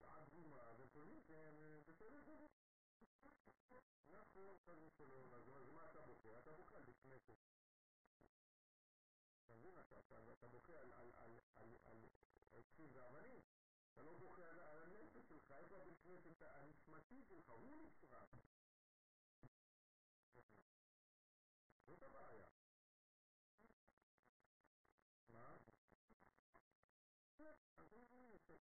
עגומה, 0.02 0.72
וחושבים 0.78 1.20
שהם 1.20 1.56
בסדר 1.86 2.20
גמור. 2.22 2.50
נכון, 4.08 4.58
חס 4.58 4.78
ושלום, 4.86 5.34
אז 5.34 5.48
אז 5.48 5.68
מה 5.70 5.90
אתה 5.90 6.00
בוכה? 6.06 6.38
אתה 6.38 6.52
בוכה 6.52 6.76
על 6.76 6.82
בית 6.82 6.96
כנסת. 7.02 7.36
אתה 9.44 9.54
מבין? 9.54 9.78
אתה- 9.78 9.98
אתה 9.98 10.32
אתה 10.32 10.48
בוכה 10.48 10.72
על- 10.72 10.92
על- 10.92 11.12
על- 11.14 11.40
על- 11.54 11.78
על 11.84 12.08
עצים 12.52 12.90
ואבנים. 12.92 13.40
אתה 13.92 14.02
לא 14.02 14.18
בוכה 14.18 14.48
על 14.48 14.60
על 14.60 14.82
הנפש 14.82 15.28
שלך, 15.28 15.50
איפה 15.52 15.76
הבית 15.76 16.00
כנסת 16.02 16.42
הנשמתי 16.42 17.22
שלך? 17.22 17.50
הוא 17.50 17.82
נשרף. 17.82 18.28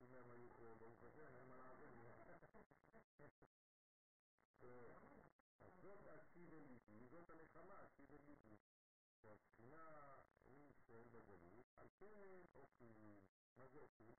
אם 0.00 0.14
הם 0.14 0.30
היו 0.30 0.48
פה, 0.58 0.74
ברוך 0.78 1.02
השם, 1.02 1.34
אין 1.36 1.48
מה 1.48 1.56
לעשות 1.56 1.76
אז 5.60 5.72
זאת 5.82 6.06
השיב 6.06 6.54
אל 6.54 6.62
ליבי, 6.62 7.06
זאת 7.06 7.30
הנחמה, 7.30 7.80
השיב 7.80 8.12
אל 8.12 8.20
ליבי. 8.26 8.56
שהשכינה 9.22 10.16
עם 10.44 10.70
ישראל 10.70 11.08
בגלות, 11.08 11.66
על 11.76 11.88
כן 11.98 12.40
אוכלים. 12.54 13.20
מה 13.56 13.66
זה 13.66 13.78
אוכלים? 13.78 14.16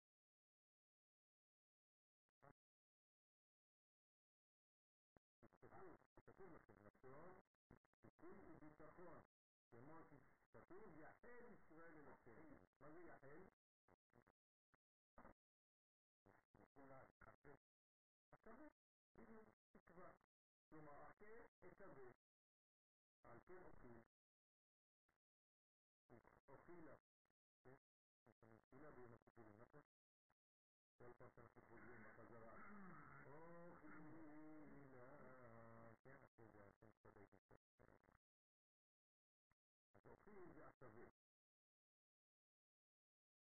כתוב, 5.62 5.98
כתוב 6.26 6.54
לכם, 6.54 6.74
לשון, 6.86 7.40
סיכוי 8.02 8.42
וביטחון. 8.46 9.22
כמו 9.70 10.02
שכתוב, 10.04 10.98
יחל 10.98 11.46
ישראל 11.54 11.98
אל 11.98 12.08
השם. 12.08 12.54
מה 12.82 12.92
זה 12.92 13.02
יחל? 13.02 13.44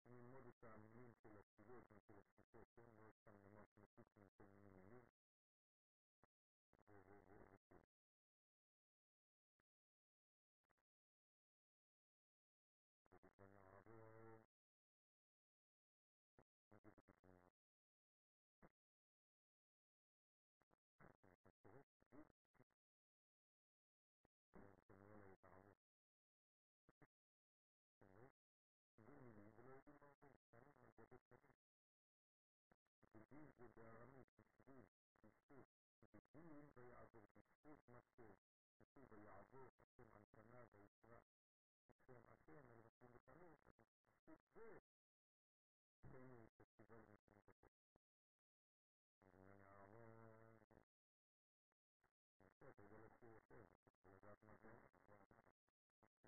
ללמוד 0.08 0.46
את 0.46 0.64
investigations 1.25 2.03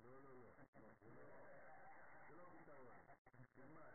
לא, 0.04 0.22
לא, 0.22 0.34
לא, 0.34 0.52
זה 2.28 2.34
לא 2.36 2.44
פתרון, 2.52 2.96
תלמד, 3.54 3.94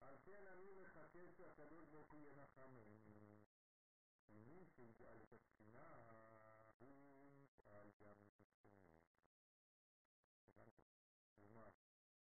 על 0.00 0.18
כן 0.24 0.46
אני 0.46 0.74
מחכה 0.74 1.32
שהקדוש 1.36 1.88
ברוך 1.88 2.10
הוא 2.10 2.20
ינחמני. 2.20 2.98
מי 4.30 4.66
שיגאל 4.66 5.22
את 5.22 5.32
הספינה 5.32 5.96
הוא 6.78 7.30
יגאל 7.32 7.90
גם 8.00 8.16
את 8.22 8.40
הספינה. 8.40 8.80
הבנת? 10.44 10.72
כלומר, 11.38 11.68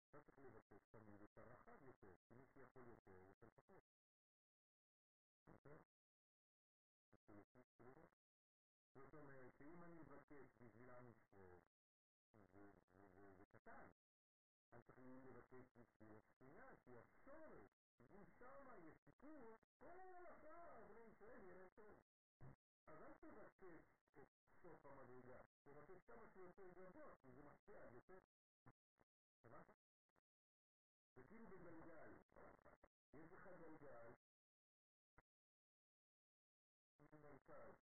אתה 0.10 0.22
צריך 0.22 0.40
לבקש 0.40 0.86
תמיד 0.92 1.22
את 1.24 1.38
הרחב 1.38 1.84
יותר, 1.84 2.14
כי 2.28 2.36
מי 2.36 2.46
שיכול 2.48 2.88
יותר, 2.88 3.24
יותר 3.28 3.50
פחות. 3.56 3.84
זאת 8.99 9.15
אומרת 9.15 9.53
שאם 9.59 9.83
אני 9.83 9.95
מבקש 9.95 10.57
בשביל 10.61 10.91
עם 10.91 11.09
ישראל, 11.09 11.59
זה 13.39 13.45
קטן. 13.47 13.87
אני 14.73 14.83
צריך 14.83 15.27
לבקש 15.27 15.67
בשביל 15.77 16.17
הספינה, 16.17 16.77
שהיא 16.77 16.99
השורש. 16.99 17.71
אם 18.13 18.25
שמה 18.39 18.79
יש 18.79 18.97
סיפור, 19.05 19.59
כל 19.81 20.27
השאר, 20.27 20.85
בני 20.89 21.01
ישראל, 21.01 21.43
יהיה 21.43 21.55
להם 21.55 21.69
טוב. 21.75 21.99
אז 22.87 23.03
אל 23.03 23.15
תבקש 23.15 23.83
את 24.19 24.29
סוף 24.63 24.87
המדרגה, 24.87 25.41
תבקש 25.63 26.03
כמה 26.07 26.29
שיותר 26.29 26.71
גבוה, 26.71 27.15
כי 27.23 27.33
זה 27.33 27.43
משפיע 27.43 27.83
על 27.83 27.95
יותר. 27.95 28.19
הבנת? 29.45 29.67
זה 31.15 31.23
כאילו 31.25 31.47
בגלגל. 31.49 32.19
יש 33.13 33.33
לך 33.33 33.49
גלגל, 33.59 34.13
מרכז, 37.23 37.88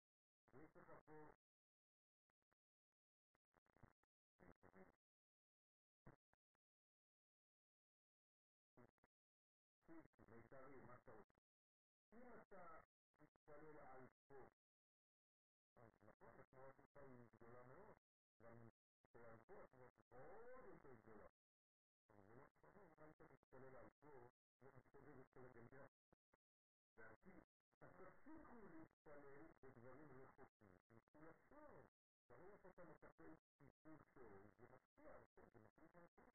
ויש 0.70 0.78
לך 0.78 0.94
פה... 1.06 1.32
מיתרי, 10.36 10.80
מה 10.80 10.96
אתה 10.96 11.12
רוצה? 11.12 11.44
אם 12.14 12.34
אתה 12.36 12.82
מתפלל 13.22 13.80
על 13.80 14.08
פה, 14.28 14.50
אז 15.78 15.92
נכון, 16.08 16.40
התנועה 16.40 16.74
שלך 16.74 16.98
היא 16.98 17.28
גדולה 17.32 17.64
מאוד, 17.64 17.96
גם 18.42 18.52
אם 18.52 18.70
מתפלל 19.00 19.26
על 19.26 19.38
פה, 19.48 19.64
התנועה 19.64 19.90
שלך 19.92 20.14
עוד 20.14 20.66
יותר 20.66 20.94
גדולה. 20.94 21.28
אבל 22.10 22.22
זה 22.28 22.36
לא 22.36 22.46
משנה, 22.46 22.82
אם 22.82 23.02
היית 23.02 23.22
מתפלל 23.22 23.76
על 23.76 23.90
פה, 24.02 24.30
זה 24.62 24.70
מסתובב 24.76 25.20
את 25.20 25.30
כל 25.34 25.46
הגלגל. 25.46 25.88
להגיד, 26.98 27.44
אז 27.81 27.91
תפסיקו 27.97 28.67
להתפלל 28.67 29.47
בדברים 29.63 30.09
רחוקים, 30.13 30.73
תנסו 30.85 31.21
לשוב. 31.23 31.85
ברגע 32.29 32.57
שאתה 32.57 32.85
מטפל 32.85 33.35
טיפול 33.59 33.99
שורש, 34.15 34.51
זה 34.61 34.67
משפיע, 34.73 35.13
זה 35.53 35.61
מחליט 35.61 35.97
על 35.97 36.05
הכל. 36.05 36.31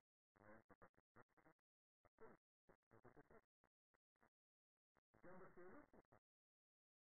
גם 5.26 5.40
בשאלות 5.40 5.86
שלך. 5.92 6.06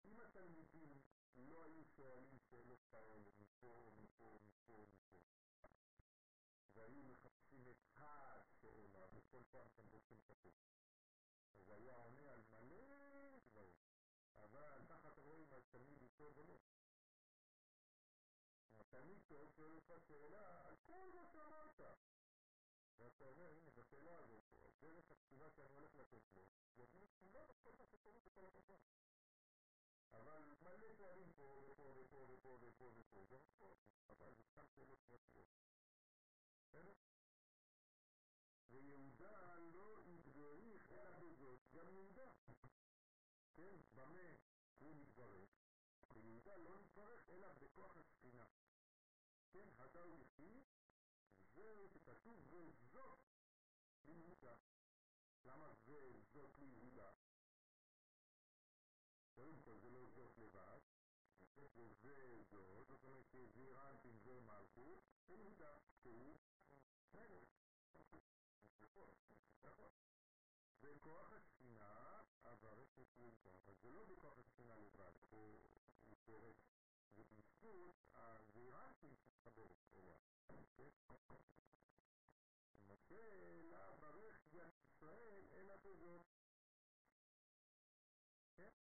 אם 0.03 0.19
התלמידים 0.19 1.01
לא 1.35 1.63
היו 1.63 1.85
שואלים 1.85 2.39
שאלות 2.39 2.83
כאלה 2.91 3.31
מפה, 3.37 3.91
מפה, 3.97 4.39
מפה, 4.43 4.85
מפה, 4.91 5.17
והיו 6.75 7.03
מחפשים 7.03 7.67
את 7.67 7.83
השאלה, 7.95 9.05
וכל 9.13 9.43
פעם 9.51 9.69
שהם 9.69 9.87
רוצים 9.87 10.21
כתוב, 10.27 10.53
אז 11.55 11.69
היה 11.69 11.93
עונה 11.95 12.31
על 12.31 12.41
מלא 12.51 12.75
דברים. 12.75 12.75
אבל 12.85 12.93
ככה 12.93 13.14
אתה 15.75 15.83
רואה 15.83 15.93
אם 15.93 15.97
התלמיד 15.97 16.01
הוא 16.01 16.09
טוב 16.17 16.37
או 16.37 16.43
לא. 16.43 16.59
התלמיד 18.79 19.21
טוב 19.27 19.51
שואל 19.51 19.75
אותך 19.75 19.93
שאלה 20.07 20.67
על 20.67 20.75
כל 20.75 21.11
מה 21.13 21.25
שאמרת. 21.33 21.81
ואתה 22.97 23.23
אומר, 23.25 23.51
הנה, 23.51 23.69
בשאלה 23.69 24.17
הזאת, 24.17 24.43
דרך 24.79 25.11
התשובה 25.11 25.49
שאני 25.51 25.73
הולך 25.73 25.95
לתת 25.95 26.21
לו, 26.35 26.45
יבין 26.77 27.03
את 27.03 27.13
כולה 27.21 27.45
בכל 27.45 27.71
מה 27.77 27.85
שקורה 27.85 28.19
בכל 28.19 28.45
הדבר. 28.45 28.79
אבל 30.13 30.55
מלא 30.61 30.93
שואלים 30.97 31.33
פה 31.33 31.63
ופה 31.67 31.95
ופה 31.97 32.27
ופה 32.29 32.57
ופה 32.61 32.91
ופה, 32.95 33.25
זה 33.29 33.37
נכון, 33.39 33.77
אבל 34.09 34.33
זה 34.35 34.43
סתם 34.43 34.67
שאלות 34.75 34.99
פרטיות. 35.07 35.47
בסדר? 36.61 36.93
ויהודה 38.69 39.57
לא 39.57 39.99
התבריך 40.05 40.91
אלא 40.91 41.19
בזאת, 41.19 41.59
גם 41.73 41.89
יהודה. 41.89 42.31
כן, 43.55 43.77
במה 43.93 44.35
הוא 44.79 44.95
מתברך? 44.95 45.54
ויהודה 46.45 46.57
לא 46.57 46.79
מתברך 46.79 47.29
אלא 47.29 47.47
בכוח 47.53 47.97
הספינה. 47.97 48.45
כן, 49.51 49.67
הדר 49.77 50.07
יחי, 50.07 50.63
זה 51.55 51.87
שכתוב 51.93 52.53
וזאת 52.53 53.19
ליהודה. 54.05 54.55
למה 55.45 55.73
זה 55.85 56.11
זאת 56.33 56.59
ליהודה? 56.59 57.11
קודם 59.35 59.61
כל 59.61 59.79
זה 59.79 59.89
לא 59.89 60.07
זאת 60.15 60.37
לבד, 60.37 60.79
וזה 61.55 61.67
זאת, 62.51 62.87
זאת 62.87 63.03
אומרת 63.03 63.25
שזעירנטים 63.27 64.19
זה 64.19 64.39
מלכות, 64.41 65.03
ויהודה 65.27 65.79
שהוא 66.01 66.37
מלך. 67.13 67.55
בכוח 70.81 71.31
יהודה, 73.17 73.51
אבל 73.65 73.75
זה 73.81 73.89
לא 73.89 74.03
בכוח 74.03 74.39
השכינה 74.39 74.75
לבד, 74.75 75.11
פה 76.25 76.31
הוא 76.31 76.41
פורש, 76.41 76.55
זה 77.15 77.23
בזכות 77.23 77.95
הזעירנטים 78.13 79.15
שתחבר 79.15 79.67
אליה. 79.93 80.17
משה 82.87 83.61
לה 83.63 83.95
ברך 83.99 84.53
יד 84.53 84.73
ישראל 84.83 85.47
אלא 85.51 85.75
בזאת. 85.75 86.25
כן? 88.55 88.71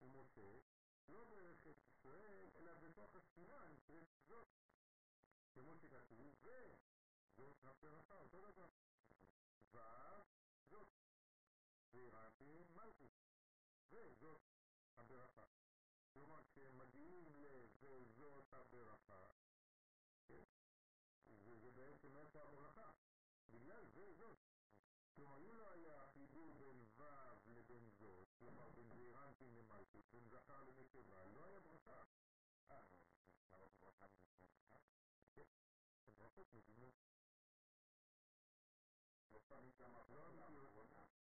ומשה 0.00 0.60
לא 1.08 1.24
ברך 1.24 1.66
את 1.66 1.76
ישראל 1.82 2.50
אלא 2.54 2.74
בתוך 2.74 3.16
השכינה 3.16 3.68
נקראת 3.68 4.08
זאת. 4.28 4.48
כמו 5.54 5.76
שכתוב, 5.76 6.36
וזאת 6.44 7.64
הברכה, 7.64 8.18
אותו 8.18 8.50
דבר. 8.50 8.68
וזאת. 9.70 10.88
זעירנטים 11.92 12.74
מלכות. 12.74 13.12
וזאת 13.90 14.40
הברכה. 14.96 15.65
כלומר, 16.16 16.42
כשהם 16.44 16.78
מגיעים 16.78 17.24
ל"וזאת 17.42 18.52
הברכה", 18.52 19.26
וזה 21.28 21.70
בעצם 21.70 22.16
איפה 22.16 22.42
הברכה. 22.42 22.90
בגלל 23.50 23.86
זה 23.86 24.14
זאת. 24.14 24.38
כלומר, 25.14 25.38
אם 25.38 25.56
לא 25.56 25.70
היה 25.70 26.06
חיבור 26.12 26.54
בין 26.54 26.86
ו' 26.96 27.02
לבין 27.46 27.90
זאת, 27.90 28.28
כלומר 28.38 28.68
בין 28.70 28.88
זעירנטים 28.88 29.54
למלכות, 29.56 30.04
בין 30.12 30.28
זכר 30.28 30.64
לנקבה, 30.64 31.26
לא 31.26 31.44
היה 31.44 31.60
ברכה. 31.60 32.02
אה, 32.70 32.84
למה 33.50 33.66
ברכה 33.80 34.06
לנקבה? 34.06 34.78
כן, 35.34 35.48
ברכות 36.18 36.54
מבינות. 36.54 36.94
לא 40.08 40.28
אמיתי, 40.28 40.54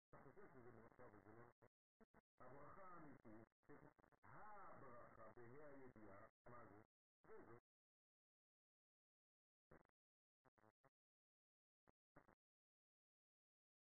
אתה 0.10 0.18
חושב 0.18 0.48
שזה 0.48 0.72
ברכה 0.72 1.03
וזה 1.11 1.32
לא 1.32 1.45
נכון. 1.45 1.70
הברכה 2.40 2.84
האמיתית, 2.84 3.48
הברכה 5.40 5.45
בה"א 5.45 5.68
הידיעה, 5.68 6.28
מה 6.49 6.66
זה? 6.66 6.82
זה 7.26 7.41
זאת. 7.41 7.61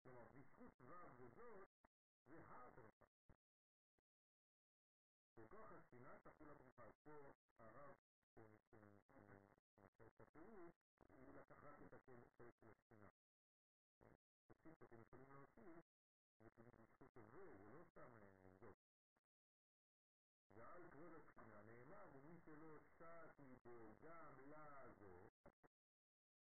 כלומר, 0.03 0.29
בזכות 0.29 0.81
ו' 0.81 0.93
וזאת, 1.17 1.69
זה 2.29 2.43
הברכה. 2.47 3.03
בכוח 5.37 5.73
השכינה 5.73 6.19
תחול 6.19 6.51
הברכה. 6.51 6.73
פה 7.05 7.33
הרב 7.59 7.97
שנושא 8.35 10.07
את 10.07 10.21
הפירוש, 10.21 10.75
הוא 11.13 11.35
לקח 11.35 11.65
רק 11.65 11.83
את 11.83 11.95
החלק 11.95 12.29
של 12.61 12.71
השכינה. 12.71 13.09
תוסיף, 14.47 14.83
אתם 14.83 15.01
יכולים 15.01 15.33
להוסיף, 15.33 15.85
בזכות 16.43 17.17
הזה, 17.17 17.57
זה 17.57 17.69
לא 17.69 17.85
סתם 17.85 18.11
זאת. 18.61 18.92
ועל 20.56 20.90
כבוד 20.92 21.14
השכינה 21.14 21.62
נאמר, 21.62 22.10
ומי 22.14 22.38
שלא 22.38 22.80
שט 22.80 23.40
ליבו 23.40 23.96
גם 24.02 24.40
לה 24.40 24.90
זו, 25.00 25.30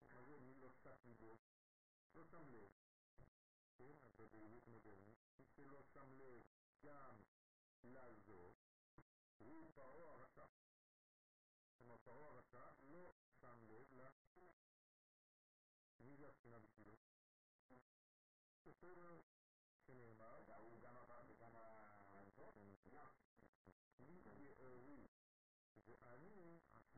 מה 0.03 0.23
זה 0.23 0.39
מי 0.39 0.55
לא 0.55 0.73
שט 0.73 1.05
ליבו? 1.05 1.39
לא 2.15 2.25
שם 2.25 2.49
לב. 2.49 2.69
כן, 3.77 3.97
אז 4.05 4.13
בבהירות 4.19 4.69
מודרנית, 4.69 5.19
מי 5.39 5.45
שלא 5.45 5.83
שם 5.83 6.13
לב 6.13 6.43
גם 6.85 7.17
לזו, 7.83 8.55
הוא 9.39 9.71
פרעה 9.75 10.13
הרשע. 10.13 10.47
כלומר, 11.77 11.97
פרעה 11.97 12.29
הרשע 12.29 12.71
לא 12.81 13.15
שם 13.41 13.65
לב 13.69 13.93
לשכינה. 13.93 14.55
מי 16.01 16.17
זה 16.17 16.29
השכינה 16.29 16.59
בשבילו? 16.59 16.97
בסדר 18.67 19.21
שנאמר, 19.87 20.43
והוא 20.47 20.81
גם 20.81 20.97
עבר 20.97 21.23
וגם 21.29 21.57
הזאת? 21.57 22.55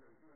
Gracias. 0.00 0.28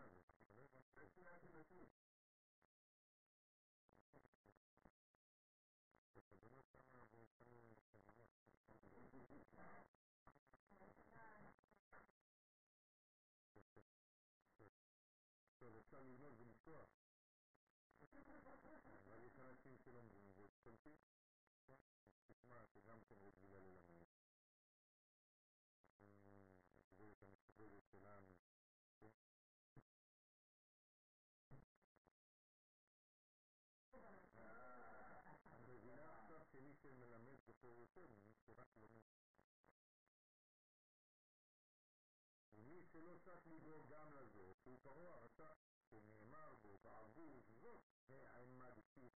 ומי 42.52 42.84
שלא 42.86 43.18
שט 43.18 43.46
ליבו 43.46 43.86
גם 43.88 44.12
לזאת, 44.12 44.56
שהוא 44.62 44.78
פרעה 44.82 45.14
הרשע, 45.14 45.52
שנאמר 45.90 46.54
בו 46.62 46.78
בערבות 46.78 47.44
זאת, 47.48 47.82
העמד 48.08 48.78
פיך. 48.94 49.12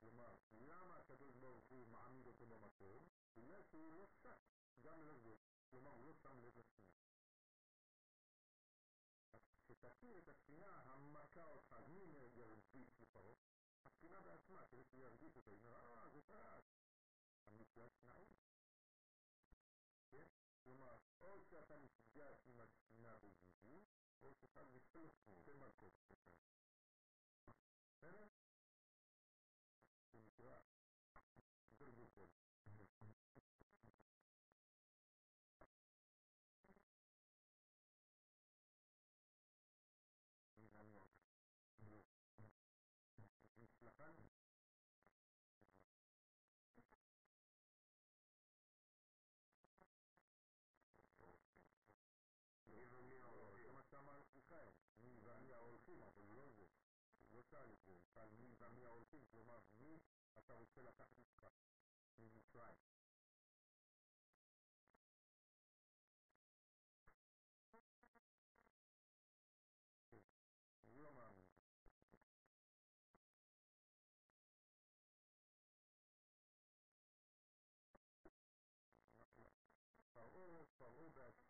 כלומר, 0.00 0.36
למה 0.52 0.96
הקדוש 0.96 1.36
ברוך 1.36 1.66
הוא 1.68 1.88
מעמיד 1.88 2.26
אותו 2.26 2.46
במקום? 2.46 3.08
בגלל 3.36 3.62
שהוא 3.62 3.92
לא 3.92 4.06
שט 4.06 4.38
גם 4.80 5.02
לזאת. 5.02 5.38
כלומר, 5.70 5.90
הוא 5.90 6.06
לא 6.06 6.14
שם 6.14 6.40
לב 6.40 6.58
לשכינה. 6.58 6.92
אז 9.32 9.40
כשתכיר 9.58 10.18
את 10.18 10.28
השכינה 10.28 10.80
המכה 10.80 11.44
אותך, 11.44 11.76
מי 11.88 12.00
ירגיש 12.34 13.00
לפרעה? 13.00 13.34
השכינה 13.84 14.20
בעצמה, 14.20 14.66
כדי 14.66 14.84
שהוא 14.84 15.00
ירגיש 15.00 15.36
אותו, 15.36 15.50
היא 15.50 15.58
אומרת, 15.58 16.30
אה, 16.30 16.60
And 17.48 17.56
right 17.76 17.98
now, 18.04 18.20
yes, 20.12 20.28
we 20.66 20.74
must 20.76 21.06
also 21.22 21.64
come 21.70 21.86
to 21.86 22.00
judge 22.12 22.44
much 22.56 22.74
now 23.00 23.16
with 23.22 23.38
you, 23.64 23.80
also 24.20 24.48
come 24.52 24.68
with 24.74 24.84
us 24.98 25.12
to 25.24 25.32
the 25.46 25.54
market. 25.56 25.94
kama 53.90 54.24
Mkao 54.34 54.72
ni 54.98 55.10
ngamia 55.14 55.56
הולכים, 55.56 56.02
אבל 56.02 56.22
הוא 56.22 56.34
לא 56.34 56.50
זה. 56.50 56.66
לא 57.32 57.42
צה"ל 57.42 57.74
זה, 57.86 58.00
כאן 58.14 58.28
מי 58.38 58.46
נגמי 58.46 58.84
ההולכים, 58.84 59.26
כלומר 59.30 59.58
מי 59.72 59.98
אתה 60.38 60.54
רוצה 60.54 60.82
לקחת 60.82 61.18
איתך 61.18 61.46
ממצרים. 62.18 62.76
אני 70.86 70.98
לא 70.98 71.12
מאמין. 71.12 71.44
פרעה, 80.12 80.64
פרעה 80.78 81.08
בעצמו 81.08 81.49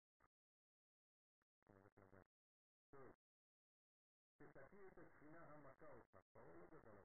una 5.55 5.73
causa, 5.79 6.19
favor 6.33 6.69
de 6.69 6.93
la 6.93 7.01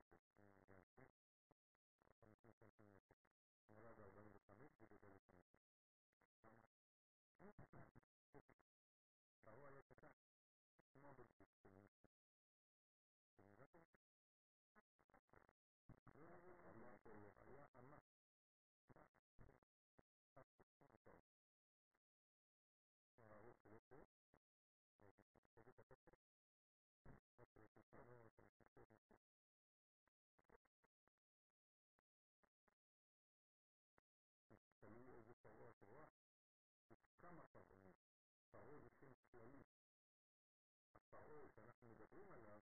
שאנחנו 41.56 41.88
מדברים 41.88 42.32
עליו 42.32 42.60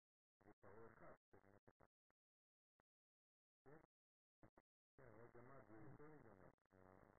הוא 0.46 0.56
פרעה 0.62 0.88
אחד, 0.88 1.14
כנראה 1.32 1.58
קטן. 1.62 1.90
כן, 4.96 5.12
הוא 5.14 5.24
הגמד, 5.24 5.62
הוא 5.70 5.82
יותר 5.82 6.08
מגמד. 6.08 6.50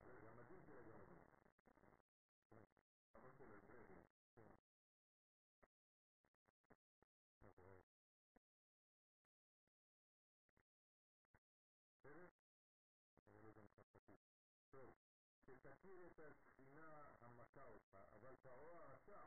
הגמדים 0.01 0.63
של 0.63 0.79
הגמדים. 0.79 1.23
אבא 3.17 3.31
שלו, 3.31 3.61
ברדין. 3.61 4.03
תכיר 15.63 16.07
את 16.07 16.21
הספינה 16.21 17.13
המכה 17.21 17.65
אותך, 17.65 17.99
אבל 18.13 18.37
פרעה 18.43 18.83
הרשע 18.83 19.27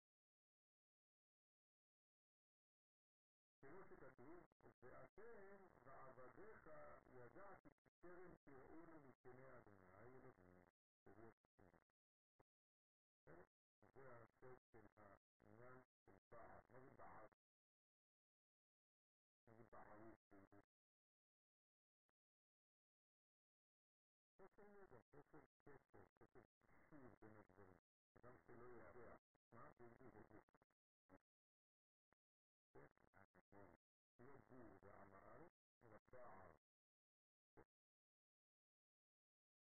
ואתם 4.81 5.65
ועבדיך 5.83 6.69
ידעתי 7.05 7.69
טרם 7.99 8.35
תראוני 8.43 8.99
מפני 8.99 9.57
אדוני 9.57 9.95
אלוהים 9.95 10.61
וברכתנו. 11.05 11.65
זה 13.93 14.15
הסוד 14.15 14.59
של 14.71 14.87
העניין 14.97 15.81
של 16.05 16.17
בעל. 16.29 16.61
מה 16.71 16.79
זה 16.79 16.89
בעל? 16.89 17.29
מה 19.47 19.53
זה 19.53 19.63
בעלות? 19.63 20.17
חוסר 24.37 24.67
ידע, 24.67 24.99
חוסר 25.11 25.39
קשר, 25.63 26.05
חוסר 26.17 26.39
קישור 26.63 27.15
בין 27.19 27.37
הדברים. 27.37 27.77
אדם 28.15 28.37
שלא 28.37 28.65
יודע 28.65 29.15
מה 29.51 29.69
זה 29.71 29.91
وجود 34.21 34.87
عمل 34.87 35.49
وطاعة 35.85 36.53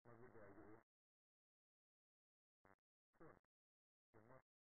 وبدع 0.08 0.50
ثم 3.20 3.32
جمعها 4.14 4.56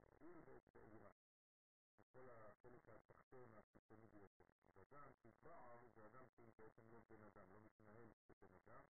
تقول 0.00 0.42
بأجراء 0.74 1.16
ولا 2.14 2.54
تلك 2.62 3.00
تخطونا 3.08 3.60
في 3.60 3.78
كنية 3.88 4.30
وجام 4.76 5.12
في 5.12 5.32
طاعة 5.44 5.84
وجام 5.96 6.26
في 6.36 6.50
بيت 6.50 6.80
من 6.80 6.94
البنادم 6.94 7.52
ومش 7.52 7.80
مهم 7.80 8.12
في 8.26 8.30
البنادم 8.30 8.84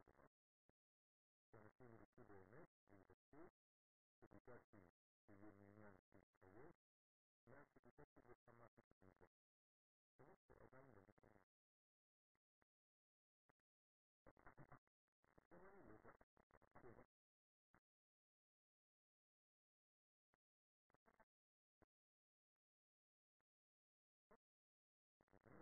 Well, 25.51 25.59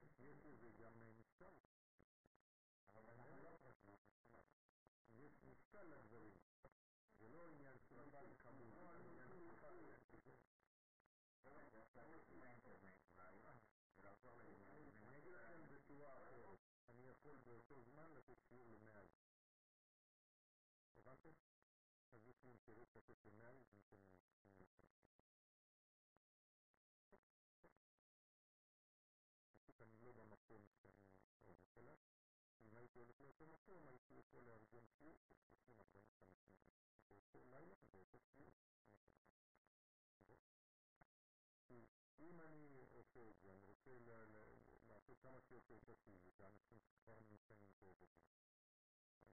יש 0.08 0.18
יש 0.28 0.52
לזה 0.52 0.72
גם 0.78 0.92
משקל. 1.18 1.54
אבל 2.94 3.10
אנחנו 3.10 3.42
לא 3.42 3.58
חושבים. 3.62 3.98
יש 5.08 5.44
משקל 5.44 5.82
לדברים. 5.82 6.38
זה 7.18 7.28
לא 7.28 7.48
עניין 7.48 7.78
של 7.78 8.00
משקל 8.02 8.34
כמות, 8.38 8.74
זה 8.74 8.98
עניין 8.98 9.28
של 9.28 9.48
אני 15.08 15.18
אגיד 15.18 15.32
לכם 15.32 15.62
בצורה 15.74 16.16
אחרת, 16.16 16.58
אני 16.88 17.02
יכול 17.02 17.36
באותו 17.38 17.82
זמן 17.82 18.12
לתת 18.12 18.42
שיעור 18.48 18.66
למאה 18.68 19.01
רוצה 44.88 44.94
לעשות 44.94 45.18
כמה 45.22 45.40
שיותר 45.40 45.78
פסיבי, 45.86 46.30
ואנשים 46.38 46.78
שכבר 46.80 47.20
נמצאים 47.30 47.66
פה 47.80 48.06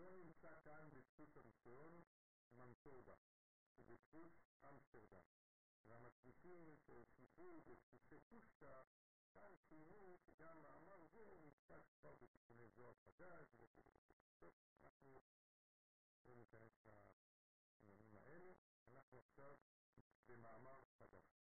לא 0.00 0.10
נמצא 0.16 0.54
כאן 0.64 0.90
בדפוס 0.92 1.36
הראשון 1.36 2.02
מנטובה, 2.52 3.14
ובדפוס 3.76 4.32
אמסטרדם. 4.68 5.24
והמדפיסים 5.86 6.76
שהוסיפו 6.76 7.62
בדפוסי 7.66 8.20
פושטה, 8.20 8.82
כאן 9.32 9.54
ציינו 9.68 10.16
שגם 10.18 10.62
מאמר 10.62 11.06
זה 11.12 11.38
נמצא 11.40 11.78
כבר 12.00 12.14
בתיקוני 12.14 12.68
זוהר 12.68 12.94
חדש, 12.94 13.60
טוב, 14.38 14.54
אנחנו 14.84 15.20
לא 16.24 16.34
ניכנס 16.34 16.86
לעניינים 16.86 18.16
האלה, 18.16 18.52
אנחנו 18.86 19.18
עכשיו 19.18 19.56
במאמר 20.26 20.84
חדש. 20.98 21.40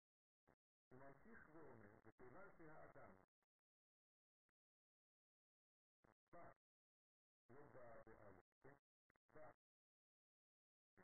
הוא 0.88 0.98
ממשיך 0.98 1.48
ואומר, 1.54 1.95
וכיוון 2.15 2.51
שהאדם 2.51 3.13
בא, 6.31 6.51
לא 7.49 7.67
בא 7.67 8.01
באלף, 8.05 8.55
כן? 8.61 8.75
בא, 9.33 9.51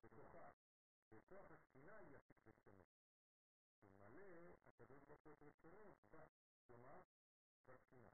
בכוחה, 0.02 0.52
בכוח 1.10 1.52
השכינה 1.52 2.02
יפיק 2.02 2.48
רצונו. 2.48 2.84
ומלא 3.82 4.58
הקדוש 4.66 5.04
ברוך 5.04 5.24
הוא 5.24 5.34
את 5.34 5.44
רצונו, 5.44 5.96
בא, 6.12 6.26
כלומר, 6.68 7.02
בשכינה. 7.66 8.12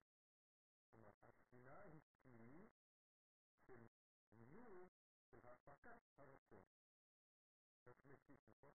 כלומר, 0.91 1.11
השכינה 1.21 1.81
היא 1.81 2.01
כלי 2.23 2.67
של 3.65 3.87
ניהול 4.33 4.89
של 5.31 5.47
הפקת 5.47 6.01
הרצון. 6.17 6.65
זאת 7.85 8.05
מסיק, 8.05 8.47
נכון? 8.47 8.73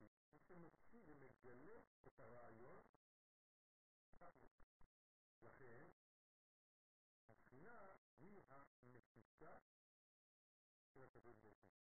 מי 0.00 0.08
שמוציא 0.38 1.02
ומגלה 1.06 1.80
את 2.06 2.20
הרעיון, 2.20 2.84
לכן, 5.42 5.88
השכינה 7.28 7.94
היא 8.18 8.42
המסיקה 8.48 9.58
של 10.92 11.02
הקדוש 11.02 11.36
ברוך 11.38 11.60
הוא. 11.60 11.76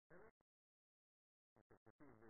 בסדר? 0.00 0.30
זה 1.68 1.76
כתוב 1.76 2.20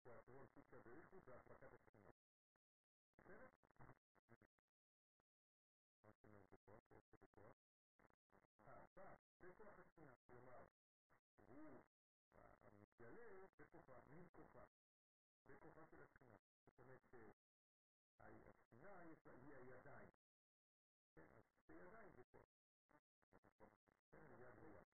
בתיאטרון 0.00 0.46
פיצה 0.52 0.80
באיכות 0.80 1.24
בהפקת 1.24 1.72
השכינה. 1.74 2.12
בסדר? 3.16 3.48
מה 6.04 6.12
זאת 6.12 6.24
אומרת 6.24 6.46
בכוח? 6.50 6.92
איפה 6.92 7.16
בכוח? 7.16 7.56
אה, 8.66 8.86
בא, 8.94 9.14
בכוח 9.40 9.78
השכינה. 9.78 10.16
כלומר, 10.28 10.66
הוא 11.46 11.82
מתגלה 13.00 13.46
בכוחה, 13.56 14.00
מכוחה, 14.10 14.64
בכוחה 15.46 15.86
של 15.86 16.02
השכינה. 16.02 16.36
זאת 16.64 16.78
אומרת 16.78 17.00
שהשכינה 18.18 18.98
היא 18.98 19.54
הידיים. 19.54 20.10
כן, 21.14 21.26
אז 21.34 21.44
שתי 21.50 21.72
ידיים 21.72 22.12
זה 22.12 22.24
כוח. 22.24 22.46
כן, 24.10 24.26
יד 24.38 24.58
ויד. 24.58 24.86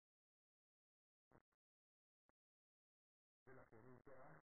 ולכן 3.46 3.84
היא 3.84 3.98
כוח, 4.04 4.40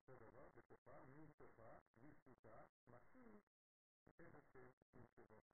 אותו 0.00 0.16
דבר, 0.16 0.48
בכוחה, 0.48 1.04
מתוכה, 1.04 1.78
בזכותה, 1.98 2.64
משיג 2.88 3.40
איפה 4.18 4.40
שנמצאות. 4.42 5.44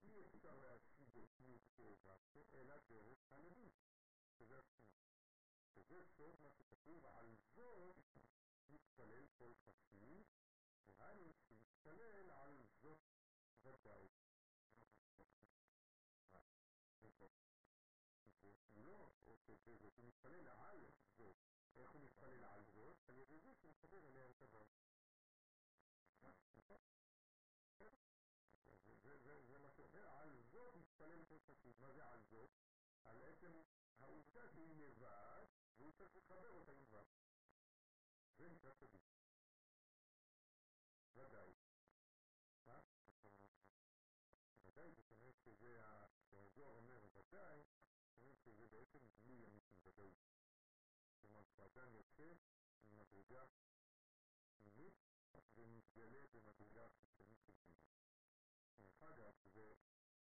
כלומר, 0.00 0.16
אי 0.16 0.26
אפשר 0.26 0.54
להשיג 0.54 1.18
את 1.18 1.40
מתוכה, 1.40 2.16
אלא 2.52 2.78
דרך 2.88 3.32
הלבים, 3.32 3.70
שזה 4.38 4.58
השכינה. 4.58 4.96
וזה 5.74 6.04
סוד 6.04 6.40
מה 6.40 6.50
שכתוב, 6.50 7.06
על 7.06 7.36
זאת 7.54 7.96
מתפלל 8.68 9.26
כל 9.38 9.52
חסיד, 9.54 10.26
והיינו 10.86 11.32
שמתפלל 11.34 12.30
על 12.30 12.66
זאת 12.82 12.98
ודאי. 13.62 14.08
לא 18.74 19.10
הוא 19.96 20.04
מתפלל 20.04 20.48
על 20.48 20.92
זאת. 21.18 21.36
איך 21.76 21.90
הוא 21.90 22.00
מתפלל 22.00 22.44
על 22.44 22.64
זאת? 22.64 22.96
על 23.08 23.18
ידי 23.18 23.40
זה 23.40 23.52
מחבר 23.64 24.08
אליה 24.08 24.30
את 24.30 24.42
הבית. 24.42 24.86
זה 29.46 29.58
מה 29.58 29.70
שאומר, 29.70 30.08
על 30.08 30.42
זאת 30.42 30.74
להתפלל 30.74 31.24
כל 31.24 31.38
חסיד. 31.38 31.80
מה 31.80 31.92
זה 31.92 32.06
על 32.06 32.22
זאת? 32.22 32.50
על 33.04 33.22
עצם 33.22 33.62
העובדה 33.99 34.49
שהיא 34.49 34.75
לבד, 34.75 35.45
והוא 35.77 35.91
צריך 35.91 36.15
לחבר 36.15 36.49
אותה 36.49 36.71
עם 36.71 36.85
ו'. 36.91 37.01
זה 38.37 38.49
נקרא 38.49 38.73
צדיק. 38.73 39.01
ודאי. 41.13 41.53
מה? 42.65 42.81
ודאי, 44.63 44.91
זאת 44.91 45.11
אומרת 45.11 45.39
שזה, 45.39 45.81
כשהזוהר 46.21 46.69
אומר 46.69 47.07
ודאי, 47.13 47.63
זאת 48.07 48.17
אומרת 48.17 48.39
שזה 48.39 48.67
בעצם 48.67 48.99
גילוי 49.07 49.45
אמיתי, 49.45 49.75
ודאי. 49.83 50.11
כלומר, 51.21 51.43
כשאדם 51.45 51.93
יוצא 51.93 52.33
ממדרגה 52.83 53.45
פנימית 54.55 54.93
ומתגלה 55.55 56.27
במדרגה 56.33 56.89
חיצונית 56.89 57.39
פנימית. 57.43 57.91
דרך 58.77 59.03
אגב, 59.03 59.33
זה 59.43 59.73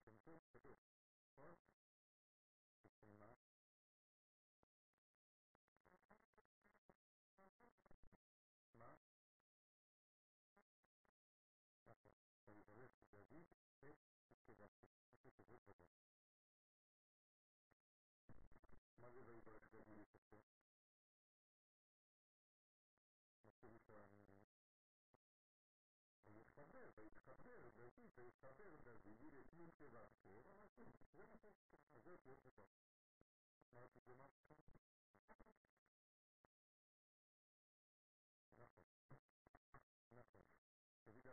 שם 0.05 0.17
טוב 0.19 0.43
קדוש, 0.53 0.79
נכון? 1.25 1.55
מה? 3.19 3.35
מה? 3.35 3.42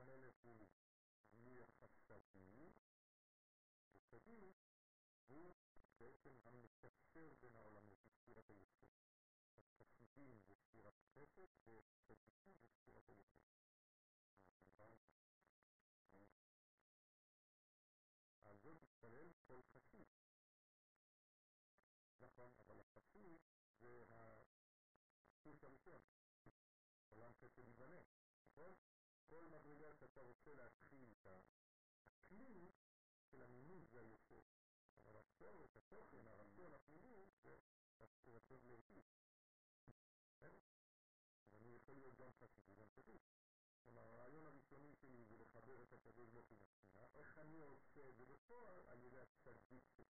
המלך 0.06 0.36
הוא 0.44 0.68
גילוי 1.32 1.64
החסדים, 1.64 2.74
וצדיק 3.94 4.56
הוא 5.28 5.56
בעצם 6.01 6.39
המקשר 6.44 7.35
בין 7.40 7.56
העולמות, 7.56 7.98
בספירת 8.05 8.51
היסוד. 8.51 8.90
החסידים 9.56 10.40
זה 10.47 10.55
ספירת 10.55 10.94
חסד, 11.14 11.48
וצדיקים 12.06 12.59
זה 12.59 12.68
ספירת 12.68 13.09
היסוד. 13.09 13.47
על 18.43 18.59
זאת 18.59 18.82
מתפלל 18.82 19.32
כל 19.47 19.62
חסיד. 19.62 20.06
נכון, 22.20 22.52
אבל 22.59 22.81
החסיד 22.81 23.40
זה 23.81 24.05
הסוס 24.09 25.64
הראשון. 25.64 26.02
עולם 27.09 27.32
חסד 27.35 27.68
ייבנה, 27.68 28.02
נכון? 28.44 28.74
כל 29.28 29.47
מדרגה 29.47 29.94
שאתה 29.94 30.20
רוצה 30.20 30.55
להתחיל 30.55 31.12
את 31.12 31.27
הכלי 32.05 32.72
של 33.31 33.43
המימוש 33.43 33.85
זה 33.85 34.01
היסוד. 34.01 34.49
אבל 35.41 35.49
הצורך, 35.49 35.77
התוכן, 35.77 36.27
הרצון 36.27 36.75
הפנימי 36.75 37.27
זה 37.43 37.57
רצון 38.27 38.61
להיטיב. 38.65 39.05
ואני 41.53 41.69
יכול 41.77 41.97
להיות 41.97 42.15
גם 42.15 42.33
חסיד 42.33 42.65
וגם 42.69 42.89
צדיק. 42.89 43.23
כלומר, 43.85 44.03
הרעיון 44.03 44.47
הראשוני 44.47 44.95
שלי 44.95 45.25
זה 45.25 45.37
לחבר 45.37 45.83
את 45.83 45.93
הצדיק 45.93 46.35
לא 46.35 46.43
כנפסינה. 46.43 47.07
איך 47.15 47.39
אני 47.39 47.61
עושה 47.61 48.09
את 48.09 48.17
זה 48.17 48.27
בפועל? 48.27 48.87
על 48.87 49.03
ידי 49.03 49.21
הצדיק 49.21 49.85
שלי. 49.97 50.05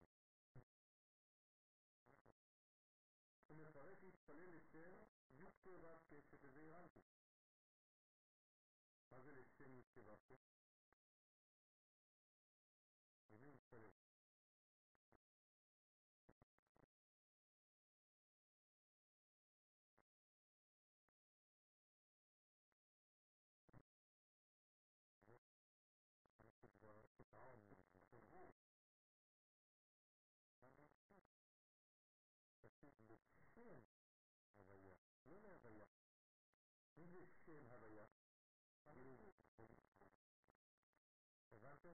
הוא 3.47 3.57
מפרש 3.57 4.03
להתפלל 4.03 4.55
לשם 4.55 5.03
י"ק 5.29 5.65
ו"ק 5.65 6.25
שזה 6.31 6.47
אירנטי. 6.47 7.01
מה 9.09 9.21
זה 9.21 9.31
לשם 9.31 9.75
י"ק 9.75 9.97
ו"ק? 9.97 10.31
למי 13.31 13.45
הוא 13.45 13.53
מתפלל? 13.53 14.08
כתוב 33.39 33.83
לשם 34.43 34.57
הוויה, 34.57 34.95
לא 35.25 35.41
להוויה. 35.41 35.85
מי 36.97 37.07
זה 37.07 37.25
שם 37.45 37.65
הוויה? 37.65 38.05
הבנתם? 41.51 41.93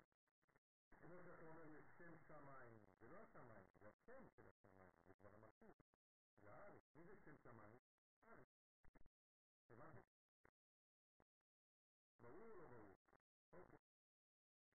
כמו 1.02 1.23
שאתה 1.23 1.45
אומר 1.45 1.65
לשם 1.65 2.18
שמיים, 2.18 2.80
זה 2.99 3.07
לא 3.07 3.22
השמיים, 3.22 3.65
זה 3.80 3.89
השם 3.89 4.30
של 4.30 4.47
השמיים, 4.47 4.93
זה 5.07 5.14
כבר 5.14 5.34
המלכות, 5.35 5.76
זה 6.41 6.53
הארץ. 6.53 6.81
מי 6.95 7.03
זה 7.03 7.15
שם 7.18 7.38
שמיים? 7.38 7.80
הארץ. 8.26 8.47
הבנתם? 9.69 10.02
ברור 12.22 12.49
או 12.49 12.56
לא 12.56 12.68
ברור? 12.68 12.95
אוקיי. 13.52 13.80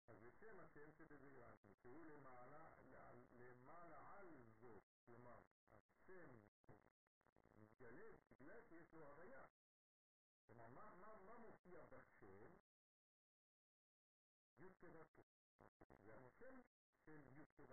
אז 0.06 0.22
לשם 0.22 0.60
השם 0.60 0.92
שבזעירנטי, 0.92 1.74
שהוא 1.74 2.06
למעלה, 2.06 2.70
למעלה 3.32 4.18
על 4.18 4.44
זאת, 4.60 4.82
כלומר, 5.06 5.40
השם 5.72 6.40
מתגלה 8.40 8.60
בגלל 8.60 8.62
שיש 8.68 8.92
לו 8.94 9.08
הוויה. 9.08 9.44
כלומר, 10.46 10.68
מה, 10.68 10.94
מה, 10.94 11.18
מה 11.18 11.38
מופיע 11.38 11.84
בשם? 11.86 12.56
י' 14.58 14.68
כו' 14.80 15.22
זה 16.02 16.16
השם 16.16 16.60
של 17.04 17.22
י' 17.32 17.44
כו' 17.56 17.64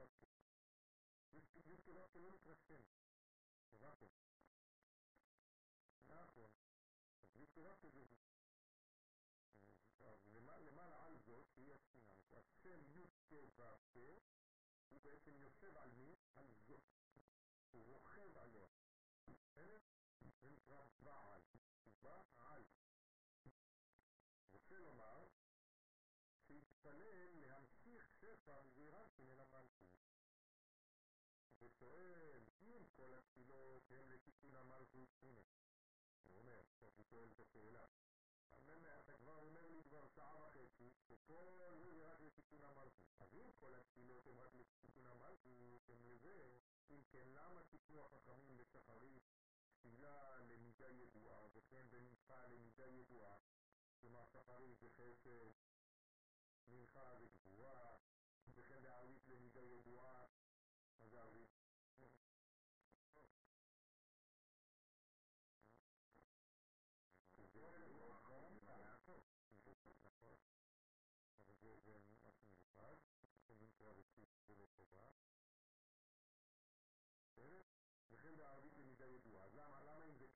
י' 1.33 1.77
כו' 1.85 2.19
לא 2.19 2.31
נקרא 2.31 2.55
שם. 2.55 2.81
הבנתם? 3.71 4.07
נכון. 6.07 6.49
אז 7.21 7.35
י' 7.35 7.47
כו' 7.53 7.63
זה 7.91 8.05
אז 9.99 10.27
למעלה 10.61 11.05
על 11.05 11.17
זאת, 11.17 11.47
שהיא 11.53 11.73
השכינה, 11.73 12.13
השם 12.31 12.81
י' 12.85 13.07
כ' 13.29 13.33
ו' 13.59 14.19
הוא 14.89 15.01
בעצם 15.01 15.37
יושב 15.41 15.77
על 15.77 15.91
מי? 15.91 16.15
על 16.33 16.53
זאת. 16.67 16.83
הוא 17.71 17.85
רוכב 17.85 18.37
עליה. 18.37 18.67
בסדר? 20.19 20.31
זה 20.41 20.49
נקרא 20.49 20.87
בעל. 20.99 21.41
בעל. 22.01 22.63
רוצה 24.51 24.79
לומר 24.79 25.27
שהתפלל 26.47 27.39
להמשיך 27.41 28.11
שפע 28.19 28.61
מזעירנטין 28.61 29.29
אל 29.29 29.39
המלכות. 29.39 29.99
ושואל 31.59 32.43
אם 32.61 32.85
כל 32.95 33.13
התפילות 33.13 33.91
הם 33.91 34.11
לתיקון 34.11 34.55
המלכות, 34.55 35.09
הנה, 35.21 35.41
הוא 36.23 36.37
אומר, 36.37 36.61
הוא 36.95 37.05
שואל 37.09 37.29
את 37.31 37.39
השאלה. 37.39 37.87
אתה 38.99 39.17
כבר 39.17 39.35
אומר 39.35 39.65
לי 39.65 39.83
כבר 39.83 40.07
שעה 40.07 40.37
וחצי 40.41 40.91
שכל 41.07 41.45
זה 41.79 41.95
זה 41.95 42.11
רק 42.11 42.21
לתיקון 42.21 42.63
המלכות. 42.63 43.07
אז 43.19 43.33
אם 43.33 43.51
כל 43.59 43.75
התפילות 43.75 44.27
הן 44.27 44.37
רק 44.37 44.55
לתיקון 44.55 45.05
המלכות, 45.05 45.89
הם 45.89 46.05
לזה, 46.05 46.59
אם 46.89 47.01
כן 47.09 47.27
למה 47.27 47.63
תיקנו 47.63 48.05
החכמים 48.05 48.57
בשחרית 48.57 49.23
لا 49.83 50.39
لمجايد 50.41 51.17
وعا 51.17 51.45
وكان 51.55 51.87
بنفع 51.89 52.45
لمجايد 52.45 53.11
وعا 53.11 53.39
كما 54.01 54.25
سفري 54.25 54.75
بخيك 54.81 55.27
من 56.67 56.87
خارج 56.87 57.29
وعا 57.59 57.99
بخيك 58.47 58.85
عويت 58.85 59.29
لمجايد 59.29 59.87
وعا 59.87 60.29
مزاري 61.01 61.47
Thank 74.69 75.01
you. 75.01 75.16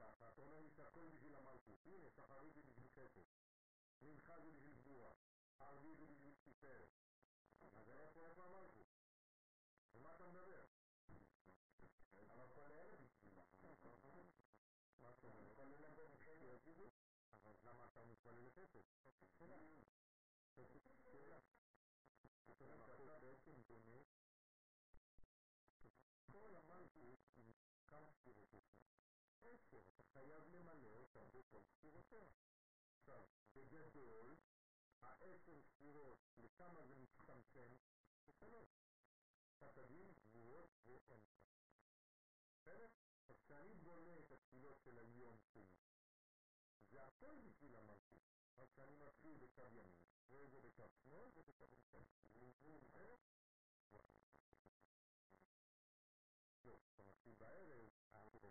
למה 0.01 0.09
אם 0.09 0.13
זה 0.13 0.19
ככה? 0.19 0.29
אתה 0.33 0.41
אומר 0.41 0.59
לי 0.59 0.69
שהכל 0.69 1.07
בשביל 1.07 1.35
המלכות. 1.35 1.85
הנה, 1.85 2.09
שחרית 2.09 2.53
זה 2.53 2.61
בשביל 2.61 2.89
חסד. 2.89 3.23
מנחה 4.01 4.39
זה 4.39 4.51
בשביל 4.51 4.73
גבורה. 4.73 5.13
ערבית 5.59 5.97
זה 5.97 6.05
בשביל 6.05 6.35
תפארת. 6.43 6.89
אז 7.61 7.89
איפה 7.89 8.25
איפה 8.27 8.43
המלכות? 8.45 8.87
על 9.93 10.01
מה 10.01 10.15
אתה 10.15 10.27
מדבר? 10.27 10.65
אבל 12.33 12.47
כל 12.55 12.71
אלה 12.71 12.97
בשבילה. 12.97 13.43
מה 14.99 15.09
אתה 15.11 15.27
אומר? 15.27 15.55
כל 15.55 15.73
אלה 15.73 16.57
בשבילה. 16.57 16.89
אבל 17.33 17.53
למה 17.63 17.85
אתה 17.85 18.05
מתפלל 18.05 18.47
לחסד? 18.47 18.79
שאלה. 21.03 21.39
זאת 22.47 22.61
אומרת 22.61 22.85
שאתה 22.85 23.19
בעצם 23.19 23.61
בונה 23.67 24.01
עם 27.35 27.53
כמה 27.87 28.11
ספירות 28.11 28.53
יש 28.53 28.69
לו? 28.71 29.00
עשר. 29.43 29.81
אתה 29.95 30.03
חייב 30.03 30.47
למלא 30.47 30.87
אותם 30.87 31.25
בכל 31.33 31.63
ספירותיה. 31.63 32.29
עכשיו, 32.97 33.23
בגדול, 33.53 34.37
העשר 35.01 35.61
ספירות, 35.61 36.19
לכמה 36.37 36.85
זה 36.85 36.95
מצטמצם? 36.95 37.75
לשלוש. 38.27 38.69
חסדים, 39.59 40.13
גבורות 40.13 40.69
ואמצע. 40.85 41.41
בסדר? 42.55 42.87
אז 43.29 43.35
כשאני 43.39 43.75
בונה 43.75 44.19
את 44.19 44.31
התפילות 44.31 44.79
של 44.83 44.97
היום 44.97 45.37
שלי, 45.53 45.75
זה 46.91 47.05
הכל 47.05 47.37
בשביל 47.43 47.75
המלכות. 47.75 48.21
אז 48.57 48.69
כשאני 48.71 48.95
מתחיל 48.95 49.37
בצד 49.37 49.69
ימין, 49.73 50.03
וזה 50.29 50.61
בצד 50.61 50.89
שמאל 51.03 51.29
ובצד 51.35 51.67
ימין. 51.73 51.81
בסדר? 52.91 53.15
לא, 56.63 56.77
אתה 56.93 57.03
מתחיל 57.03 57.33
בערב, 57.37 57.89
אז 58.13 58.35
נגוע. 58.35 58.45
אז 58.45 58.50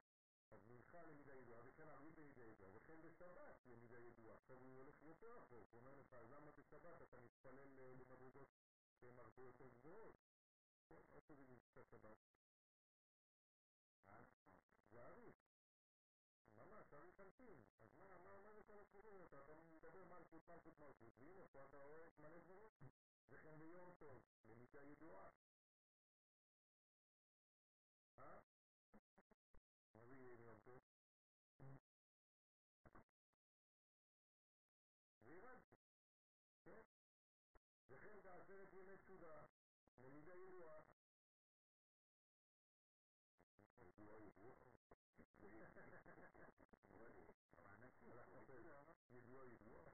אה? 0.95 0.99
מנחה 0.99 1.11
למידה 1.11 1.35
ידועה, 1.35 1.61
וכן 1.65 1.87
ערבית 1.87 2.17
למידה 2.17 2.41
ידועה, 2.41 2.71
וכן 2.73 3.01
בשבת 3.01 3.55
למידה 3.65 3.99
ידועה. 3.99 4.37
עכשיו 4.37 4.57
הוא 4.57 4.77
הולך 4.77 5.03
יותר 5.03 5.37
רחוק, 5.37 5.67
הוא 5.71 5.79
אומר 5.79 5.95
לך, 5.95 6.15
למה 6.29 6.51
בשבת 6.51 7.01
אתה 7.01 7.19
מתפלל 7.19 7.69
למדרגות 7.79 8.47
שהן 8.99 9.19
הרבה 9.19 9.41
יותר 9.41 9.67
גבוהות? 9.67 10.15
איפה 10.89 11.35
זה 11.35 11.43
נמצא 11.49 11.83
שבת? 11.83 12.17
זה 14.91 15.05
אריך. 15.05 15.35
ממש, 16.55 16.93
אריך 16.93 17.19
אנפין. 17.19 17.61
אז 17.79 17.95
מה, 17.95 18.39
מה 18.43 18.53
זה 18.53 18.63
כל 18.63 18.79
הסיפור? 18.79 19.25
אתה 19.25 19.37
מדבר 19.71 20.05
מלכות, 20.05 20.49
מלכות, 20.49 20.79
מלכות, 20.79 21.13
והנה 21.19 21.47
פה 21.51 21.65
אתה 21.65 21.77
רואה 21.77 22.07
מלא 22.19 22.39
דברים. 22.39 22.69
וכן 23.29 23.59
ביום 23.59 23.93
טוב, 23.99 24.23
למידה 24.45 24.83
ידועה. 24.83 25.29
והבנתי, 35.40 35.76
כן? 36.64 36.82
וכן 37.90 38.22
בעשרת 38.22 38.72
ימי 38.72 38.96
תשובה, 38.98 39.46
למידה 39.98 40.34
ידועה. 40.34 40.82
ידועה 43.78 44.20
ידועה? 44.20 44.66
ידועה 49.10 49.46
ידועה? 49.46 49.84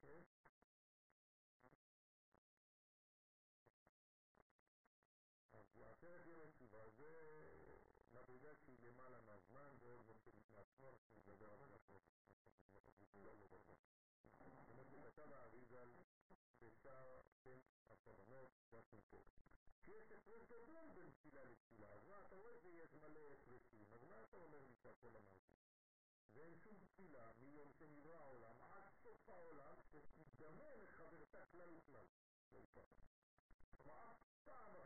כן? 0.00 0.22
אז 5.52 5.82
עשרת 5.82 6.26
ימי 6.26 6.50
תשובה 6.52 6.90
זה 6.90 7.10
מדרגה 8.12 8.56
שהיא 8.56 8.78
למעלה 8.82 9.20
מהזמן 9.20 9.76
ועוד 9.80 10.00
נושא 10.08 10.30
בפני 10.30 10.58
עצמו, 10.58 10.90
אנחנו 10.90 11.20
נדבר 11.20 11.52
על 11.52 11.58
זה 11.58 11.73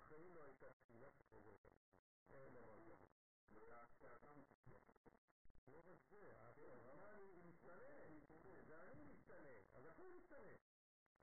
בחיים 0.10 0.36
לא 0.36 0.44
הייתה 0.44 0.68
תפילה 0.74 1.08
שחוזרת 1.12 1.66
אין 2.32 2.54
דבר 2.54 2.80
כזה 2.90 3.06
לא 5.68 5.82
רק 5.86 6.00
זה, 6.12 6.48
הזמן 6.48 7.59
משתנה, 7.70 8.62
זה 8.68 8.82
אני 8.82 9.04
משתנה, 9.04 9.50
אז 9.74 9.86
הכל 9.86 10.12
משתנה. 10.16 10.56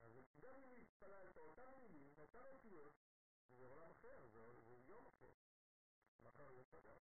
אז 0.01 0.12
גם 0.40 0.64
אם 0.64 0.82
התפללת 0.82 1.36
אותם 1.39 1.73
מילים, 1.81 2.18
אותם 2.18 2.44
אותיות, 2.52 2.93
זה 3.51 3.64
עולם 3.64 3.90
אחר, 3.90 4.27
זה 4.32 4.77
יום 4.86 5.06
אחר. 5.06 5.32
מחר 6.18 6.52
יום 6.52 6.64
חדש. 6.70 7.02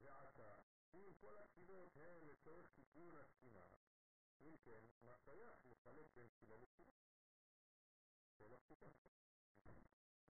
ועתה, 0.00 0.60
אם 0.94 1.12
כל 1.20 1.38
התפילות 1.38 1.96
הן 1.96 2.26
לצורך 2.26 2.70
תיקון 2.74 3.16
הספינה, 3.16 3.68
אם 4.40 4.56
כן, 4.62 4.84
מה 5.02 5.16
שייך 5.18 5.66
לחלק 5.66 6.06
בין 6.14 6.28
תפילה 6.28 6.56
לתפילה? 6.56 6.92
שאלה 8.38 8.58
פשוטה. 8.58 8.86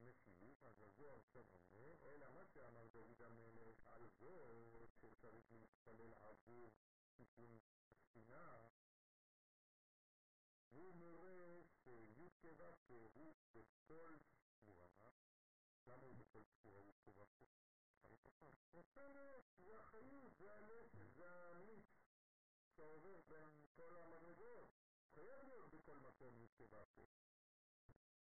משיב, 0.01 0.65
אז 0.65 0.81
הזוהר 0.81 1.19
עכשיו 1.19 1.45
אומר, 1.55 1.95
אלא 2.03 2.31
מה 2.33 2.47
שאמר 2.47 2.87
דוד 2.89 3.23
המלך 3.23 3.87
על 3.87 4.09
זאת 4.21 4.91
שצריך 4.95 5.53
להתפלל 5.53 6.15
עבור 6.15 6.71
תיקון 7.17 7.59
ספינה, 7.59 8.69
הוא 10.71 10.95
מורה 10.95 11.63
שי"ק 11.83 12.45
ו"ק 12.45 12.91
הוא 13.15 13.35
בכל 13.53 14.19
ספירה, 14.21 14.89
למה 15.87 16.07
הוא 16.07 16.17
בכל 16.17 16.43
י"ק 16.65 17.09
ו"ק? 17.19 17.41
רוצה 18.73 19.09
להיות, 19.09 19.45
זה 19.57 19.81
החיות, 19.81 20.33
זה 20.39 20.55
הנפש, 20.55 21.09
זה 21.17 21.31
המיץ 21.31 21.87
שעובר 22.77 23.21
בין 23.29 23.67
כל 23.77 23.97
המדרגות, 23.97 24.71
חייב 25.15 25.47
להיות 25.47 25.71
בכל 25.71 25.97
מקום 25.97 26.39
י"ק 26.39 26.61
ו"ק. 26.61 27.30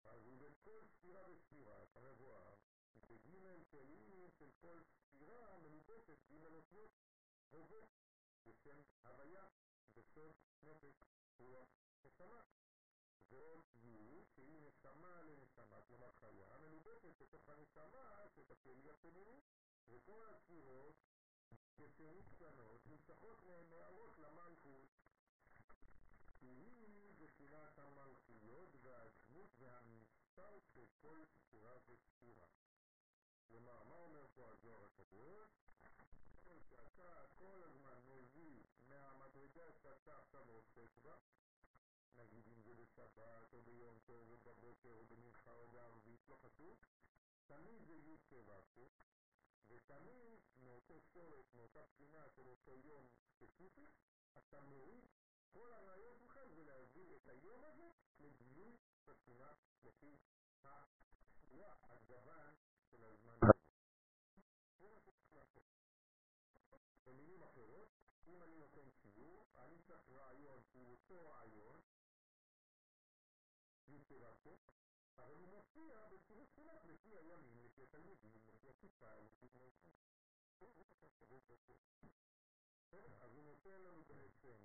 אז 0.04 0.26
הוא 0.26 0.38
בכל 0.38 0.86
ספירה 0.86 1.30
וספירה, 1.30 1.82
אתה 1.82 2.00
מבואר, 2.00 2.54
בגימל 3.08 3.64
כלים 3.70 4.30
של 4.38 4.50
כל 4.60 4.82
ספירה 4.84 5.58
מלובשת 5.58 6.18
גימל 6.28 6.54
אותיות 6.54 6.90
הווה 7.50 7.84
בשם 8.46 8.80
הוויה, 9.04 9.48
בסוד 9.96 10.34
נפש, 10.62 10.94
רוח, 11.38 11.68
נשמה. 12.04 12.40
ועוד 13.28 13.64
י' 13.74 14.24
שהיא 14.34 14.60
נשמה 14.60 15.22
לנשמה, 15.22 15.82
כלומר 15.88 16.12
חיה, 16.12 16.58
מלובשת 16.58 17.22
בתוך 17.22 17.48
הנשמה 17.48 18.26
שבכלי 18.34 18.90
הפנימי, 18.90 19.40
וכל 19.88 20.28
הספירות 20.28 20.94
כפירות 21.76 22.24
קטנות 22.28 22.86
נמשכות 22.86 23.42
נערות 23.70 24.18
למלכות 24.18 24.91
היא 26.42 27.14
בחינת 27.18 27.78
המלכויות 27.78 28.68
והדמות 28.82 29.50
והמספר 29.58 30.58
של 30.74 30.86
כל 31.00 31.24
ספירה 31.24 31.78
וספירה. 31.86 32.46
כלומר, 33.48 33.82
מה 33.82 33.94
אומר 33.94 34.26
פה 34.34 34.50
הזוהר 34.50 34.84
הקדוש? 34.84 35.50
שאתה 36.68 37.24
כל 37.38 37.62
הזמן 37.62 37.98
מביא 38.04 38.64
מהמדרגה 38.78 39.72
שאתה 39.72 40.18
עכשיו 40.18 40.48
עוסק 40.48 40.98
בה, 41.02 41.16
נגיד 42.16 42.46
אם 42.46 42.62
זה 42.62 42.74
בשבת 42.74 43.52
או 43.52 43.62
ביום 43.62 43.98
טוב 44.04 44.30
או 44.30 44.38
בבוקר 44.38 44.92
או 44.92 45.04
במנחה 45.04 45.52
או 45.52 45.68
בערבית, 45.68 46.28
לא 46.28 46.36
חשוב, 46.36 46.78
תמיד 47.46 47.82
זה 47.86 47.94
י' 47.94 48.16
כו' 48.28 48.88
ותמיד 49.68 50.40
מאותו 50.56 51.00
שורש, 51.00 51.54
מאותה 51.54 51.82
בחינה 51.82 52.30
של 52.30 52.48
אותו 52.48 52.78
יום 52.78 53.06
ספציפי, 53.28 53.86
אתה 54.38 54.60
מוריד 54.60 55.04
כל 55.52 55.72
הרעיון 55.72 56.18
שלך 56.18 56.38
זה 56.54 56.64
להביא 56.64 57.16
את 57.16 57.28
היום 57.28 57.64
הזה 57.64 57.90
לגילוי 58.18 58.76
בחינה 59.06 59.54
לפי 59.84 60.16
הצורה, 60.62 61.74
הגוון 61.82 62.54
של 62.90 63.04
הזמן 63.04 63.38
הזה. 63.42 63.52
זה 64.78 64.88
מה 64.88 65.00
שצריך 65.00 65.34
לעשות. 65.34 65.64
במילים 67.06 67.42
אחרות, 67.42 67.88
אם 68.26 68.42
אני 68.42 68.56
נותן 68.56 68.90
שיעור, 68.90 69.46
אני 69.56 69.82
צריך 69.82 70.10
רעיון 70.10 70.62
שהוא 70.64 70.90
אותו 70.90 71.28
רעיון, 71.28 71.80
יצירתו, 73.88 74.58
אבל 75.18 75.34
הוא 75.36 75.48
מופיע 75.48 76.08
בצורות 76.08 76.48
שונות 76.54 76.84
לפי 76.84 77.16
הימים, 77.16 77.64
לפי 77.64 77.82
התלמידים, 77.82 78.32
לפי 78.48 78.68
הכיתה, 78.70 79.20
לפי 79.20 79.46
מלכים. 79.54 79.92
אז 83.20 83.34
הוא 83.34 83.44
נותן 83.44 83.80
לנו 83.82 84.04
בעצם 84.04 84.64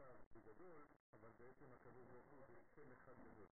נקרא 0.00 0.12
שנותיו 0.12 0.24
בגדול, 0.32 0.86
אבל 1.12 1.32
בעצם 1.32 1.72
הקדוש 1.72 2.06
ברוך 2.06 2.26
הוא 2.26 2.46
זה 2.46 2.60
שם 2.74 2.92
אחד 2.92 3.14
גדול. 3.18 3.46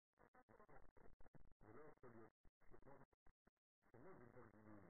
זה 1.65 1.73
לא 1.73 1.81
יכול 1.81 2.11
להיות 2.11 2.29
שמות, 2.71 2.99
שמות 3.91 4.17
זה 4.17 4.25
כבר 4.25 4.45
גילויים. 4.47 4.89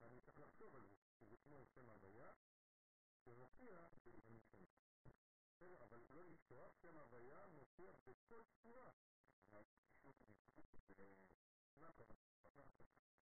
ואני 0.00 0.20
צריך 0.20 0.38
לחשוב 0.38 0.76
על 0.76 0.86
זה, 0.86 0.96
שזה 1.18 1.36
כמו 1.36 1.64
שם 1.66 1.88
הוויה, 1.88 2.32
שמופיע 3.24 3.88
בזמנים 4.04 4.40
שונים. 4.50 4.68
בסדר, 5.50 5.84
אבל 5.84 6.00
לא 6.10 6.24
לשכוח, 6.24 6.74
שם 6.82 6.98
הוויה 6.98 7.46
מופיע 7.48 7.92
בכל 8.06 8.42
צורה. 8.62 8.90
נכון, 11.78 12.06
נכון. 12.44 12.66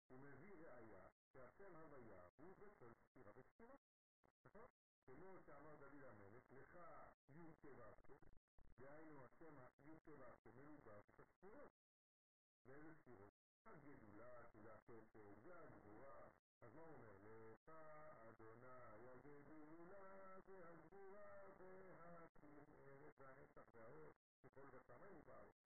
הוא 0.07 0.19
מביא 0.19 0.55
ראייה 0.57 1.07
שהשם 1.33 1.75
הוויה 1.75 2.27
הוא 2.37 2.55
בכל 2.59 2.93
ספירה 2.93 3.31
וספירה. 3.35 3.75
נכון? 4.45 4.67
כמו 5.05 5.39
שאמר 5.39 5.75
דוד 5.75 6.03
המלך, 6.03 6.51
לך 6.51 6.79
י' 7.29 7.53
כו' 7.61 8.15
דהיינו 8.79 9.25
השם 9.25 9.59
י' 9.85 9.99
כו' 10.05 10.51
מלובב 10.55 11.01
את 11.13 11.19
הספירות. 11.19 11.71
ואיזה 12.65 12.95
ספירות? 12.95 13.33
הגדולה, 13.65 14.49
שזה 14.53 14.73
הכסף, 14.73 15.33
זה 15.43 15.59
הגבורה. 15.59 16.29
אז 16.61 16.73
מה 16.73 16.81
הוא 16.81 16.93
אומר? 16.93 17.17
לך 17.21 17.69
אדוני 18.29 18.67
הגדולה 19.09 20.37
והגבורה 20.47 21.49
והכנרת 21.57 23.13
והנצח 23.19 23.65
והאור 23.73 24.13
וכל 24.43 24.69
בשמיים 24.69 25.17
ובארץ. 25.17 25.66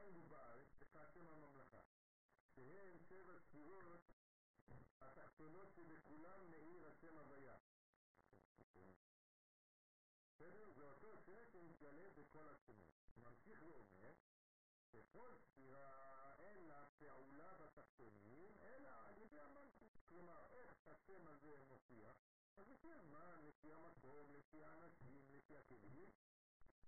בשמיים 0.00 0.16
ובארץ 0.16 0.68
תחתם 0.78 1.28
הממלכה 1.28 1.80
שהן 2.54 2.98
שבע 3.08 3.38
ספירות 3.38 4.00
התחתונות 5.00 5.72
שבכולם 5.76 6.50
מאיר 6.50 6.88
השם 6.88 7.18
הוויה 7.18 7.56
בסדר? 10.34 10.72
זה 10.72 10.82
אותו 10.82 11.16
שם 11.26 11.44
שמתגלה 11.52 12.10
בכל 12.16 12.48
השמות 12.48 12.94
ממשיך 13.16 13.62
ואומר 13.62 14.12
שכל 14.92 15.36
ספירה 15.38 16.34
אין 16.38 16.66
לה 16.66 16.86
פעולה 16.98 17.54
בתחתונים 17.54 18.56
אלא 18.62 18.90
על 19.04 19.18
ידי 19.18 19.40
המלכות 19.40 19.90
כלומר 20.08 20.46
איך 20.50 20.88
השם 20.88 21.28
הזה 21.28 21.56
מופיע 21.68 22.12
אז 22.56 22.70
לפי 22.70 22.92
הזמן, 22.92 23.40
לפי 23.48 23.72
המקום, 23.72 24.32
לפי 24.32 24.64
האנשים, 24.64 25.26
לפי 25.30 25.56
הכלים 25.56 26.10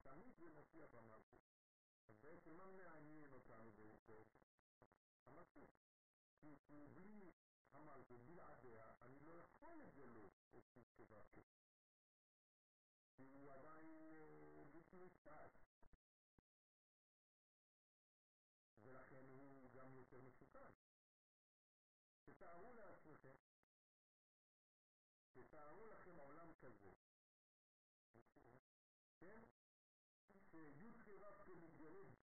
תמיד 0.03 0.35
זה 0.39 0.49
מופיע 0.49 0.87
במלכות 0.87 1.62
בעצם 2.23 2.57
מה 2.57 2.67
מעניין 2.71 3.33
אותנו 3.33 3.73
בעצם? 3.73 4.23
המלכות 5.27 5.71
כי 6.41 6.57
בלי 6.95 7.31
המלכות, 7.73 8.21
בלעדיה, 8.27 8.93
אני 9.01 9.21
לא 9.21 9.33
יכול 9.33 9.75
לגלות 9.75 10.33
את 10.59 10.77
נקבתו 10.77 11.43
כי 13.15 13.23
הוא 13.23 13.53
עדיין 13.53 13.95
בלתי 14.73 14.99
נתפס 14.99 15.73
ולכן 18.83 19.25
הוא 19.29 19.71
גם 19.73 19.95
יותר 19.95 20.21
מסוכן. 20.21 20.71
תתארו 22.25 22.73
לעצמכם 22.73 23.37
תתארו 25.33 25.87
לכם 25.87 26.17
עולם 26.17 26.53
כזה 26.61 26.93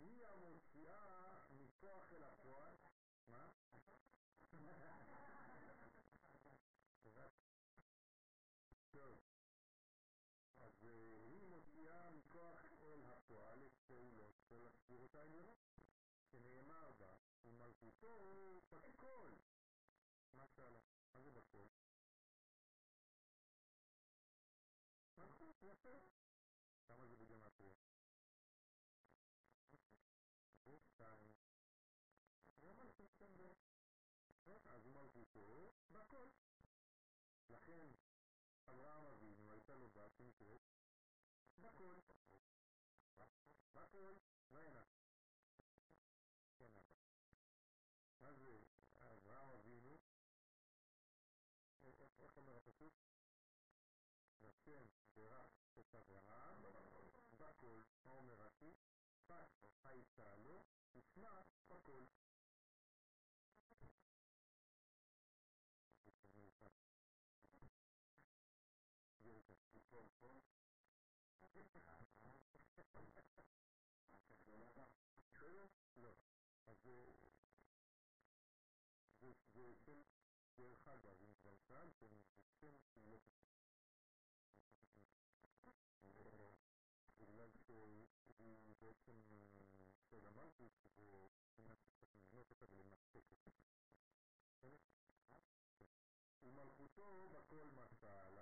היא 0.00 0.26
המוציאה 0.26 1.44
מכוח 1.50 2.12
אל 2.12 2.22
הפועל, 2.22 2.76
מה? 3.28 3.50
טוב, 8.90 9.18
אז 10.56 10.82
היא 10.82 11.42
מוציאה 11.42 12.10
מכוח 12.10 12.72
אל 12.80 13.04
הפועל 13.04 13.62
את 13.66 13.72
פעולות 13.86 14.36
של 14.48 14.66
הספירות 14.66 15.14
העליונות, 15.14 15.58
שנאמר 16.30 16.92
בה, 16.98 17.14
ומלכותו 17.44 18.60
בכל. 18.70 19.32
מה 20.32 20.46
שאלה? 20.48 20.80
מה 21.12 21.22
זה 21.22 21.30
בכל? 21.30 21.66
נכון, 25.16 25.52
יפה. 25.62 25.88
כמה 26.86 27.06
זה 27.06 27.16
בגמטריה? 27.16 27.74
שתיים. 27.74 27.87
הוא 35.32 35.72
מלכותו 35.90 35.90
בכל. 35.90 36.28
לכן 37.48 37.90
אברהם 38.68 39.06
אבינו 39.06 39.52
הייתה 39.52 39.74
לו 39.74 39.88
בת 39.90 40.14
שנקראת 40.16 40.60
בכל. 41.58 42.00
בכל. 43.74 44.14
לא 44.50 44.60
אין 44.60 44.76
כן, 46.58 46.70
מה 48.20 48.32
זה 48.34 48.62
אברהם 48.92 49.50
אבינו? 49.50 49.98
איך 52.18 52.36
אומר 52.36 52.56
הפסוק? 52.56 52.94
השם 54.42 54.86
ברך 55.14 55.50
את 55.78 55.94
אברהם 55.94 56.62
בכל. 57.38 57.82
מה 58.04 58.12
אומר 58.12 58.34
רש"י? 58.34 58.74
בת 59.28 59.64
הייתה 59.84 60.36
לו 60.36 60.64
ושמה 60.94 61.42
בכל. 61.68 62.04
Gracias. 98.00 98.37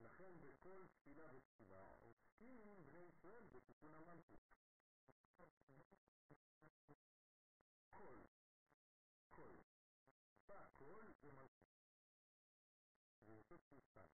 לכן 0.00 0.40
בכל 0.40 0.86
תפילה 0.92 1.28
ותפילה 1.34 1.92
עוסקים 2.00 2.84
בני 2.86 2.98
ישראל 2.98 3.46
בתיקון 3.46 3.94
המלכות. 3.94 4.40
כל, 7.88 8.20
כל, 9.30 9.56
בכל 10.46 11.12
זה 11.20 11.32
מלכות. 11.32 11.68
זה 13.24 13.32
יוצא 13.32 13.56
פורסם. 13.56 14.10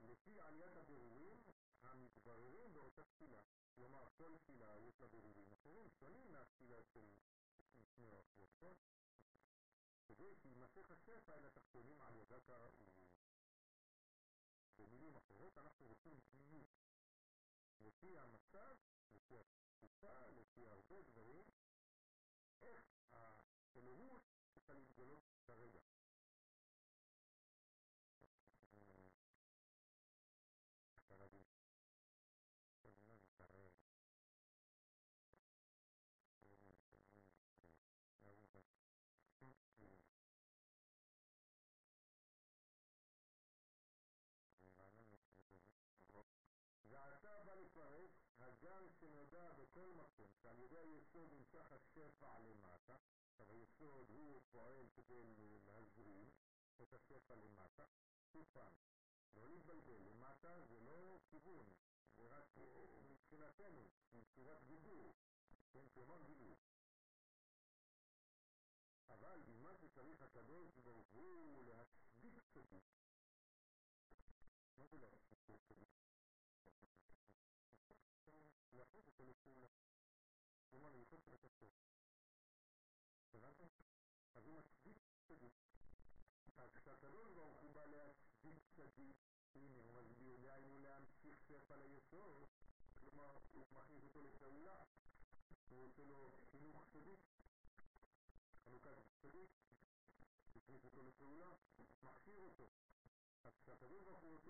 לפי 0.00 0.40
עליית 0.40 0.76
הבירורים 0.76 1.42
המתבררים 1.91 2.73
באותה 2.73 3.03
תפילה. 3.03 3.41
כלומר, 3.75 4.07
כל 4.17 4.37
תפילה 4.37 4.79
יש 4.79 5.01
לה 5.01 5.07
בירורים 5.07 5.51
אחרים, 5.51 5.89
שונים 5.89 6.31
מהתפילה 6.31 6.83
של 6.83 7.13
לפני 7.75 8.11
האחרון, 8.11 8.75
כדי 10.05 10.35
שימשך 10.35 10.91
השפע 10.91 11.37
אל 11.37 11.45
התחתונים 11.45 12.01
על 12.01 12.15
ידה 12.15 12.39
כראוי. 12.39 12.89
במילים 14.77 15.15
אחרות, 15.15 15.57
אנחנו 15.57 15.85
רוצים 15.85 16.19
פנימיות. 16.29 16.69
לפי 17.79 18.17
המצב, 18.17 18.75
לפי 19.11 19.35
התקופה, 19.39 20.29
לפי 20.29 20.67
הרבה 20.67 21.01
דברים, 21.01 21.45
איך 22.61 22.85
האלוהות 23.11 24.21
צריכה 24.53 24.73
להתגלות 24.73 25.23
כרגע. 25.45 25.81
ועתה 47.29 47.43
בא 47.43 47.55
לפרט 47.55 48.11
הגם 48.39 48.89
שנודע 48.99 49.53
בכל 49.53 49.89
מקום 49.89 50.33
שעל 50.41 50.59
ידי 50.59 50.77
היסוד 50.77 51.33
נמשך 51.33 51.71
השפע 51.71 52.39
למטה, 52.39 52.97
עכשיו 53.29 53.51
היסוד 53.51 54.09
הוא 54.09 54.41
פועל 54.51 54.89
כדי 54.95 55.59
להזרים 55.65 56.29
את 56.81 56.93
השפע 56.93 57.35
למטה, 57.35 57.85
שוב 58.31 58.47
פעם, 58.51 58.73
לא 59.35 59.49
להתבלבל, 59.49 60.01
למטה 60.09 60.61
זה 60.65 60.79
לא 60.79 61.19
כיוון, 61.29 61.73
זה 62.15 62.27
רק 62.27 62.57
מבחינתנו, 63.09 63.89
מצורת 64.13 64.63
גידור, 64.63 65.13
כן, 65.71 65.89
כלומר 65.93 66.23
גידור. 66.23 66.55
אבל 69.09 69.41
במה 69.41 69.75
שצריך 69.75 70.21
הקדוש 70.21 70.77
ברוך 70.77 71.07
הוא 71.11 71.63
להצדיק 71.63 72.39
צדיק, 72.53 72.83
מה 74.77 74.85
זה 74.85 74.97
להצדיק 74.97 75.61
צדיק? 75.67 75.98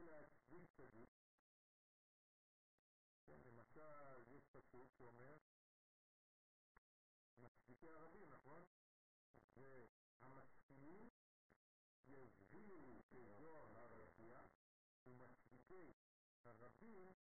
להצדיק 0.05 0.71
צדיק, 0.77 1.18
פסוק 4.52 4.92
שאומר, 4.92 5.38
מצדיקי 7.38 7.90
הרבים, 7.90 8.30
נכון? 8.30 8.66
והמשכילים 9.56 11.10
יבהירו 12.08 13.02
כזוהר 13.10 13.78
הרקיע, 13.78 14.42
ומצדיקי 15.06 15.94
הרבים 16.44 17.14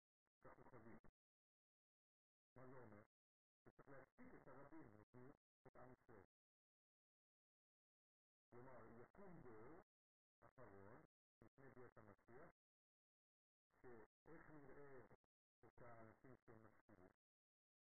ככוכבים. 0.41 0.99
מה 2.55 2.67
זה 2.67 2.77
אומר? 2.77 3.03
שצריך 3.65 3.89
להצדיק 3.89 4.35
את 4.35 4.49
הרבים, 4.49 4.91
נותנים 4.97 5.33
את 5.67 5.77
עם 5.77 5.93
ישראל. 5.93 6.25
כלומר, 8.51 8.87
יקום 8.87 9.41
דור 9.41 9.83
אחרון, 10.43 11.07
לפני 11.41 11.71
ביאת 11.71 11.97
המשיח, 11.97 12.51
שאיך 13.83 14.51
נראה 14.51 15.03
את 15.76 15.82
האנשים 15.82 16.36
שהם 16.36 16.58
משכילים, 16.64 17.12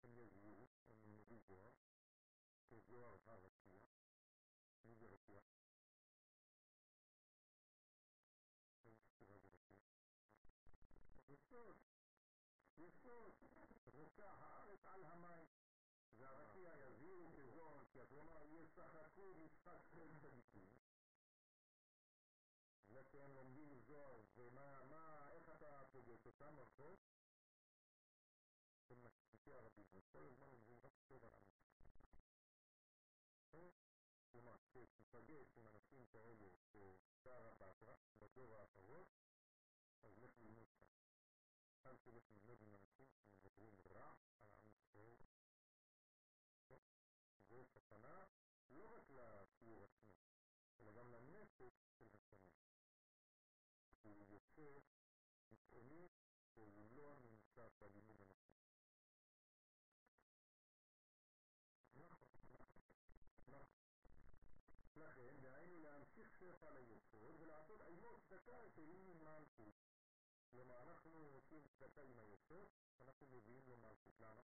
הם 0.03 0.17
יזהירו, 0.17 0.67
הם 0.89 0.97
ילמדו 1.05 1.39
זוהר, 1.39 1.73
כזוהר 2.69 3.17
הרקיע, 3.27 3.81
מי 4.85 4.95
זה 4.95 5.07
רקיע? 5.07 5.41
יסוד, 11.29 11.77
יסוד, 12.77 13.33
רוקע 13.87 14.31
הארץ 14.31 14.87
על 14.87 15.05
המים, 15.05 15.47
והרקיע 16.17 16.73
יזהירו 16.77 17.33
כזוהר 17.37 17.79
הרקיע, 17.79 18.07
כלומר 18.07 18.45
יש 18.45 18.69
סך 18.71 18.95
הכל 18.95 19.35
משחק 19.37 19.81
של 19.95 20.19
צדיקים, 20.21 20.79
זה 22.89 23.05
שהם 23.05 23.35
לומדים 23.35 23.81
זוהר, 23.81 24.21
ומה, 24.37 24.85
מה, 24.85 25.31
איך 25.33 25.49
אתה 25.49 25.83
פוגש 25.93 26.27
אותם 26.27 26.57
ברחוב? 26.57 26.99
הוא 54.05 54.27
יוצא 54.29 54.79
מצעוני 55.51 56.09
והוא 56.57 56.85
לא 56.91 57.17
נמצא 57.17 57.69
בלימוד 57.79 58.21
הנכון. 58.21 58.58
من 66.64 66.92
يكفر 66.92 67.32
بالعقول 67.32 67.82
أي 67.82 67.96
مؤتكاة 67.96 68.72
لي 68.78 69.14
مع 69.14 69.38
الكل 69.38 69.74
وما 70.54 70.84
نحن 70.84 71.42
كيف 71.50 71.84
ذكي 71.84 72.14
من 72.14 72.32
يكفر 72.34 72.70
فنحن 73.00 73.34
يبين 73.34 73.64
وما 73.68 73.92
الكتلانة 73.92 74.44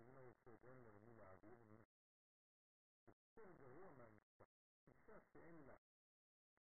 لما 0.00 0.22
يكفرون 0.22 0.82
لرمي 0.82 1.12
العبيد 1.12 1.60
من 1.62 1.84
الكل 3.08 3.64
هو 3.64 3.92
من 3.92 4.20
الشخص 4.88 5.36
إلا 5.36 5.78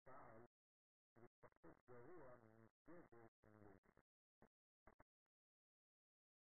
فعل 0.06 0.48
بالتخصص 1.16 1.90
هو 1.90 2.38
من 2.42 2.68
جزء 2.88 3.30
من 3.46 3.78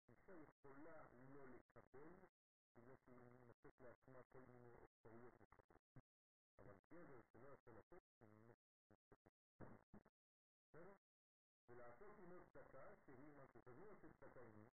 الشيء 0.09 0.49
كلها 0.63 1.09
لولي 1.13 1.59
كفر 1.75 2.36
التي 2.77 3.29
نستطيع 3.49 3.93
فيها 3.93 4.21
كون 4.21 4.43
التغيير 4.83 5.31
طبعا 6.57 6.77
تقدر 6.89 7.21
تلاقي 7.33 7.57
ثلاثات 7.65 8.03
من 8.21 8.53
بالعكس 11.69 12.19
مستقعد 12.19 12.97
هي 13.09 13.33
ما 13.33 13.45
تستطيعش 13.45 14.05
التكون 14.05 14.67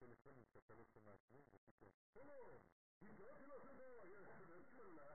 telefon 0.00 0.44
kapalı 0.52 0.84
sanatını 0.84 1.38
yapıyor. 1.38 1.92
Oğlum! 2.14 2.62
Bir 3.02 3.18
de 3.18 3.34
filosu 3.38 3.78
da 3.78 3.96
var 3.96 4.06
yarışını. 4.06 4.62
Fırla! 4.76 5.10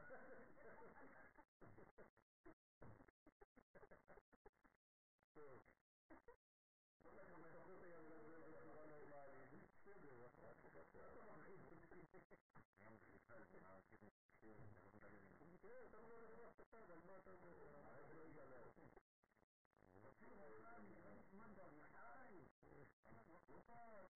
Thank 22.98 23.70
you. 23.70 24.15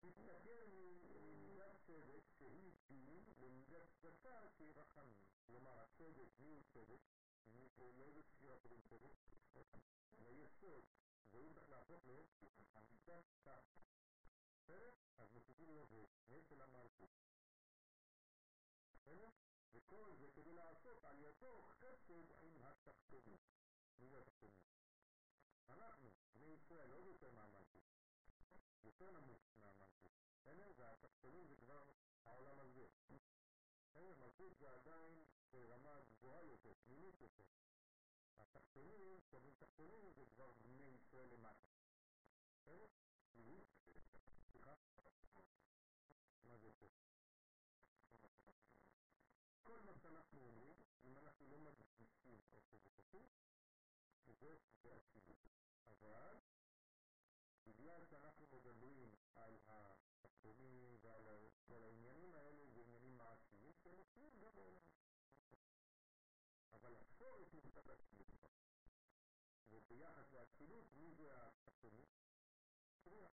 תסתכל 0.00 0.66
ממידת 1.20 1.76
צדק 1.86 2.24
שהיא 2.38 2.72
דין 2.88 3.24
למידת 3.38 3.88
צדקה 4.00 4.48
שהיא 4.56 4.72
רחמים. 4.76 5.24
כלומר, 5.46 5.80
הצדק, 5.80 6.28
מי 6.38 6.50
הוא 6.50 6.62
צדק? 6.72 7.00
מי 7.46 7.68
לאיזה 7.98 8.22
ספירה 8.22 8.56
קוראים 8.58 8.80
צדק? 8.82 9.16
ליסוד. 10.18 10.84
והוא 11.30 11.52
צריך 11.54 11.70
להפוך 11.70 12.06
לצדקה. 12.92 13.60
בסדר? 14.62 14.94
אז 15.18 15.32
מוסיפים 15.32 15.74
לו 15.74 15.86
זה, 15.86 16.04
של 16.48 16.62
המלכות. 16.62 17.25
וכל 19.72 20.14
זה 20.16 20.28
כדי 20.34 20.52
לעשות 20.52 21.04
על 21.04 21.18
ידו 21.18 21.62
חסד 21.62 22.30
עם 22.40 22.58
התחתונים. 22.62 23.38
מי 23.98 24.08
זה 24.08 24.18
התחתונים? 24.18 24.62
אנחנו, 25.68 26.10
בני 26.32 26.46
ישראל, 26.46 26.92
עוד 26.92 27.06
יותר 27.06 27.30
מהמלכות. 27.30 27.84
יותר 28.84 29.10
נמוך 29.10 29.42
מהמלכות. 29.56 30.12
בסדר? 30.34 30.72
והתחתונים 30.76 31.46
זה 31.46 31.56
כבר 31.56 31.92
העולם 32.24 32.60
הזה. 32.60 32.86
בסדר? 33.88 34.14
מלכות 34.14 34.56
זה 34.58 34.74
עדיין 34.74 35.24
ברמה 35.50 36.00
גבוהה 36.00 36.44
יותר, 36.44 36.74
פנימית 36.84 37.20
יותר. 37.20 37.44
התחתונים, 38.38 39.20
כשאומרים 39.20 39.54
תחתונים, 39.58 40.12
זה 40.12 40.24
כבר 40.26 40.52
בני 40.52 40.84
ישראל 40.84 41.28
למטה. 41.28 41.66
בסדר? 42.60 42.86
סליחה? 44.50 44.74
מה 46.44 46.56
זה 46.58 46.72
פה? 46.72 46.86
מה 50.36 50.42
שאנחנו 50.42 50.48
אומרים, 50.48 50.76
אם 51.04 51.18
אנחנו 51.18 51.46
לא 51.46 51.58
מדגישים 51.58 52.40
איפה 52.52 52.78
זה 52.78 52.90
כתוב, 52.90 53.30
זה 54.26 54.56
באצילות. 54.82 55.48
אבל 55.86 56.40
בגלל 57.64 58.04
שאנחנו 58.04 58.46
מדברים 58.46 59.14
על 59.34 59.58
התחתונים 59.66 60.98
ועל 61.00 61.28
ה- 61.28 61.48
כל 61.66 61.82
העניינים 61.82 62.34
האלה, 62.34 62.66
זה 62.66 62.80
עניינים 62.80 63.16
מעשיים 63.16 63.72
שמופיעים 63.82 64.38
גם 64.40 64.54
בעולם. 64.54 64.88
אבל 66.72 66.96
השורש 66.96 67.54
נמצא 67.54 67.80
באצילות. 67.80 68.26
וביחס 69.68 70.32
לאצילות, 70.32 70.92
מי 70.94 71.14
זה 71.14 71.46
התחתונים? 71.46 72.06
בריאה. 73.04 73.30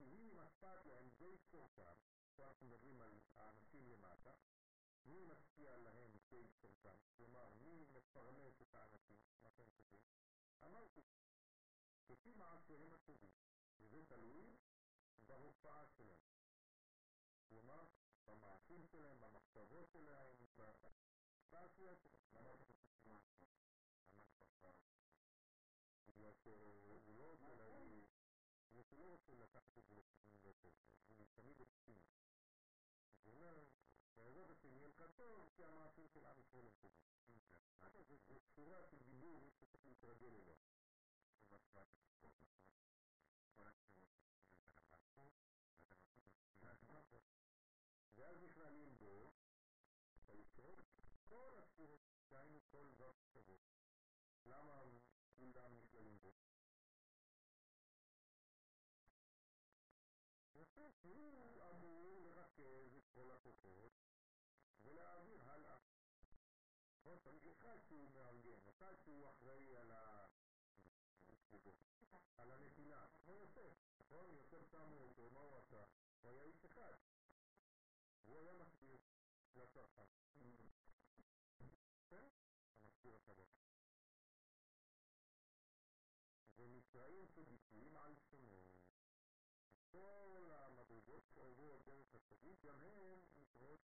אם 0.00 0.40
אכפת 0.40 0.86
להם 0.86 1.08
די 1.18 1.38
சார்ந்த 2.36 2.76
ரீமல் 2.84 3.16
ஆனசீலியமாக 3.46 4.34
நீ 5.06 5.16
மத்திய 5.30 5.74
அல்லஹே 5.76 6.04
நிச்சயித்திருக்கான் 6.14 7.00
நீ 7.62 7.72
மத்தகமே 7.94 8.46
சுத்தானத்தி 8.58 9.16
மசந்தது 9.44 10.00
ஆனால் 10.62 10.90
கிசி 12.08 12.32
மாசிலே 12.40 12.86
மத்துது 12.94 13.30
இது 13.80 14.02
தலி 14.12 14.36
பகுப்பாசிலே 15.28 16.18
وما 17.50 17.80
بمعصيم 18.26 18.86
سلام 18.86 19.16
بمكتبه 19.18 19.84
سلام 19.86 20.36
بأساسية 20.42 21.98
لما 22.26 22.52
تتكلم 22.52 23.20
عن 24.06 24.18
الفقراء 24.18 24.76
يسر 26.16 26.60
الوجود 26.68 27.42
الذي 27.44 28.11
כל 43.54 43.68
התשובות, 43.68 44.10
כל 45.86 45.98
התשובות, 45.98 46.34
ואתה 46.60 46.92
נותן 46.92 47.22
ואז 48.16 48.42
נכללים 48.42 48.98
בו, 48.98 49.32
ביסוד, 50.26 50.78
כל 51.28 51.58
הספירות, 51.58 52.00
דהיינו 52.30 52.60
כל 52.70 52.88
זאת 52.98 53.16
טובות. 53.32 53.60
למה 54.46 54.82
כולם 55.36 55.78
נכללים 55.78 56.18
בו? 56.18 56.32
ולהעביר 64.87 65.41
הלאה. 65.43 65.77
נכון, 66.99 67.19
צריך 67.19 67.47
אחד 67.47 67.77
שהוא 67.87 68.11
מארגן, 68.11 68.67
אחד 68.69 68.93
שהוא 69.03 69.29
אחראי 69.29 69.77
על 69.77 69.91
ה... 69.91 70.25
על 72.37 72.51
הנתינה, 72.51 73.07
כמו 73.23 73.35
יוסף, 73.35 73.73
נכון? 73.99 74.31
יוסף 74.31 74.71
שמו 74.71 74.95
אותו, 74.95 75.29
מה 75.29 75.39
הוא 75.39 75.57
עשה? 75.57 75.83
הוא 76.21 76.31
היה 76.31 76.43
איש 76.43 76.65
אחד. 76.65 76.93
הוא 78.25 78.39
היה 78.39 78.53
מסביר 78.53 78.97
לצרכן. 79.55 80.07
כן? 82.09 82.27
המסביר 82.83 83.15
השבוע. 83.15 83.45
ונקראים 86.57 87.27
צדיקים 87.27 87.97
על 87.97 88.15
שמו. 88.29 88.70
toda 89.92 90.68
la 90.70 90.84
belleza 90.84 91.40
y 91.48 91.54
vida 91.54 91.78
de 91.84 92.00
esa 92.00 92.18
familia, 92.20 92.72
amén, 92.72 93.20
ve 93.60 93.78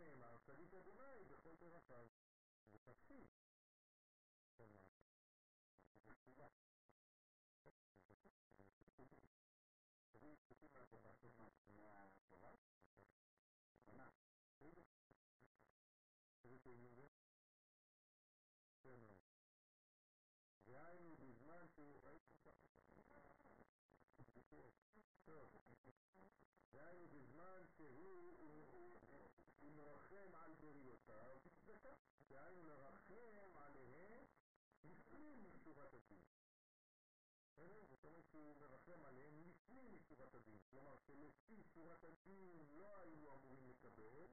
שנאמר, 0.00 0.38
צדיק 0.38 0.74
אדוני 0.74 1.24
בכל 1.28 1.56
דרכיו. 1.56 2.08
זה 2.72 2.78
תפקיד. 2.78 3.28
כלומר, 4.56 4.88
זה 6.04 6.14
תשובה. 6.14 6.48
דהיינו 20.66 21.16
בזמן 21.16 21.68
שהוא... 21.68 22.00
דהיינו 26.72 27.08
בזמן 27.08 27.62
שהוא 27.76 28.26
מרחם 29.69 30.35
על 30.35 30.53
בריאותיו 30.53 31.37
בצדקה. 31.45 31.93
דהיינו 32.27 32.63
לרחם 32.63 33.57
עליהם 33.57 34.25
לפנים 34.83 35.43
משורת 35.43 35.93
הדין. 35.93 36.23
בסדר? 37.45 37.85
זאת 37.85 38.05
אומרת 38.05 38.25
שהוא 38.29 38.55
מרחם 38.55 39.05
עליהם 39.05 39.41
לפנים 39.41 39.95
משורת 39.95 40.35
הדין. 40.35 40.59
כלומר 40.71 40.97
שלפי 40.97 41.63
שורת 41.73 42.03
הדין 42.03 42.65
לא 42.69 42.99
היו 42.99 43.33
אמורים 43.33 43.69
לקבל, 43.69 44.25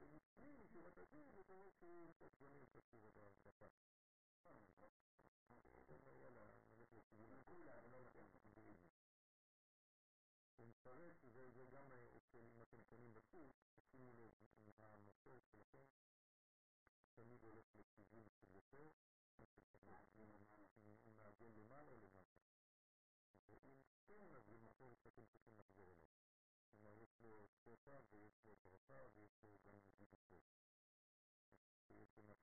ולפנים 0.00 0.60
משורת 0.60 0.98
הדין 0.98 1.30
זאת 1.30 1.50
אומרת 1.50 1.72
שהוא 1.78 2.14
בונה 2.38 2.62
את 2.62 2.76
השורת 2.76 3.16
ההרחבה. 3.16 3.68
אז 4.44 4.72
זה 11.54 11.66
גם 11.66 11.92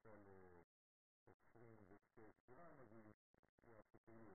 למשל 0.05 0.29
עשרים 1.27 1.77
ושתי 1.89 2.33
ספירם, 2.33 2.81
אז 2.81 2.93
הוא 2.93 3.79
הסיפורים 3.79 4.35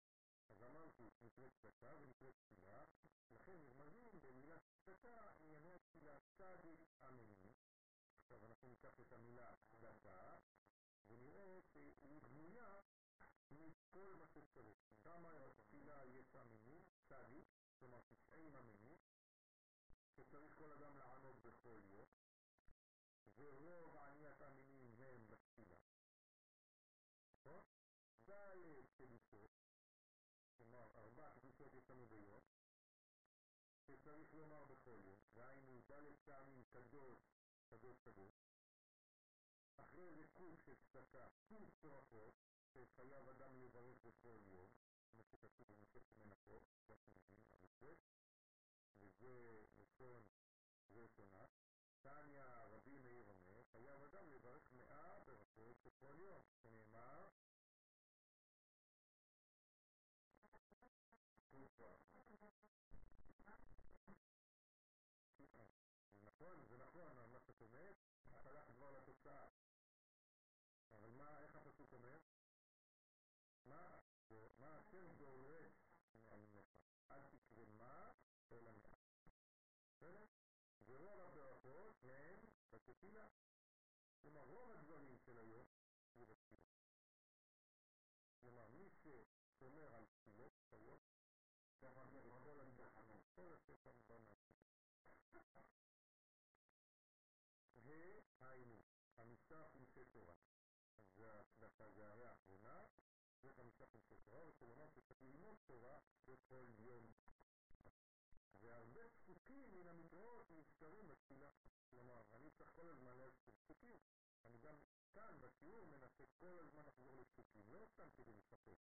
אז. 0.51 0.63
אמרתי 0.63 1.09
נקראת 1.21 1.51
צדקה 1.53 1.95
ונקראת 1.99 2.35
תפילה, 2.35 2.83
לכן 3.31 3.61
נרמזים 3.61 4.21
במילה 4.21 4.57
צדקה 4.59 5.29
ענייני 5.39 5.73
התפילה 5.73 6.17
צדיק 6.37 6.79
אמיני. 7.07 7.53
עכשיו 8.21 8.45
אנחנו 8.45 8.67
ניקח 8.69 8.99
את 8.99 9.11
המילה 9.13 9.53
צדקה 9.71 10.37
ונראה 11.07 11.59
שהיא 11.61 12.21
בנויה 12.21 12.79
מכל 13.51 14.15
מה 14.19 14.27
שצריך. 14.27 14.77
כמה 15.03 15.29
תפילה 15.55 16.05
יש 16.05 16.35
אמינים, 16.35 16.83
צדיק, 17.07 17.47
כלומר 17.79 18.01
תשעים 18.09 18.55
אמינים, 18.55 18.97
שצריך 20.15 20.57
כל 20.57 20.71
אדם 20.71 20.97
לענות 20.97 21.41
בכל 21.41 21.81
יום, 21.83 22.07
ורוב 23.35 23.97
עניית 23.97 24.41
המינים 24.41 24.93
הם 24.93 25.27
בתפילה. 25.27 25.77
נכון? 27.39 27.63
ד' 28.29 28.85
קדושות, 28.97 29.51
כלומר 30.57 30.87
ארבע 30.95 31.29
קדושות 31.29 31.73
יש 31.73 31.89
לנו 31.89 32.07
ביום, 32.07 32.43
שצריך 34.11 34.33
לומר 34.33 34.65
בכל 34.65 34.99
יום, 35.03 35.19
דהיינו 35.33 35.81
ד' 35.91 36.15
פעמים 36.25 36.63
קדוש, 36.63 37.19
קדוש 37.69 37.99
קדוש, 37.99 38.33
אחרי 39.75 40.13
זה 40.13 40.27
קוף 40.27 40.61
של 40.61 40.75
צדקה, 40.75 41.27
קוף 41.47 41.69
תורפות, 41.79 42.33
שחייב 42.73 43.29
אדם 43.29 43.57
לברך 43.61 43.97
בכל 44.05 44.39
יום, 44.45 44.69
כמו 45.11 45.23
שכתוב 45.23 45.67
במסכת 45.67 46.17
מנקות, 46.17 46.63
וזה 48.99 49.65
לשון 49.75 50.23
ראשונה. 50.89 51.45
תניא 52.01 52.43
רבי 52.43 52.97
מאיר 52.97 53.23
אומר, 53.27 53.63
חייב 53.71 54.03
אדם 54.03 54.29
לברך 54.29 54.73
מאה 54.73 55.19
ברכות 55.19 55.77
בכל 55.83 56.15
יום, 56.19 56.43
שנאמר 56.61 57.29
נכון, 66.51 66.65
זה 66.65 66.77
נכון, 66.77 67.31
מה 67.31 67.39
שאת 67.39 67.61
אומרת, 67.61 67.95
הלכת 68.25 68.75
כבר 68.75 68.91
לתוצאה. 68.91 69.47
אבל 70.91 71.09
מה, 71.09 71.39
איך 71.39 71.55
הפסוק 71.55 71.93
אומר? 71.93 72.17
מה, 73.65 73.99
מה 74.59 74.77
השם 74.77 75.13
דורש 75.17 75.73
מעמך? 76.13 76.65
אל 77.11 77.21
תקרא 77.23 77.65
מה, 77.65 78.11
אלא 78.51 78.71
מה. 78.71 78.95
בסדר? 79.95 80.25
ורוב 80.85 81.21
הברכות 81.21 81.95
הם 82.03 82.39
בתפילה. 82.71 83.27
כלומר, 84.21 84.41
רוב 84.41 84.71
הדברים 84.71 85.17
של 85.17 85.37
היום 85.37 85.65
זה 86.15 86.25
בתפילה. 86.25 86.69
כלומר, 88.41 88.67
מי 88.67 88.89
ששומר 88.89 89.95
על 89.95 90.05
תפילות 90.05 90.53
היום, 90.71 90.99
ככה 91.81 92.05
זה 92.05 92.21
כל 93.35 93.53
התחנות, 93.53 94.01
והיינו, 97.91 98.83
חמישה 99.15 99.65
חומשי 99.71 100.05
תורה. 100.05 100.35
זה 101.95 102.07
הרי 102.07 102.25
האחרונה, 102.25 102.85
זה 103.41 103.53
חמישה 103.53 103.85
חומשי 103.85 104.15
תורה, 104.19 104.47
וכלומר 104.47 104.89
שצריך 104.89 105.23
ללמוד 105.23 105.57
תורה 105.65 105.99
בכל 106.25 106.65
יום. 106.77 107.11
והרבה 108.61 109.09
פסוקים 109.09 109.71
מן 109.73 109.87
המקראות 109.87 110.51
נזכרים 110.51 111.07
בתפילה. 111.07 111.49
כלומר, 111.89 112.21
אני 112.33 112.49
צריך 112.49 112.69
כל 112.75 112.89
הזמן 112.89 113.17
ללכת 113.17 113.47
לפסוקים. 113.47 113.97
אני 114.45 114.57
גם 114.57 114.75
כאן 115.13 115.37
בשיעור 115.41 115.85
מנסה 115.85 116.23
כל 116.39 116.59
הזמן 116.59 116.85
לחזור 116.85 117.15
לפסוקים, 117.17 117.63
לא 117.71 117.85
סתם 117.93 118.09
כדי 118.15 118.33
לספר. 118.33 118.73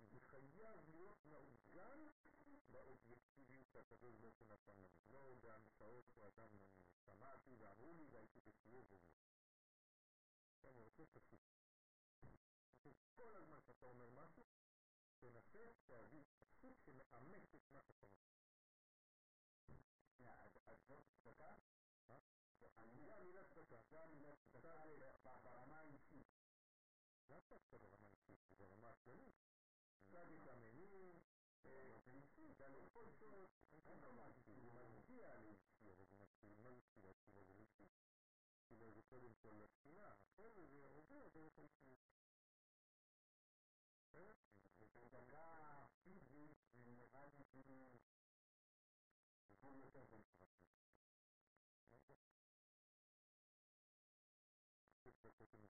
זה 0.00 0.20
חייב 0.20 0.88
להיות 0.88 1.26
מעוגן 1.26 2.08
באובייקטיביות 2.70 3.68
שהקדוש 3.72 4.16
ברוך 4.16 4.36
הוא 4.38 4.48
נתן 4.48 4.76
לנו. 4.76 4.88
לא 5.10 5.34
בהמצאות 5.40 6.04
שאדם 6.14 6.48
שמעתי 7.06 7.56
ואמרו 7.58 7.94
לי 7.94 8.06
והייתי 8.10 8.40
בשיעור 8.40 8.84
וזה. 8.88 9.10
אני 10.64 10.80
רוצה 10.80 11.04
פשוט. 11.06 11.40
כל 13.14 13.36
הזמן 13.36 13.60
שאתה 13.60 13.86
אומר 13.86 14.10
משהו, 14.10 14.44
תנסה 15.18 15.72
להביא 15.88 16.24
פסוק 16.38 16.80
שמאמץ 16.80 17.54
את 17.54 17.70
מה 17.70 17.82
שאתה 17.82 18.06
אומר. 18.06 18.26
אז 20.66 20.78
זאת 20.88 21.04
צדקה? 21.22 21.54
זה 22.58 22.68
המילה 22.76 23.44
צדקה, 23.54 23.82
זה 23.90 24.02
המילה 24.02 24.36
צדקה 24.36 25.38
ברמה 25.42 25.80
האישית. 25.80 26.26
לאו 27.28 27.38
דווקא 27.48 27.76
ברמה 27.76 28.08
האישית, 28.08 28.38
זה 28.48 28.54
ברמה 28.54 28.90
הכללית. 28.90 29.34
capitamenini, 30.10 31.22
felicità, 32.04 32.68
le 32.68 32.88
persone, 32.92 33.48
anche 33.84 34.00
la 34.00 34.10
magia, 34.10 35.38
le 35.38 35.56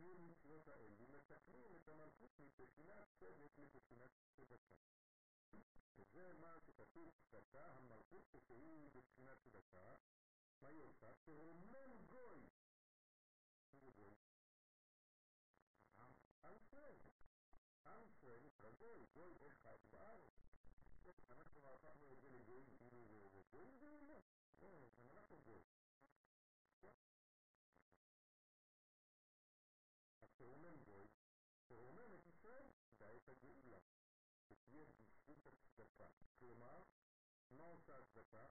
קיום 0.00 0.30
מצוות 0.30 0.68
האל, 0.68 0.92
ומתקנים 0.98 1.76
את 1.76 1.88
המלכות 1.88 2.30
מבחינת 2.40 3.08
צדק 3.18 3.58
לבחינת 3.58 4.10
צדקה. 4.36 4.74
וזה 5.96 6.32
מה 6.32 6.60
שכתוב 6.60 7.14
צדקה, 7.18 7.66
המלכות 7.76 8.28
כשהיא 8.32 8.90
בבחינת 8.90 9.38
צדקה, 9.38 9.96
מה 10.60 10.68
היא 10.68 10.82
עושה? 10.82 11.14
תרומם 11.24 12.06
גוי. 12.08 12.40
מה 13.72 13.78
זה 13.78 13.90
גוי? 13.90 14.14
עם 16.44 16.56
ישראל. 16.56 16.98
עם 17.86 18.04
ישראל 18.10 18.40
נקרא 18.42 18.70
גוי, 18.70 19.06
גוי 19.12 19.34
אחד 19.46 19.78
בארץ. 19.90 20.32
אנחנו 21.30 21.74
הפכנו 21.74 22.12
את 22.12 22.20
זה 22.20 22.30
לגויים 22.30 22.76
כאילו 22.78 23.28
זה 23.32 23.42
גוי 23.50 23.78
זה 23.78 24.00
לא. 24.00 24.22
לא, 24.62 24.88
גם 24.98 25.10
אנחנו 25.10 25.38
גוי. 25.38 25.62
תרומם 30.37 30.83
גוי, 30.83 31.07
תרומם 31.67 32.13
את 32.13 32.25
ישראל 32.27 32.71
בעת 32.99 33.27
הגאולה. 33.27 33.79
שתהיה 34.47 34.85
בזכות 34.85 35.47
הצדקה. 35.47 36.07
כלומר, 36.39 36.83
מה 37.49 37.63
עושה 37.63 37.99
הצדקה? 37.99 38.47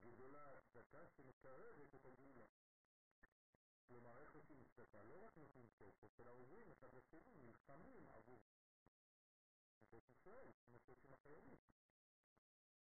גדולה 0.00 0.58
הצדקה 0.58 1.08
שמקרבת 1.08 1.94
את 1.94 2.04
הגאולה. 2.04 2.46
כלומר, 3.88 4.18
איך 4.18 4.34
עושים 4.34 4.64
צדקה? 4.64 5.02
לא 5.02 5.24
רק 5.24 5.38
נותנים 5.38 5.68
כסף, 5.78 6.20
אלא 6.20 6.30
עוזרים 6.30 6.70
אחד 6.70 6.94
לשני, 6.94 7.34
נלחמים 7.42 8.08
עבור 8.10 8.38
בית 9.90 10.08
ישראל, 10.08 10.52
כמו 10.66 10.78
שעושים 10.80 11.12
החיילים. 11.12 11.58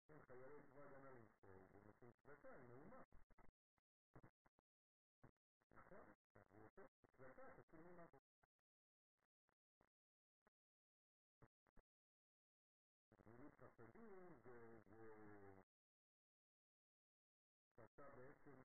כן, 0.07 0.19
חיילי 0.21 0.63
צבא 0.63 0.83
הגנה 0.83 1.11
לישראל, 1.11 1.65
ונותנים 1.71 2.11
צדקה, 2.11 2.53
היא 2.53 2.63
נאומה. 2.63 3.01
נכון? 5.75 6.05
הוא 6.51 6.65
עושה 6.65 6.83
צדקה, 7.73 7.81
תציל 7.81 7.91
ממוות. 7.91 8.21
גמילות 13.21 13.55
חסדים 13.55 14.33
זה... 14.43 14.77
שאתה 17.75 18.09
בעצם... 18.11 18.61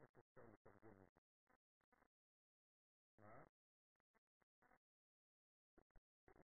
איך 0.00 0.18
אפשר 0.18 0.46
לתרגם 0.46 1.02
את 1.02 1.08
זה? 1.08 1.22
מה? 3.20 3.44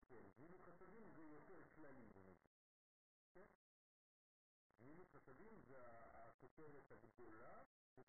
כן, 0.08 0.30
גמילות 0.38 0.62
חסדים 0.62 1.12
זה 1.12 1.22
יותר 1.22 1.68
כללי 1.76 2.10
בנושא. 2.10 2.50
כן? 3.34 3.48
גמילות 4.80 5.10
חסדים 5.10 5.62
זה 5.62 5.78
הכותרת 6.42 6.92
הגדולה, 6.92 7.64
ובתוך 7.64 7.81
זה 7.97 8.03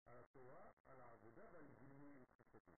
על 0.05 0.17
התורה, 0.17 0.71
על 0.87 1.01
העבודה 1.01 1.45
ועל 1.53 1.67
גילוי 1.67 2.25
חסדים. 2.25 2.77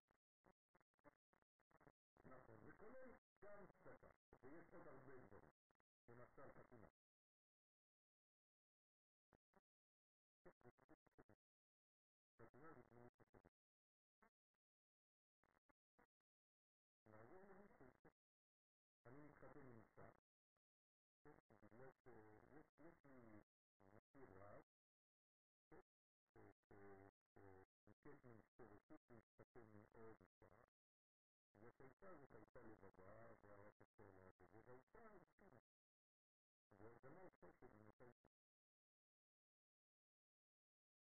נכון, 2.24 2.60
זה 2.64 2.72
כולל 2.72 3.12
גם 3.42 3.66
צדקה, 3.66 4.08
ויש 4.42 4.72
עוד 4.72 4.86
הרבה 4.86 5.18
דברים, 5.18 5.52
למשל 6.08 6.52
חתונה. 6.52 6.86
חתונה 6.86 6.95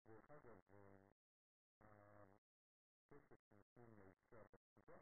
דרך 0.09 0.31
אגב, 0.31 0.59
הכסף 2.93 3.39
שנותנים 3.43 3.93
לאישה 3.97 4.43
בכתובה, 4.43 4.97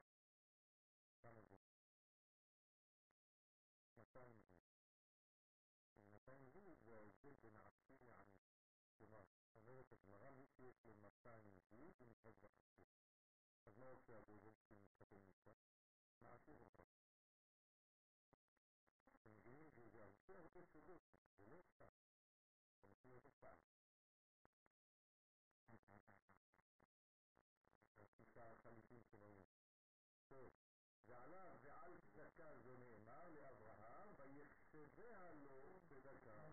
ועל 31.62 31.98
צדקה 32.02 32.58
זה 32.60 32.78
נאמר 32.78 33.30
לאברהם, 33.30 34.10
ויחשביה 34.18 35.32
לו 35.32 35.80
צדקה. 35.90 36.48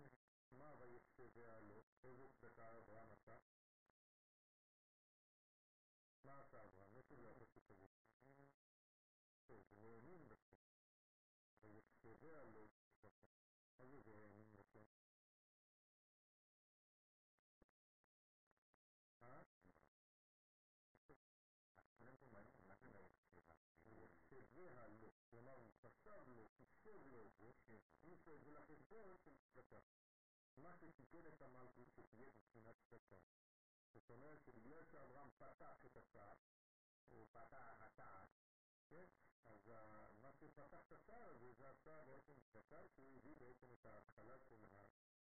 מה 0.51 0.75
ויחשביה 0.79 1.61
לו? 1.61 1.83
איזה 2.03 2.29
צדקה 2.29 2.79
אברהם 2.79 3.13
עשה? 3.13 3.37
מה 6.25 6.41
עשה 6.41 6.65
אברהם? 6.65 6.97
איפה 6.97 7.17
זה 7.17 7.31
הפסוק 7.31 7.71
הזה? 7.71 7.87
טוב, 9.47 9.65
הוא 9.71 9.95
האמין 9.95 10.29
בשם. 10.29 10.57
ויחשביה 11.61 12.45
לו 12.45 12.69
צדקה. 12.69 13.09
מה 13.79 13.87
זה 13.87 14.01
זה 14.01 14.23
האמין 14.23 14.57
בשם? 14.57 14.85
אה? 19.23 19.43
ויחשביה 23.87 24.89
לו. 24.89 25.11
כלומר, 25.31 25.53
הוא 25.53 25.73
חשב 25.83 26.29
לו, 26.29 26.49
חישב 26.49 27.07
לו 27.07 27.27
את 27.27 27.33
זה, 27.39 27.53
שהכניס 27.67 28.29
את 28.29 28.41
זה 28.45 28.51
לחשבון 28.51 29.17
של 29.25 29.37
צדקה. 29.55 29.98
מה 30.62 30.76
שתיקן 30.76 31.28
את 31.28 31.42
המלכות 31.42 31.88
שתהיה 31.92 32.30
בבחינת 32.30 32.76
צדקה. 32.90 33.18
זאת 33.94 34.10
אומרת 34.10 34.44
שבגלל 34.44 34.86
שאברהם 34.86 35.30
פתח 35.38 35.86
את 35.86 35.98
השער, 35.98 36.36
הוא 37.10 37.28
פתח 37.32 37.82
השער, 37.82 38.26
כן? 38.90 39.06
אז 39.44 39.72
מה 40.22 40.34
שפתח 40.34 40.86
את 40.88 40.92
השער 40.92 41.30
הזה, 41.30 41.54
זה 41.54 41.70
עשה 41.70 42.04
בעצם 42.06 42.34
צדקה 42.52 42.88
שהוא 42.88 43.16
הביא 43.16 43.36
בעצם 43.36 43.74
את 43.74 43.86
ההתחלה 43.86 44.40
של 44.40 44.66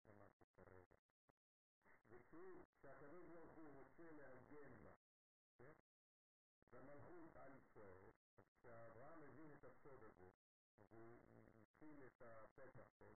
המלכות 0.08 0.58
הרגע. 0.58 0.96
וכשהקדוש 2.10 3.26
ברוך 3.26 3.52
הוא 3.52 3.78
רוצה 3.78 4.12
להגן 4.12 4.82
בה, 4.82 4.92
כן? 5.56 5.74
במלכות 6.70 7.36
על 7.36 7.54
ישראל, 7.56 8.12
אז 8.36 8.44
כשאברהם 8.50 9.22
הבין 9.22 9.52
את 9.52 9.64
הסוד 9.64 10.02
הזה, 10.02 10.28
והוא 10.90 11.20
התחיל 11.60 12.06
את 12.06 12.22
הפתח 12.22 12.86
פה, 12.98 13.14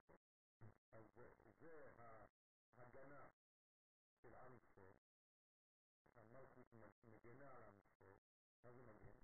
إزاي 1.49 1.91
هجمع 2.79 3.31
العنصر 4.25 4.95
عمال 6.17 6.49
مجمع 7.07 7.57
العنصر 7.59 8.17
هذا 8.65 8.83
مجهول 8.83 9.17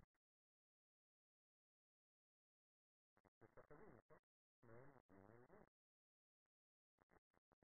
مستقبلين 3.43 4.01
صح؟ 4.11 4.19
مهم 4.63 4.93
مهم 5.11 5.65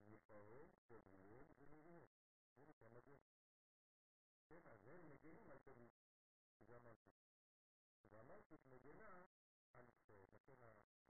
مقاول 0.07 0.71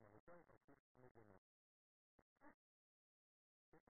ما 0.01 0.07
هو 0.07 0.20
كان 0.20 0.43
مجمع 1.03 1.60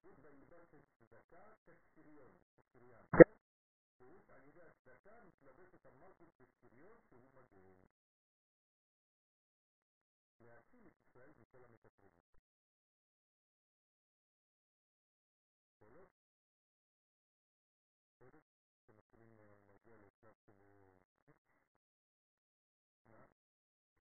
במלכות 0.00 0.18
ויבש 0.22 0.74
את 0.74 0.84
צדקה 0.98 1.54
כשריון, 1.64 2.38
כשריון. 2.56 3.06
פירוש 3.98 4.30
על 4.30 4.46
ידי 4.46 4.62
הצדקה 4.62 5.24
מתלבשת 5.24 5.86
המלכות 5.86 6.28
בשריון 6.40 7.00
שהוא 7.08 7.30
מגן. 7.34 7.86
להציל 10.40 10.86
את 10.86 11.00
ישראל 11.00 11.32
מכל 11.38 11.64
המקטרגים. 11.64 12.10
שאלות? 15.78 16.08
שאלות? 18.18 18.44
אתם 18.84 18.96
מתחילים 18.96 19.36
להגיע 19.66 19.96
לשלב 19.96 20.34
של... 20.46 20.90
מה? 23.06 23.26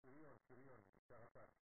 שריון, 0.01 0.37
שריון, 0.47 0.81
שרפת. 1.07 1.58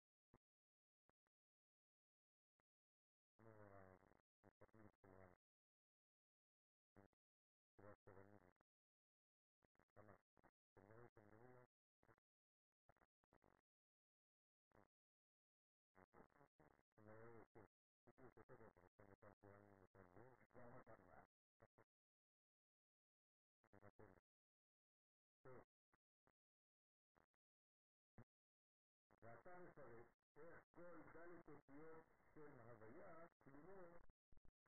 ואתה 29.49 29.59
מפרט 29.59 30.07
איך 30.37 30.63
כל 30.75 31.03
דלת 31.13 31.49
אותיות 31.49 32.05
של 32.35 32.61
הוויה 32.61 33.27
כלולות 33.45 34.03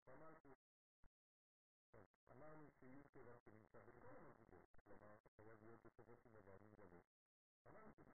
במלכות. 0.07 0.59
אמרנו 2.31 2.71
שיהיו 2.71 3.03
כיוון 3.13 3.39
שנמצא 3.41 3.81
בכל 3.81 4.17
המזיגות, 4.17 4.65
כלומר, 4.87 5.17
חייב 5.37 5.63
להיות 5.63 5.81
בסופו 5.83 6.17
של 6.17 6.29
דבר 6.29 6.59
מתגלה. 6.59 6.99
אמרנו 7.67 7.93
שזה 7.93 8.13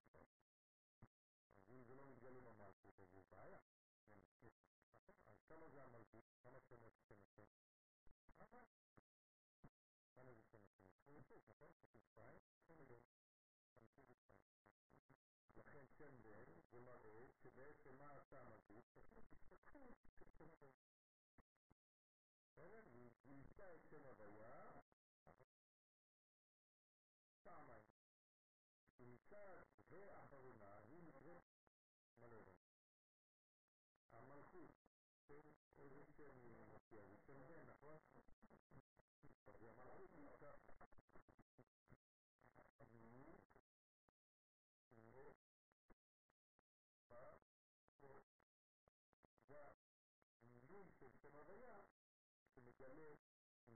אז 1.55 1.71
אם 1.71 1.83
זה 1.85 1.95
לא 1.95 2.07
מתגלה 2.07 2.41
במלכות, 2.41 3.01
אז 3.01 3.09
זה 3.13 3.21
בעיה. 3.31 3.59
אז 5.29 5.43
כמה 5.49 5.69
זה 5.69 5.85
המלכות? 5.85 6.25
כמה 6.43 6.61
שמות 6.61 6.93
שם 7.09 7.23
השם? 7.23 7.47
כמה 10.15 10.33
זה 10.33 10.43
שם 10.43 10.59
השם? 10.65 10.89
26, 11.03 11.51
נכון? 11.51 11.73
22? 11.73 12.39
שם 12.67 12.85
בן. 12.89 13.01
52. 13.75 14.56
לכן 15.57 15.87
שם 15.99 16.23
בן 16.23 16.61
זה 16.71 16.81
מראה 16.81 17.27
שבעצם 17.43 17.97
מה 17.99 18.17
עשה 18.17 18.41
המלכות? 18.41 18.85
פשוט 18.95 19.33
התפתחו 19.33 19.95
של 20.19 20.29
שם 20.39 20.51
בן. 20.61 20.69
בסדר? 22.47 22.83
והיא 22.93 23.11
את 23.75 23.87
שם 23.91 24.07
הוויה 24.07 24.81
פעמיים. 27.43 27.85
ומצד 28.99 29.65
ואחרונה 29.89 30.79
היא 30.79 31.03
נקראת 31.03 31.43
מלארון. 32.21 32.55
המלכות, 34.13 34.71
איזה 35.79 36.05
שם 36.05 36.39
מופיע? 36.73 37.07
זה 37.07 37.17
שם 37.19 37.47
בן, 37.49 37.67
נכון? 37.67 37.99
אז 39.47 39.63
המלכות 39.63 40.15
נקרא 40.15 40.53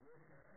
Yes, 0.00 0.18
sir. 0.28 0.51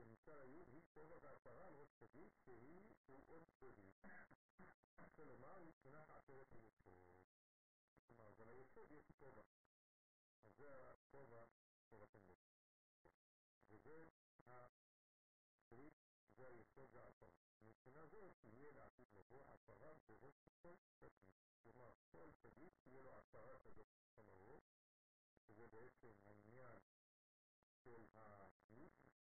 זאת 0.00 0.06
אומרת 0.06 0.18
שמצד 0.18 0.40
הי' 0.40 0.64
היא 0.66 0.82
כובע 0.94 1.16
ועשרה 1.22 1.66
על 1.66 1.74
ראש 1.74 1.88
צדיק, 1.98 2.32
שהיא 2.44 3.22
עוד 3.26 3.46
צדיק. 3.60 4.02
כלומר, 5.16 5.58
מבחינת 5.58 6.10
עשרת 6.10 6.52
היסוד. 6.52 6.94
כלומר, 8.08 8.28
אז 8.28 8.40
על 8.40 8.48
היסוד 8.48 8.90
יש 8.92 9.10
כובע. 9.18 9.42
אז 10.42 10.52
זה 10.56 10.92
הכובע 10.92 11.44
של 11.90 12.02
התנדות. 12.02 12.38
וזה 13.68 14.08
הברית, 14.46 15.94
זה 16.36 16.48
היסוד 16.48 16.88
והעשרה. 16.92 17.30
מבחינה 17.62 18.06
זאת, 18.06 18.32
יהיה 18.44 18.70
לעתיד 18.70 19.08
לבוא 19.14 19.54
עשרה 19.54 19.94
בראש 20.06 20.48
כל 20.62 20.74
צדיק. 21.00 21.34
כלומר, 21.62 21.92
כל 22.10 22.30
צדיק 22.42 22.86
יהיה 22.86 23.02
לו 23.02 23.18
עשרה 23.18 23.58
כזאת 23.58 23.86
על 24.16 24.28
הראש, 24.28 24.64
שזה 25.46 25.68
בעצם 25.68 26.12
העניין 26.24 26.78
של 27.82 28.06
הכניס, 28.14 28.92
שהוא 29.12 29.29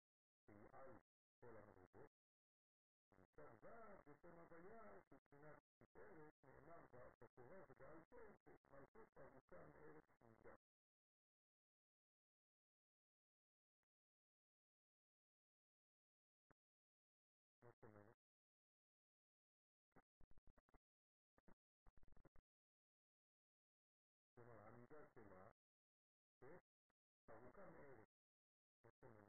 על 0.72 0.98
כל 1.40 1.56
המרובות, 1.56 2.10
עכשיו 3.28 3.56
ו' 3.62 3.68
בשם 4.06 4.38
הוויה 4.38 4.92
מבחינת 5.10 5.62
תפארת 5.76 6.34
נאמר 6.46 6.80
בתורה 7.20 7.60
ובעל 7.68 8.02
פה 8.10 8.32
שמלכות 8.44 9.16
ארוכה 9.18 9.66
מארץ 9.74 10.04
נידה 10.26 10.56
מה 17.62 17.70
זאת 17.70 17.84
אומרת? 17.84 18.14
כלומר, 24.34 24.66
המידה 24.66 25.06
שלה 25.06 25.48
ארוכה 27.30 27.70
מארץ. 27.70 28.24
מה 28.82 28.90
זאת 28.90 29.04
אומרת? 29.04 29.27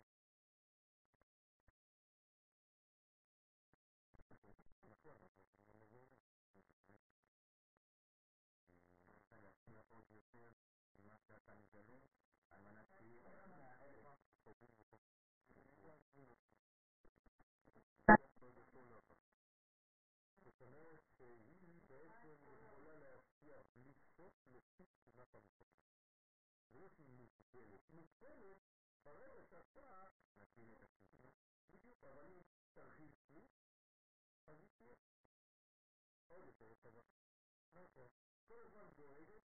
כל 38.48 38.62
הזמן 38.62 38.92
דואגת, 38.98 39.49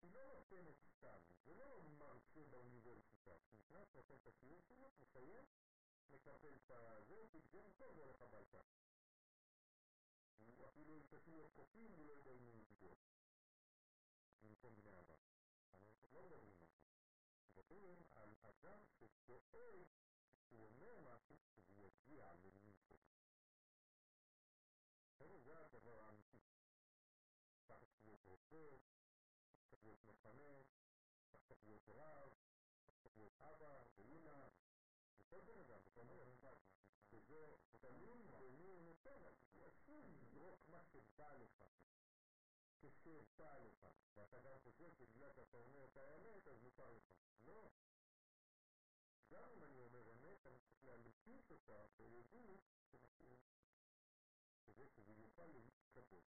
Ils 0.00 0.12
non 0.12 0.44
sono 0.46 0.72
stabili, 0.96 1.54
non 1.54 1.96
marcio 1.96 2.44
da 2.44 2.58
università, 2.58 3.36
sono 3.48 3.60
stata 3.62 4.02
senza 4.02 4.30
chiusura, 4.38 4.88
mi 4.96 5.06
sa 5.06 5.18
io, 5.18 5.46
mi 6.06 6.18
sa 6.18 6.36
senza 6.38 7.00
venti, 7.06 7.42
non 7.50 7.72
so 7.72 7.92
dove 7.92 8.16
la 8.18 8.26
balta. 8.26 8.64
La 10.58 10.70
finanza 10.70 11.18
sia 11.20 11.48
possibile 11.48 12.22
del 12.22 12.38
mondo. 12.40 12.96
Non 14.40 14.56
combinava. 14.58 15.18
Ma 15.70 15.78
non 15.78 15.92
si 15.94 16.06
guarda 16.08 16.36
prima. 16.36 16.66
Ma 17.54 17.62
tu 17.62 17.78
non 17.78 18.04
hai 18.10 18.36
a 18.42 18.52
chance 18.60 19.10
che 19.24 19.42
oi, 19.50 19.86
tu 20.48 20.68
non 20.78 21.06
hai 21.06 21.20
tutto 21.26 21.62
via 21.74 21.90
via 22.04 22.28
all'inizio. 22.30 22.98
Però 25.16 25.36
guarda 25.40 25.78
però 25.80 26.00
anche, 26.00 26.40
perché 27.66 28.38
tu 28.48 28.80
צריך 29.88 30.06
להיות 30.06 30.18
מפנה, 30.18 30.62
צריך 31.48 31.66
להיות 31.66 31.88
רב, 31.88 32.32
צריך 33.02 33.16
להיות 33.16 33.32
אבא, 33.40 33.84
ואמא, 33.96 34.48
וכל 35.18 35.40
בן 35.40 35.58
אדם, 35.58 35.80
אתה 35.92 36.00
אומר, 36.00 36.24
שזה 37.10 37.56
תלוי 37.80 38.22
במי 38.40 38.66
הוא 38.66 38.82
נותן, 38.82 39.24
אז 39.26 39.34
אסור 39.68 40.08
לזרוק 40.08 40.68
מה 40.68 40.84
שבא 40.84 41.34
לך, 41.34 41.64
כשבא 42.78 43.58
לך, 43.58 43.86
ואתה 44.14 44.38
גם 44.38 44.58
חושב 44.58 44.92
שבגלל 44.92 45.32
שאתה 45.32 45.56
אומר 45.56 45.84
את 45.84 45.96
האמת, 45.96 46.48
אז 46.48 46.62
מותר 46.62 46.90
לך. 46.90 47.12
לא. 47.40 47.70
גם 49.30 49.44
אם 49.50 49.64
אני 49.64 49.80
אומר 49.80 50.12
אמת, 50.12 50.46
אני 50.46 50.58
צריך 50.58 50.84
להלביש 50.84 51.50
אותה 51.50 51.86
בעדות 51.96 52.60
שמתאים, 52.90 53.38
כדי 54.64 54.88
שזה 54.88 55.12
יוכל 55.12 55.46
להתקבל. 55.46 56.22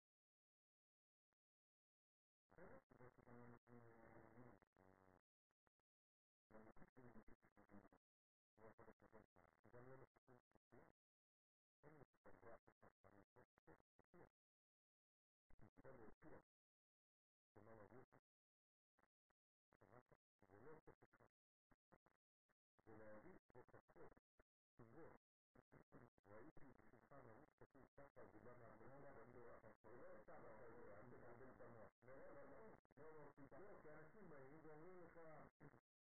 אנשים 34.02 34.28
באים 34.30 34.60
ואומרים 34.62 35.00
לך, 35.00 35.20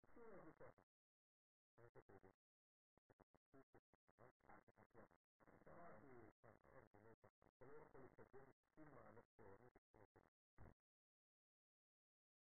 אסור 0.04 0.30
לעשות 0.30 0.54
ככה. 0.56 0.89
איך 1.90 1.98
אתה 1.98 2.12
יודע? 2.12 2.30
שמעתי 5.64 6.30
פעם, 6.42 6.54
הרב 6.66 6.84
אומר 6.94 7.14
ככה, 7.22 7.44
אתה 7.56 7.64
לא 7.64 7.74
יכול 7.74 8.00
לקדם 8.04 8.48
שום 8.76 8.94
מהלך 8.94 9.24
תורני 9.36 9.70
בצורה 9.70 10.06
כזאת. 10.06 10.36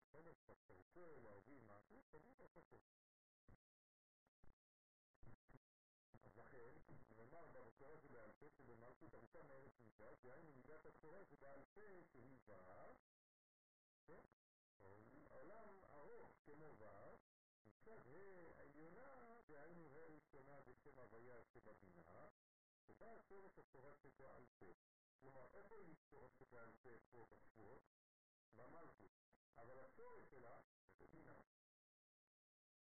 בסדר, 0.01 0.35
כשאתה 0.35 0.74
רוצה 0.74 1.18
להביא 1.18 1.60
משהו, 1.62 2.02
תביא 2.10 2.35
הוכחות. 2.39 2.81
אז 6.24 6.36
לכן, 6.36 6.73
נאמר 7.16 7.62
בתורה 7.66 7.98
שבעל 7.98 8.32
פה 8.32 8.47
שבמלכות 8.51 9.14
ארוכה 9.14 9.43
מארץ 9.43 9.81
נידה, 9.81 10.14
דהיינו 10.23 10.52
מידת 10.52 10.86
התורה 10.86 11.24
שבעל 11.24 11.64
פה 11.74 12.05
שהיא 12.12 12.39
ו', 12.47 12.52
כן? 14.06 14.24
עולם 15.28 15.85
ארוך 15.85 16.32
כמו 16.44 16.77
ו', 16.78 16.85
מצד 16.85 16.85
ה' 16.85 17.30
העליונה, 17.88 19.41
דהיינו 19.48 19.88
ה' 19.88 20.08
ראשונה 20.08 20.62
בשם 20.62 20.99
הוויה 20.99 21.44
שבבינה, 21.44 22.30
שבה 22.88 23.16
השורש 23.16 23.60
התורה 23.60 23.95
שבעל 23.95 24.45
פה. 24.60 24.74
כלומר, 25.22 25.48
איפה 25.53 25.80
היא 25.80 25.95
שורש 26.10 26.32
שבעל 26.38 26.72
פה 26.84 26.90
פה 27.12 27.26
בשבועות? 27.30 27.82
במלכות. 28.56 29.12
אבל 29.58 29.80
השורש 29.80 30.30
שלה 30.32 30.62
זה 30.98 31.08
בינה. 31.08 31.41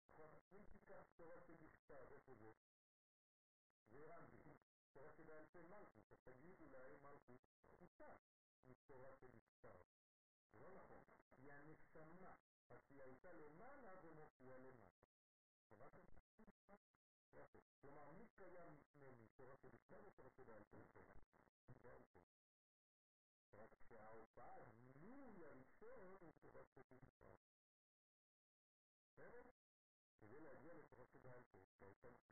נכון? 0.05 0.39
אם 0.53 0.63
תיקח 0.71 1.03
תורה 1.15 1.41
שבכתב, 1.41 2.05
איפה 2.11 2.35
זה? 2.35 2.51
זה 3.89 4.15
הבנתי. 4.15 4.37
תורה 4.91 5.13
שבעל 5.13 5.45
פה 5.51 5.61
מלכות, 5.61 6.11
אז 6.11 6.19
תגיד 6.23 6.61
אולי 6.61 6.97
מלכות 7.01 7.41
פחותה 7.71 8.15
מתורה 8.65 9.15
שבכתב. 9.15 9.79
זה 10.53 10.59
לא 10.59 10.73
נכון. 10.73 11.03
היא 11.37 11.51
הנשמה. 11.51 12.33
אז 12.71 12.79
היא 12.89 13.03
הייתה 13.03 13.33
למעלה 13.33 13.95
ומופיעה 14.03 14.57
למטה. 14.57 15.01
שמעתם? 15.69 15.99
יפה. 17.33 17.59
כלומר, 17.81 18.11
מי 18.11 18.27
קיים 18.35 18.75
לפני 18.77 19.11
מי? 19.11 19.27
תורה 19.35 19.57
שבכתב 19.57 20.03
או 20.03 20.11
תורה 20.11 20.29
שבעל 20.29 20.63
פה? 20.63 20.83
בעל 21.83 22.03
פה. 22.13 22.19
רק 23.53 23.75
שההופעה, 23.75 24.55
הגילוי 24.61 25.45
הראשון 25.45 26.17
הוא 26.19 26.33
תורה 26.41 26.63
שבכתב. 26.63 27.35
בסדר? 29.05 29.43
כדי 30.19 30.39
להגיע 30.39 30.73
לתורה 30.73 31.05
שבעל 31.05 31.43
פה, 31.51 31.59
שהייתה 31.79 32.09
נכון. 32.09 32.31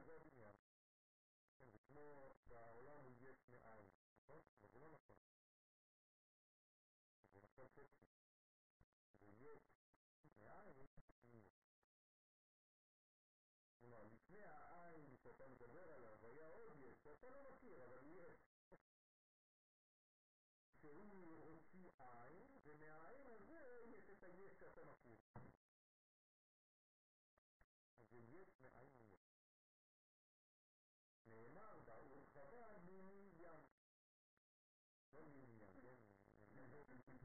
וזה 0.00 0.16
הבניין. 0.16 0.54
כן, 1.56 1.70
זה 1.70 1.78
כמו 1.78 2.30
בעולם 2.48 3.04
הוא 3.04 3.12
יש 3.20 3.48
מאין, 3.48 3.86
זה 7.80 7.86
נכון 7.86 8.06
חצי. 8.88 9.32
זה 9.32 9.34
יש 9.36 9.62
מאין, 10.38 10.74
מי. 11.24 11.42
כלומר, 13.80 14.02
לפני 14.04 14.42
העין 14.42 15.16
שאתה 15.16 15.48
מדבר 15.48 15.92
עליו 15.92 16.18
היה 16.26 16.46
עוד 16.46 16.76
יש, 16.76 17.02
שאתה 17.02 17.30
לא 17.30 17.50
מכיר, 17.52 17.84
אבל 17.84 18.06
יש. 18.06 18.40
שהוא 20.80 21.44
הוציא 21.44 21.90
עין, 21.98 22.58
ומהעין 22.64 23.26
הזה 23.26 23.84
יש 23.96 24.10
את 24.10 24.22
היש 24.24 24.58
שאתה 24.60 24.84
מכיר. 24.84 25.16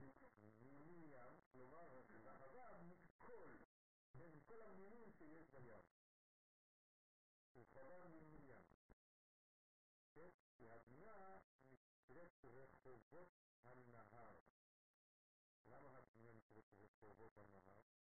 מיני 0.05 1.15
ים, 1.15 1.41
כלומר, 1.53 2.03
רחבה 2.11 2.79
מכל, 2.83 3.57
כן, 4.13 4.31
מכל 4.37 4.63
המינים 4.63 5.13
שיש 5.13 5.47
בים. 5.53 5.83
ורחבה 7.55 8.09
מיני 8.09 8.37
ים. 8.37 8.65
כן? 10.13 10.31
והבינה 10.61 11.39
נקראת 11.71 12.45
רחובות 12.45 13.29
הנהר. 13.63 14.41
למה 15.67 15.97
הבינה 15.97 16.33
נקראת 16.33 16.73
רחובות 16.79 17.39
הנהר? 17.39 17.94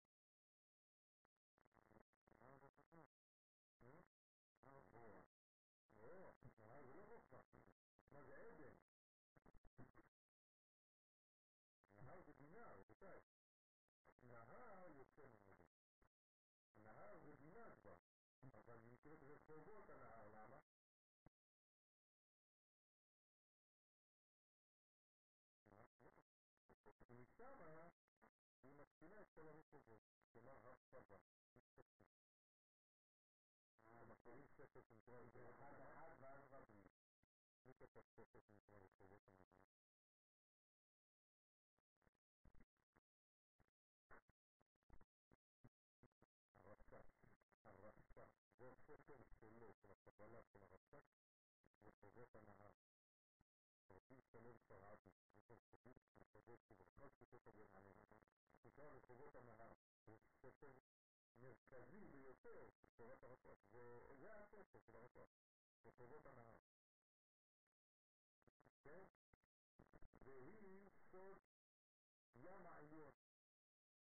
הנהר 16.76 17.18
זה 17.20 17.34
בינה 17.34 17.72
כבר, 17.82 17.96
אבל 18.54 18.80
נקראת 18.92 19.24
רחובות 19.24 19.90
הנהר, 19.90 20.28
למה? 20.28 20.60
ומשם 27.10 27.62
היא 28.64 28.74
מתחילה 28.78 29.22
את 29.22 29.28
כל 29.36 29.48
הרחובות, 29.48 30.00
כלומר 30.34 30.52
הרחבה. 30.52 31.18
אתם 33.90 34.10
מכירים 34.10 34.48
ספר 34.48 34.82
שנקרא 34.82 35.50
אחד 35.50 35.80
אחד 35.80 36.16
ואז 36.20 36.44
רבים. 36.52 36.88
מי 37.66 37.74
כתב 37.74 38.02
ספר 38.16 38.40
שנקרא 38.42 38.80
רחובות 38.80 39.26
הנהר? 39.28 39.58
שלו, 49.82 49.82
של 49.82 49.92
הקבלה 49.92 50.44
של 50.44 50.64
הרס"ק, 50.64 51.04
רחובות 51.86 52.36
הנהר. 52.36 52.74
רבי 53.90 54.22
שלום 54.22 54.58
שרעבי, 54.68 55.10
ספר 55.10 55.56
חביב, 55.72 55.98
רחובות 56.20 56.60
וברכה, 56.70 57.10
שפות 57.10 57.48
הגן 57.48 57.70
עליהם. 57.74 58.06
נקרא 58.64 58.86
רחובות 58.86 59.36
הנהר. 59.36 59.74
הוא 60.06 60.18
ספר 60.42 60.72
מרכזי 61.38 62.08
ביותר 62.08 62.70
של 62.72 62.88
תורת 62.96 63.24
הרס"ק, 63.24 63.58
וזה 63.72 64.34
הספר 64.42 64.80
של 64.80 64.96
הרס"ק, 64.96 65.30
רחובות 65.86 66.26
הנהר. 66.26 66.58
כן? 68.84 69.06
והיא 70.22 70.90
סוד 71.12 71.40
ים 72.36 72.66
העליון. 72.66 73.14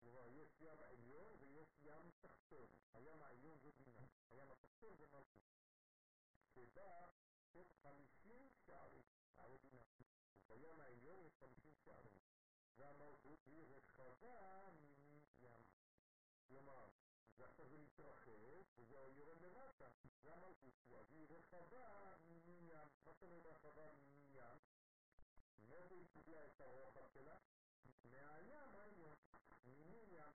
כלומר, 0.02 0.28
יש 0.28 0.62
ים 0.62 0.80
העליון 0.80 1.36
ויש 1.40 1.82
ים 1.82 2.12
תחתון. 2.22 2.68
הים 2.94 3.22
העליון 3.22 3.58
זה 3.60 3.72
בינה, 3.72 4.06
הים 4.30 4.52
התחתון 4.52 4.96
זה 4.98 5.06
מלכות. 5.08 5.59
שבה 6.60 7.06
יש 7.56 7.68
חמישים 7.82 8.50
שערים, 8.66 9.04
שערי 9.36 9.58
בינה. 9.58 9.84
בים 10.48 10.82
העליון 10.82 11.26
יש 11.26 11.38
חמישים 11.40 11.76
שערים. 11.76 12.20
והמלכות 12.78 13.40
היא 13.46 13.66
רחבה 13.66 14.70
ממין 14.74 15.22
ים. 15.42 15.64
כלומר, 16.48 16.90
ועכשיו 17.38 17.68
זה 17.70 17.78
מתרחב, 17.78 18.32
וזה 18.78 18.96
יורד 19.16 19.42
למטה. 19.42 19.90
זה 20.22 20.34
המלכות, 20.34 20.74
אז 21.00 21.12
היא 21.12 21.28
רחבה 21.30 22.16
ממין 22.24 22.68
ים. 22.68 22.88
מה 23.06 23.12
זאת 23.14 23.24
אומרת 23.24 23.46
רחבה 23.46 23.94
ממין 23.94 24.30
ים? 24.36 24.58
מאיפה 25.58 25.96
היא 25.96 26.08
קיבלה 26.08 26.46
את 26.46 26.62
הרוחב 26.62 27.08
שלה? 27.14 27.38
מהים 28.04 28.76
העליון, 28.76 29.16
ממין 29.66 30.10
ים. 30.12 30.34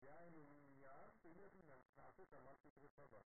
דהיינו 0.00 0.44
ממין 0.44 0.80
ים 0.80 1.10
שהיא 1.22 1.46
הבינה, 1.46 1.74
נעשית 1.96 2.34
המלכות 2.34 2.78
רחבה. 2.78 3.20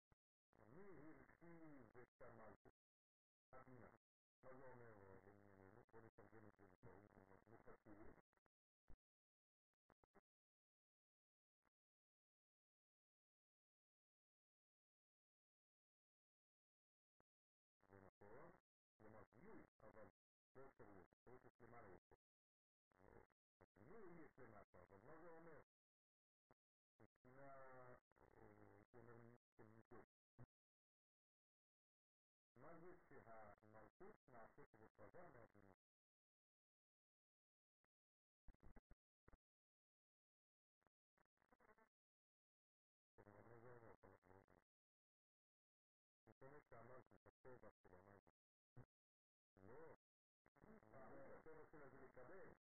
Ну, 23.89 24.05
если 24.09 24.45
надо, 24.47 24.85
возможно, 24.91 25.31
זה? 48.04 48.18
לא, 49.62 49.96
הטבע 51.34 51.64
שלה 51.64 51.88
זה 51.88 51.98
לקבל. 51.98 52.54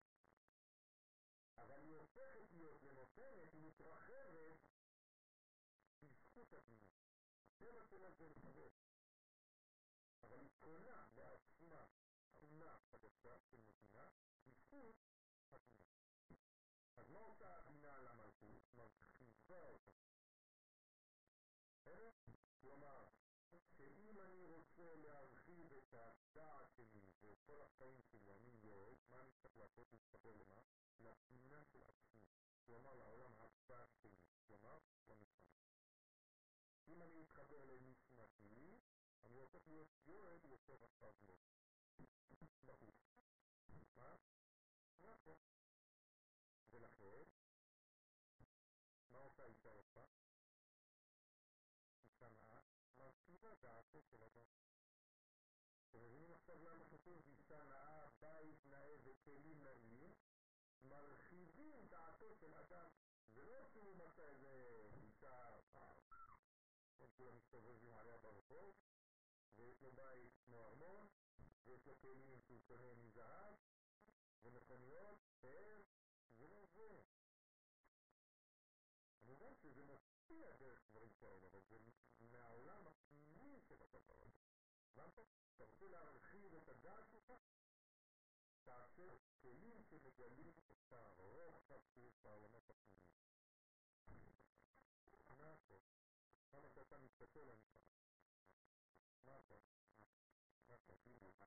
אבל 1.56 1.80
היא 1.80 1.96
הופכת 1.96 2.52
להיות 2.52 2.82
ונותנת, 2.82 3.52
היא 3.52 3.62
מתרחבת 3.62 4.60
בזכות 6.02 6.52
הבינה. 6.52 6.88
הטבע 7.48 7.84
שלה 7.84 8.10
זה 8.10 8.28
לקבל. 8.28 8.68
אבל 10.27 10.39
היא 10.39 10.49
קונה 10.59 11.05
לעצמה 11.15 11.85
תכונה 12.19 12.77
חדשה 12.91 13.39
של 13.39 13.57
מדינה 13.61 14.09
בזכות 14.45 14.95
הבינה. 15.51 15.87
אז 16.95 17.09
מה 17.09 17.19
עושה 17.19 17.57
הבינה 17.57 17.97
על 17.97 18.07
המלכות? 18.07 18.61
מרחיבה 18.75 19.67
אותה. 19.67 19.91
בסדר? 21.73 22.11
כלומר, 22.61 23.07
שאם 23.77 24.19
אני 24.19 24.43
רוצה 24.43 24.95
להרחיב 24.95 25.73
את 25.73 25.93
הדעת 25.93 26.71
שלי 26.75 27.11
ואת 27.19 27.39
כל 27.45 27.61
החיים 27.61 28.01
שלי, 28.01 28.33
אני 28.35 28.51
יורד, 28.63 28.97
מה 29.09 29.21
אני 29.21 29.31
צריך 29.41 29.57
לעשות? 29.57 29.91
להתחבר 29.91 30.31
למה? 30.31 30.61
לתמונה 30.99 31.63
של 31.65 31.83
עצמי. 31.83 32.25
כלומר, 32.65 32.93
לעולם 32.93 33.33
הבא 33.37 33.85
שלי. 34.01 34.17
כלומר, 34.47 34.79
לנשמה. 35.09 35.57
אם 36.87 37.01
אני 37.01 37.23
אתחבר 37.23 37.65
לנשמתי, 37.65 38.81
אני 39.25 39.39
הופך 39.39 39.67
להיות 39.67 39.87
יורד 40.05 40.45
יותר 40.45 40.75
רחב. 40.75 41.13
ברור. 42.65 42.91
מה? 43.95 44.15
ולכן, 46.71 47.23
מה 49.09 49.17
עושה 49.17 49.45
אישה 49.45 49.69
יפה? 49.75 50.05
אישה 52.03 52.29
נאה? 52.29 52.61
מרחיבה 52.97 53.55
דעתו 53.55 54.01
של 54.03 54.23
אדם. 54.23 54.47
אתם 55.89 55.99
מבינים 55.99 56.33
עכשיו 56.33 56.63
למה 56.63 56.85
כתוב 56.89 57.23
אישה 57.27 57.63
נאה, 57.63 58.07
בית 58.19 58.65
נאה 58.65 58.95
וכלים 59.03 59.63
נאים? 59.63 60.13
מרחיבים 60.83 61.87
דעתו 61.87 62.35
של 62.35 62.53
אדם. 62.53 62.89
זה 63.33 63.43
לא 63.43 63.67
שהוא 63.73 63.95
מצא 63.95 64.27
איזה 64.27 64.87
אישה, 64.93 65.57
הם 66.99 67.07
כולם 67.17 67.35
מסתובבים 67.35 67.93
עליה 67.93 68.17
ברחוב, 68.17 68.75
ויש 69.57 69.81
לו 69.81 69.91
בית 69.91 70.33
כמו 70.45 70.65
ארמון, 70.65 71.07
ויש 71.65 71.85
לו 71.87 71.99
כלים 71.99 72.41
שהוא 72.41 72.61
קונה 72.67 72.95
מזהב, 72.95 73.55
ומכוניות, 74.43 75.19
פאר, 75.39 75.81
זה 76.37 76.47
לא 76.47 76.65
זה. 76.65 77.01
כמובן 79.19 79.55
שזה 79.55 79.83
מופיע 79.83 80.51
דרך 80.51 80.85
דברים 80.89 81.13
כאלה, 81.19 81.47
אבל 81.47 81.61
זה 81.69 81.77
מהעולם 82.19 82.87
הפנימי 82.87 83.59
של 83.61 83.81
הדבר 83.81 84.21
הזה. 84.21 84.47
הבנת? 84.97 85.19
אתה 85.55 85.63
רוצה 85.63 85.87
להרחיב 85.87 86.55
את 86.55 86.69
הדעת 86.69 87.09
שלך? 87.11 87.33
תעשה 88.63 89.03
כלים 89.41 89.83
שמגלים 89.83 90.49
את 90.71 90.93
הרוחב 90.93 91.79
שיש 91.93 92.17
בעולמות 92.21 92.69
הפנימיים. 92.69 93.17
נכון. 95.07 95.81
כמה 96.51 96.69
שאתה 96.69 96.97
מתקשר 96.97 97.43
לנשמה. 97.43 97.81
נכון. 97.81 97.96
נכון, 99.26 99.62
בדיוק. 101.06 101.42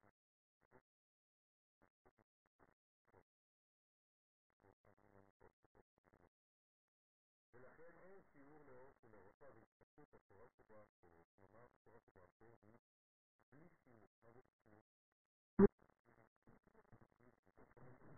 ולכן 7.53 7.97
אין 7.97 8.21
שיעור 8.21 8.65
לאור 8.65 8.93
של 8.93 9.13
אירופה 9.13 9.45
והתפתחות 9.55 10.13
התורה 10.13 10.47
שבעל 10.47 10.85
פה, 11.01 11.23
כלומר 11.39 11.65
התורה 11.65 11.99
שבעל 11.99 12.27
פה 12.37 12.55
היא 12.61 12.77
בלי 13.49 13.67
שיעור. 13.69 14.09
מה 14.21 14.31
זה 14.31 14.41
שיעור? 14.41 14.81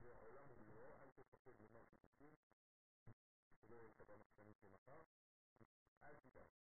זה 0.01 0.15
העולם 0.15 0.45
ומלואו, 0.49 1.01
אל 1.01 1.09
תפחד 1.09 1.59
לומר 1.59 1.83
חידושים, 1.83 2.35
שלא 3.61 3.75
יהיה 3.75 3.87
לך 3.87 4.01
במחשנים 4.01 4.53
של 4.53 4.69
מחר, 4.69 5.01
אל 6.03 6.15
תדאג. 6.15 6.60